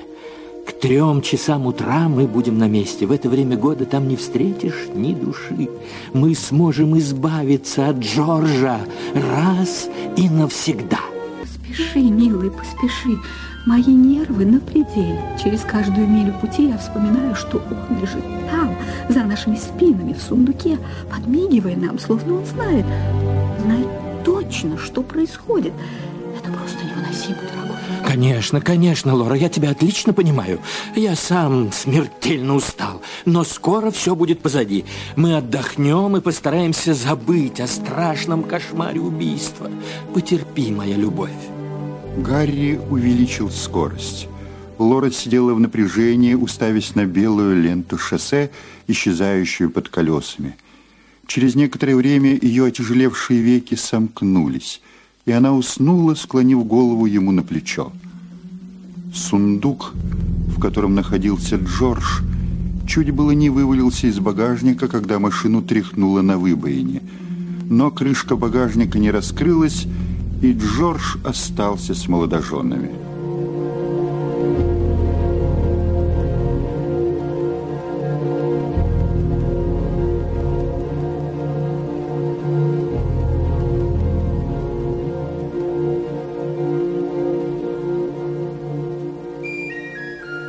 К 0.65 0.73
трем 0.73 1.21
часам 1.21 1.67
утра 1.67 2.09
мы 2.09 2.27
будем 2.27 2.57
на 2.57 2.67
месте. 2.67 3.05
В 3.05 3.11
это 3.11 3.29
время 3.29 3.55
года 3.55 3.85
там 3.85 4.07
не 4.07 4.15
встретишь 4.15 4.87
ни 4.93 5.13
души. 5.13 5.69
Мы 6.13 6.33
сможем 6.33 6.97
избавиться 6.97 7.89
от 7.89 7.99
Джорджа 7.99 8.79
раз 9.13 9.87
и 10.17 10.27
навсегда. 10.27 10.99
Поспеши, 11.41 11.99
милый, 11.99 12.49
поспеши. 12.49 13.17
Мои 13.65 13.83
нервы 13.83 14.45
на 14.45 14.59
пределе. 14.59 15.19
Через 15.43 15.61
каждую 15.61 16.07
милю 16.07 16.33
пути 16.33 16.67
я 16.67 16.77
вспоминаю, 16.77 17.33
что 17.33 17.57
он 17.57 17.99
лежит 17.99 18.23
там, 18.51 18.77
за 19.09 19.23
нашими 19.23 19.55
спинами, 19.55 20.13
в 20.13 20.21
сундуке, 20.21 20.77
подмигивая 21.11 21.75
нам, 21.75 21.97
словно 21.97 22.35
он 22.35 22.45
знает, 22.45 22.85
знает 23.63 23.87
точно, 24.23 24.77
что 24.77 25.01
происходит. 25.01 25.73
Это 26.37 26.51
просто 26.51 26.77
невыносимо, 26.85 27.37
дорогой. 27.37 27.75
Конечно, 28.05 28.61
конечно, 28.61 29.15
Лора, 29.15 29.35
я 29.35 29.49
тебя 29.49 29.71
отлично 29.71 30.13
понимаю. 30.13 30.59
Я 30.95 31.15
сам 31.15 31.71
смертельно 31.71 32.53
устал, 32.53 33.01
но 33.25 33.43
скоро 33.43 33.89
все 33.89 34.13
будет 34.13 34.41
позади. 34.41 34.85
Мы 35.15 35.37
отдохнем 35.37 36.15
и 36.17 36.21
постараемся 36.21 36.93
забыть 36.93 37.59
о 37.59 37.65
страшном 37.65 38.43
кошмаре 38.43 38.99
убийства. 38.99 39.71
Потерпи, 40.13 40.71
моя 40.71 40.95
любовь. 40.95 41.31
Гарри 42.17 42.79
увеличил 42.89 43.49
скорость. 43.49 44.27
Лора 44.77 45.11
сидела 45.11 45.53
в 45.53 45.59
напряжении, 45.59 46.33
уставясь 46.33 46.95
на 46.95 47.05
белую 47.05 47.61
ленту 47.61 47.97
шоссе, 47.97 48.51
исчезающую 48.87 49.69
под 49.69 49.89
колесами. 49.89 50.55
Через 51.27 51.55
некоторое 51.55 51.95
время 51.95 52.37
ее 52.41 52.65
отяжелевшие 52.65 53.41
веки 53.41 53.75
сомкнулись, 53.75 54.81
и 55.25 55.31
она 55.31 55.53
уснула, 55.53 56.15
склонив 56.15 56.65
голову 56.65 57.05
ему 57.05 57.31
на 57.31 57.41
плечо. 57.41 57.91
Сундук, 59.13 59.93
в 60.47 60.59
котором 60.59 60.93
находился 60.93 61.55
Джордж, 61.55 62.21
чуть 62.87 63.11
было 63.11 63.31
не 63.31 63.49
вывалился 63.49 64.07
из 64.07 64.19
багажника, 64.19 64.87
когда 64.87 65.19
машину 65.19 65.61
тряхнуло 65.61 66.21
на 66.21 66.37
выбоине. 66.37 67.01
Но 67.69 67.91
крышка 67.91 68.35
багажника 68.35 68.99
не 68.99 69.09
раскрылась, 69.09 69.87
и 70.45 70.53
Джордж 70.53 71.17
остался 71.23 71.95
с 71.95 72.07
молодоженами. 72.07 72.91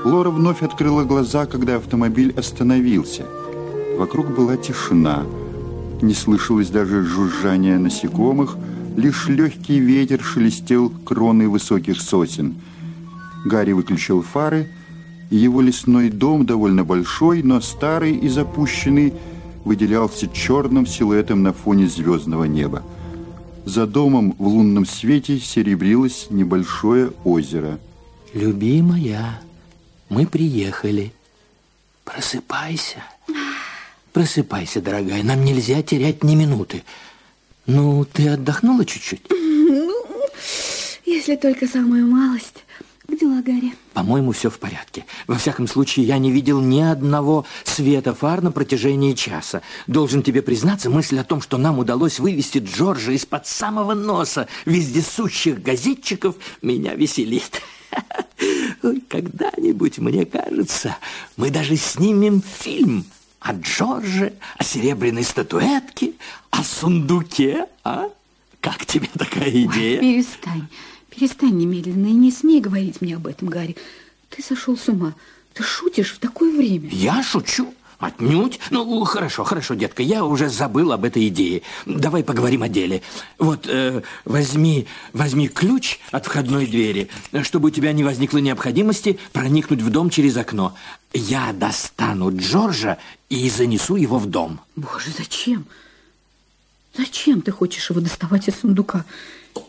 Лора 0.04 0.30
вновь 0.30 0.62
открыла 0.62 1.04
глаза, 1.04 1.46
когда 1.46 1.76
автомобиль 1.76 2.34
остановился. 2.36 3.24
Вокруг 3.98 4.36
была 4.36 4.58
тишина. 4.58 5.24
Не 6.02 6.12
слышалось 6.12 6.68
даже 6.68 7.02
жужжания 7.02 7.78
насекомых, 7.78 8.58
лишь 8.96 9.28
легкий 9.28 9.78
ветер 9.78 10.22
шелестел 10.22 10.90
кроной 10.90 11.46
высоких 11.46 12.00
сосен. 12.00 12.56
Гарри 13.44 13.72
выключил 13.72 14.22
фары, 14.22 14.68
и 15.30 15.36
его 15.36 15.60
лесной 15.60 16.10
дом, 16.10 16.46
довольно 16.46 16.84
большой, 16.84 17.42
но 17.42 17.60
старый 17.60 18.16
и 18.16 18.28
запущенный, 18.28 19.12
выделялся 19.64 20.28
черным 20.28 20.86
силуэтом 20.86 21.42
на 21.42 21.52
фоне 21.52 21.88
звездного 21.88 22.44
неба. 22.44 22.82
За 23.64 23.86
домом 23.86 24.34
в 24.38 24.46
лунном 24.46 24.86
свете 24.86 25.40
серебрилось 25.40 26.28
небольшое 26.30 27.12
озеро. 27.24 27.80
Любимая, 28.32 29.40
мы 30.08 30.26
приехали. 30.26 31.12
Просыпайся. 32.04 33.02
Просыпайся, 34.12 34.80
дорогая. 34.80 35.24
Нам 35.24 35.44
нельзя 35.44 35.82
терять 35.82 36.22
ни 36.22 36.36
минуты. 36.36 36.84
Ну, 37.66 38.04
ты 38.04 38.28
отдохнула 38.28 38.84
чуть-чуть? 38.84 39.22
Ну, 39.68 39.92
если 41.04 41.36
только 41.36 41.66
самую 41.66 42.06
малость. 42.06 42.64
Как 43.06 43.18
дела, 43.18 43.42
Гарри? 43.42 43.74
По-моему, 43.94 44.32
все 44.32 44.48
в 44.48 44.58
порядке. 44.58 45.04
Во 45.26 45.36
всяком 45.36 45.66
случае, 45.66 46.06
я 46.06 46.18
не 46.18 46.30
видел 46.30 46.60
ни 46.60 46.80
одного 46.80 47.44
света 47.64 48.14
фар 48.14 48.42
на 48.42 48.52
протяжении 48.52 49.12
часа. 49.12 49.62
Должен 49.86 50.22
тебе 50.22 50.42
признаться, 50.42 50.90
мысль 50.90 51.18
о 51.18 51.24
том, 51.24 51.40
что 51.40 51.58
нам 51.58 51.78
удалось 51.78 52.18
вывести 52.18 52.58
Джорджа 52.58 53.12
из-под 53.12 53.46
самого 53.46 53.94
носа 53.94 54.48
вездесущих 54.64 55.62
газетчиков, 55.62 56.36
меня 56.62 56.94
веселит. 56.94 57.60
Когда-нибудь, 59.08 59.98
мне 59.98 60.26
кажется, 60.26 60.96
мы 61.36 61.50
даже 61.50 61.76
снимем 61.76 62.42
фильм 62.42 63.04
о 63.46 63.52
Джордже, 63.52 64.32
о 64.58 64.64
серебряной 64.64 65.22
статуэтке, 65.22 66.14
о 66.50 66.64
сундуке, 66.64 67.66
а? 67.84 68.08
Как 68.60 68.84
тебе 68.84 69.08
такая 69.16 69.50
идея? 69.50 70.00
Ой, 70.00 70.14
перестань, 70.14 70.66
перестань 71.08 71.56
немедленно 71.56 72.06
и 72.06 72.12
не 72.12 72.32
смей 72.32 72.60
говорить 72.60 73.00
мне 73.00 73.14
об 73.14 73.28
этом, 73.28 73.48
Гарри. 73.48 73.76
Ты 74.30 74.42
сошел 74.42 74.76
с 74.76 74.88
ума. 74.88 75.14
Ты 75.54 75.62
шутишь 75.62 76.12
в 76.12 76.18
такое 76.18 76.56
время. 76.56 76.88
Я 76.90 77.22
шучу? 77.22 77.72
Отнюдь? 77.98 78.60
Ну, 78.70 79.04
хорошо, 79.04 79.44
хорошо, 79.44 79.74
детка, 79.74 80.02
я 80.02 80.24
уже 80.24 80.50
забыл 80.50 80.92
об 80.92 81.04
этой 81.04 81.28
идее. 81.28 81.62
Давай 81.86 82.22
поговорим 82.22 82.62
о 82.62 82.68
деле. 82.68 83.02
Вот, 83.38 83.66
э, 83.66 84.02
возьми, 84.24 84.86
возьми 85.14 85.48
ключ 85.48 85.98
от 86.10 86.26
входной 86.26 86.66
двери, 86.66 87.08
чтобы 87.42 87.68
у 87.68 87.70
тебя 87.70 87.92
не 87.92 88.04
возникло 88.04 88.38
необходимости 88.38 89.18
проникнуть 89.32 89.80
в 89.80 89.90
дом 89.90 90.10
через 90.10 90.36
окно. 90.36 90.74
Я 91.14 91.52
достану 91.54 92.36
Джорджа 92.36 92.98
и 93.30 93.48
занесу 93.48 93.96
его 93.96 94.18
в 94.18 94.26
дом. 94.26 94.60
Боже, 94.76 95.10
зачем? 95.16 95.64
Зачем 96.96 97.40
ты 97.40 97.50
хочешь 97.50 97.88
его 97.88 98.00
доставать 98.00 98.48
из 98.48 98.56
сундука? 98.60 99.04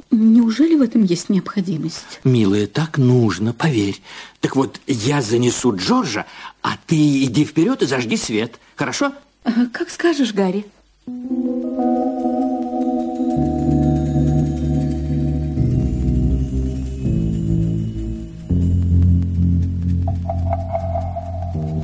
Неужели 0.10 0.76
в 0.76 0.82
этом 0.82 1.03
есть 1.03 1.30
необходимость? 1.30 2.22
Милая, 2.24 2.66
так 2.68 2.97
нужно, 2.97 3.53
поверь. 3.53 4.01
Так 4.39 4.55
вот, 4.55 4.80
я 4.88 5.22
занесу 5.22 5.76
Джорджа, 5.76 6.26
а 6.62 6.78
ты 6.86 7.24
иди 7.24 7.43
вперед 7.43 7.82
и 7.82 7.86
зажги 7.86 8.16
свет, 8.16 8.60
хорошо? 8.76 9.12
Ага, 9.43 9.68
Как 9.72 9.89
скажешь, 9.89 10.34
Гарри. 10.34 10.66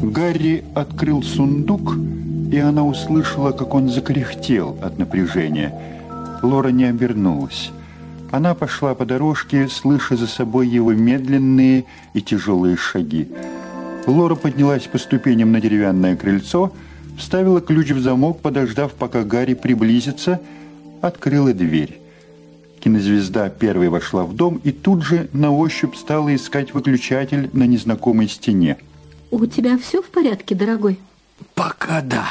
Гарри 0.01 0.63
открыл 0.75 1.23
сундук, 1.23 1.95
и 2.51 2.57
она 2.57 2.85
услышала, 2.85 3.51
как 3.51 3.73
он 3.73 3.89
закряхтел 3.89 4.77
от 4.81 4.99
напряжения. 4.99 5.73
Лора 6.41 6.69
не 6.69 6.85
обернулась. 6.85 7.71
Она 8.33 8.55
пошла 8.55 8.95
по 8.95 9.05
дорожке, 9.05 9.67
слыша 9.67 10.17
за 10.17 10.25
собой 10.25 10.67
его 10.67 10.91
медленные 10.91 11.85
и 12.15 12.21
тяжелые 12.23 12.75
шаги. 12.77 13.27
Лора 14.07 14.33
поднялась 14.33 14.87
по 14.87 14.97
ступеням 14.97 15.51
на 15.51 15.61
деревянное 15.61 16.15
крыльцо, 16.15 16.73
вставила 17.15 17.61
ключ 17.61 17.91
в 17.91 18.01
замок, 18.01 18.39
подождав, 18.41 18.93
пока 18.93 19.21
Гарри 19.21 19.53
приблизится, 19.53 20.41
открыла 20.99 21.53
дверь. 21.53 22.01
Кинозвезда 22.79 23.49
первой 23.49 23.89
вошла 23.89 24.23
в 24.23 24.35
дом 24.35 24.59
и 24.63 24.71
тут 24.71 25.03
же 25.03 25.29
на 25.31 25.51
ощупь 25.51 25.95
стала 25.95 26.33
искать 26.33 26.73
выключатель 26.73 27.51
на 27.53 27.67
незнакомой 27.67 28.27
стене. 28.27 28.77
У 29.29 29.45
тебя 29.45 29.77
все 29.77 30.01
в 30.01 30.07
порядке, 30.07 30.55
дорогой? 30.55 30.97
Пока 31.53 32.01
да. 32.01 32.25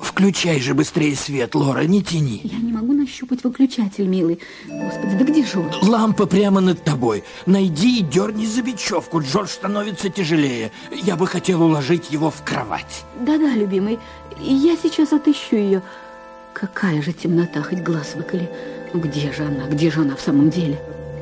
Включай 0.00 0.60
же 0.60 0.74
быстрее 0.74 1.14
свет, 1.16 1.54
Лора, 1.54 1.84
не 1.84 2.02
тяни. 2.02 2.40
Я 2.44 2.58
не 2.58 2.72
могу 2.72 2.92
нащупать 2.92 3.42
выключатель, 3.44 4.06
милый. 4.06 4.38
Господи, 4.68 5.16
да 5.16 5.24
где 5.24 5.44
же 5.44 5.60
он? 5.60 5.70
Лампа 5.82 6.26
прямо 6.26 6.60
над 6.60 6.82
тобой. 6.82 7.24
Найди 7.46 8.00
и 8.00 8.02
дерни 8.02 8.46
за 8.46 8.62
бечевку. 8.62 9.20
Джордж 9.20 9.48
становится 9.48 10.08
тяжелее. 10.08 10.72
Я 10.90 11.16
бы 11.16 11.26
хотел 11.26 11.62
уложить 11.62 12.10
его 12.10 12.30
в 12.30 12.42
кровать. 12.42 13.04
Да-да, 13.20 13.54
любимый, 13.54 13.98
я 14.40 14.76
сейчас 14.76 15.12
отыщу 15.12 15.56
ее. 15.56 15.82
Какая 16.52 17.02
же 17.02 17.12
темнота, 17.12 17.62
хоть 17.62 17.80
глаз 17.80 18.14
выколи. 18.16 18.48
Ну 18.92 19.00
где 19.00 19.32
же 19.32 19.44
она, 19.44 19.66
где 19.68 19.90
же 19.90 20.00
она 20.00 20.16
в 20.16 20.20
самом 20.20 20.50
деле? 20.50 20.80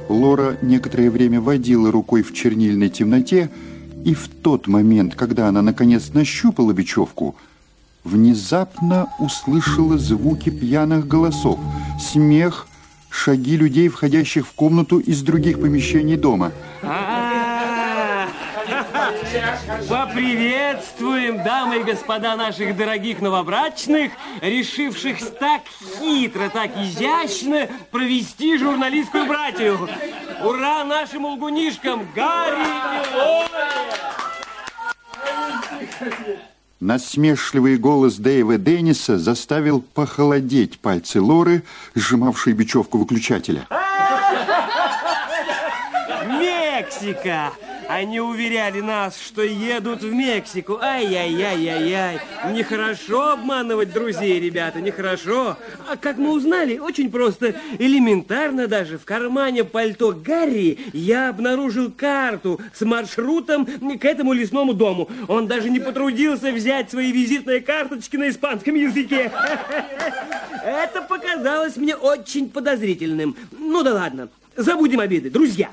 Лора 0.09 0.57
некоторое 0.62 1.11
время 1.11 1.41
водила 1.41 1.91
рукой 1.91 2.22
в 2.22 2.33
чернильной 2.33 2.89
темноте, 2.89 3.51
и 4.05 4.14
в 4.14 4.29
тот 4.29 4.68
момент, 4.68 5.16
когда 5.16 5.49
она 5.49 5.62
наконец 5.62 6.11
нащупала 6.14 6.72
бечевку, 6.72 7.35
внезапно 8.07 9.12
услышала 9.18 9.98
звуки 9.98 10.50
пьяных 10.50 11.07
голосов, 11.07 11.59
смех, 12.00 12.66
шаги 13.11 13.57
людей, 13.57 13.88
входящих 13.88 14.46
в 14.46 14.52
комнату 14.52 14.98
из 14.98 15.22
других 15.22 15.61
помещений 15.61 16.16
дома. 16.16 16.52
Поприветствуем, 19.88 21.42
дамы 21.42 21.78
и 21.78 21.82
господа 21.82 22.36
наших 22.36 22.76
дорогих 22.76 23.20
новобрачных, 23.20 24.12
решивших 24.40 25.18
так 25.38 25.62
хитро, 25.98 26.48
так 26.48 26.70
изящно 26.76 27.68
провести 27.90 28.57
журналистскую 28.59 29.26
братью. 29.26 29.88
Ура 30.42 30.84
нашим 30.84 31.26
лгунишкам 31.26 32.07
Гарри 32.14 32.66
и 32.96 33.14
Лоре! 33.14 33.46
Насмешливый 36.81 37.79
голос 37.79 38.16
Дэйва 38.16 38.59
Денниса 38.59 39.18
заставил 39.18 39.81
похолодеть 39.81 40.79
пальцы 40.79 41.22
Лоры, 41.22 41.62
сжимавшие 41.95 42.53
бечевку 42.55 42.99
выключателя. 42.99 43.66
Мексика! 46.29 47.53
Они 47.89 48.20
уверяли 48.20 48.80
нас, 48.80 49.20
что 49.20 49.43
едут 49.43 50.03
в 50.03 50.12
Мексику. 50.12 50.78
Ай-яй-яй-яй-яй. 50.80 52.20
Нехорошо 52.53 53.30
обманывать 53.32 53.93
друзей, 53.93 54.41
ребята, 54.41 54.80
нехорошо. 54.80 55.57
А 55.89 55.97
как 55.97 56.18
мы 56.18 56.32
узнали? 56.32 56.78
Очень 56.78 57.11
просто. 57.11 57.55
Элементарно 57.78 58.66
даже. 58.66 58.99
В 58.99 59.05
кармане 59.05 59.64
пальто 59.64 60.12
Гарри 60.12 60.78
я 60.93 61.28
обнаружил 61.28 61.93
карту 61.93 62.61
с 62.74 62.84
маршрутом 62.84 63.66
к 63.66 64.05
этому 64.05 64.32
лесному 64.32 64.74
дому. 64.74 65.09
Он 65.28 65.47
даже 65.47 65.70
не 65.70 65.78
потрудился 65.78 66.51
взять 66.51 66.91
свои 66.91 67.12
визитные 67.12 67.61
карточки 67.61 68.16
на 68.16 68.28
испанском 68.30 68.74
языке. 68.74 69.30
Это 70.64 71.03
показалось 71.03 71.76
мне 71.76 71.95
очень 71.95 72.51
подозрительным. 72.51 73.37
Ну 73.53 73.82
да 73.82 73.95
ладно, 73.95 74.28
забудем 74.57 75.01
обиды. 75.01 75.30
Друзья, 75.30 75.70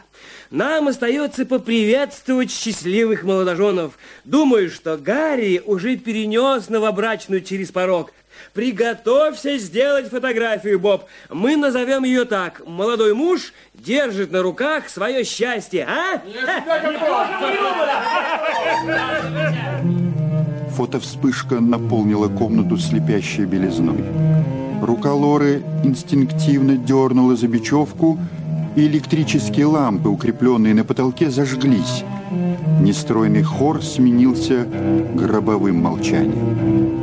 нам 0.54 0.88
остается 0.88 1.48
поприветствовать 1.48 2.52
счастливых 2.52 3.24
молодоженов. 3.24 3.98
Думаю, 4.24 4.70
что 4.70 4.98
Гарри 4.98 5.60
уже 5.66 5.98
перенес 5.98 6.70
новобрачную 6.70 7.42
через 7.42 7.72
порог. 7.72 8.12
Приготовься 8.54 9.58
сделать 9.58 10.10
фотографию, 10.10 10.80
Боб. 10.80 11.06
Мы 11.32 11.56
назовем 11.56 12.04
ее 12.04 12.26
так. 12.26 12.62
Молодой 12.68 13.16
муж 13.16 13.52
держит 13.74 14.32
на 14.32 14.44
руках 14.44 14.90
свое 14.90 15.24
счастье, 15.24 15.88
а? 15.90 16.22
Фотовспышка 20.76 21.60
наполнила 21.60 22.28
комнату 22.28 22.78
слепящей 22.78 23.46
белизной. 23.46 24.04
Рука 24.84 25.14
Лоры 25.14 25.64
инстинктивно 25.84 26.78
дернула 26.78 27.36
за 27.36 27.48
бечевку, 27.48 28.20
и 28.76 28.88
электрические 28.88 29.66
лампы, 29.66 30.10
укрепленные 30.10 30.74
на 30.74 30.84
потолке, 30.84 31.30
зажглись. 31.30 32.04
Нестройный 32.80 33.44
хор 33.44 33.84
сменился 33.84 34.66
гробовым 35.14 35.82
молчанием. 35.82 37.00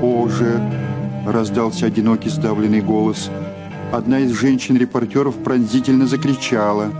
«Боже!»— 0.00 0.60
раздался 1.26 1.86
одинокий 1.86 2.28
сдавленный 2.28 2.80
голос. 2.80 3.30
Одна 3.92 4.20
из 4.20 4.32
женщин-репортеров 4.32 5.36
пронзительно 5.36 6.06
закричала. 6.06 6.90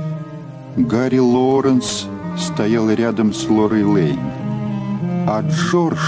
Гарри 0.76 1.18
Лоренс 1.18 2.06
стоял 2.38 2.90
рядом 2.90 3.32
с 3.32 3.48
Лорой 3.48 3.82
Лейн. 3.82 4.20
А 5.26 5.42
Джордж... 5.42 5.98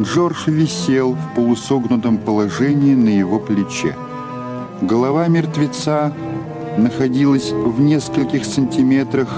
Джордж 0.00 0.48
висел 0.50 1.12
в 1.12 1.34
полусогнутом 1.34 2.18
положении 2.18 2.94
на 2.94 3.08
его 3.08 3.38
плече. 3.38 3.94
Голова 4.82 5.26
мертвеца 5.26 6.12
находилась 6.78 7.50
в 7.50 7.80
нескольких 7.80 8.44
сантиметрах 8.44 9.28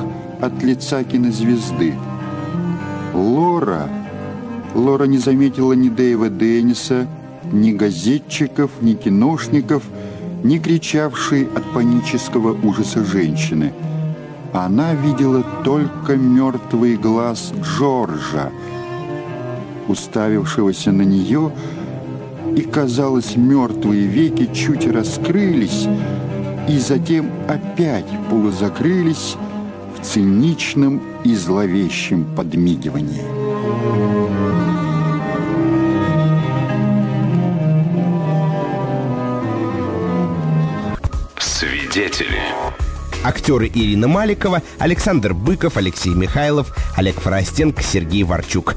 от 0.40 0.62
лица 0.62 1.04
кинозвезды. 1.04 1.94
Лора... 3.14 3.88
Лора 4.74 5.04
не 5.04 5.18
заметила 5.18 5.72
ни 5.72 5.88
Дэйва 5.88 6.28
Денниса, 6.28 7.06
ни 7.52 7.72
газетчиков, 7.72 8.70
ни 8.80 8.94
киношников, 8.94 9.82
ни 10.44 10.58
кричавшей 10.58 11.48
от 11.54 11.64
панического 11.72 12.56
ужаса 12.62 13.04
женщины. 13.04 13.72
Она 14.52 14.94
видела 14.94 15.42
только 15.64 16.16
мертвый 16.16 16.96
глаз 16.96 17.52
Джорджа, 17.62 18.50
уставившегося 19.88 20.92
на 20.92 21.02
нее, 21.02 21.52
и, 22.56 22.62
казалось, 22.62 23.36
мертвые 23.36 24.06
веки 24.06 24.48
чуть 24.52 24.86
раскрылись, 24.86 25.86
и 26.68 26.78
затем 26.78 27.30
опять 27.48 28.06
полузакрылись 28.28 29.36
в 29.96 30.04
циничном 30.04 31.00
и 31.24 31.34
зловещем 31.34 32.24
подмигивании. 32.36 33.24
Свидетели. 41.38 42.38
Актеры 43.24 43.66
Ирина 43.66 44.06
Маликова, 44.06 44.62
Александр 44.78 45.34
Быков, 45.34 45.76
Алексей 45.76 46.14
Михайлов, 46.14 46.72
Олег 46.96 47.20
Форостенко, 47.20 47.82
Сергей 47.82 48.22
Варчук. 48.22 48.76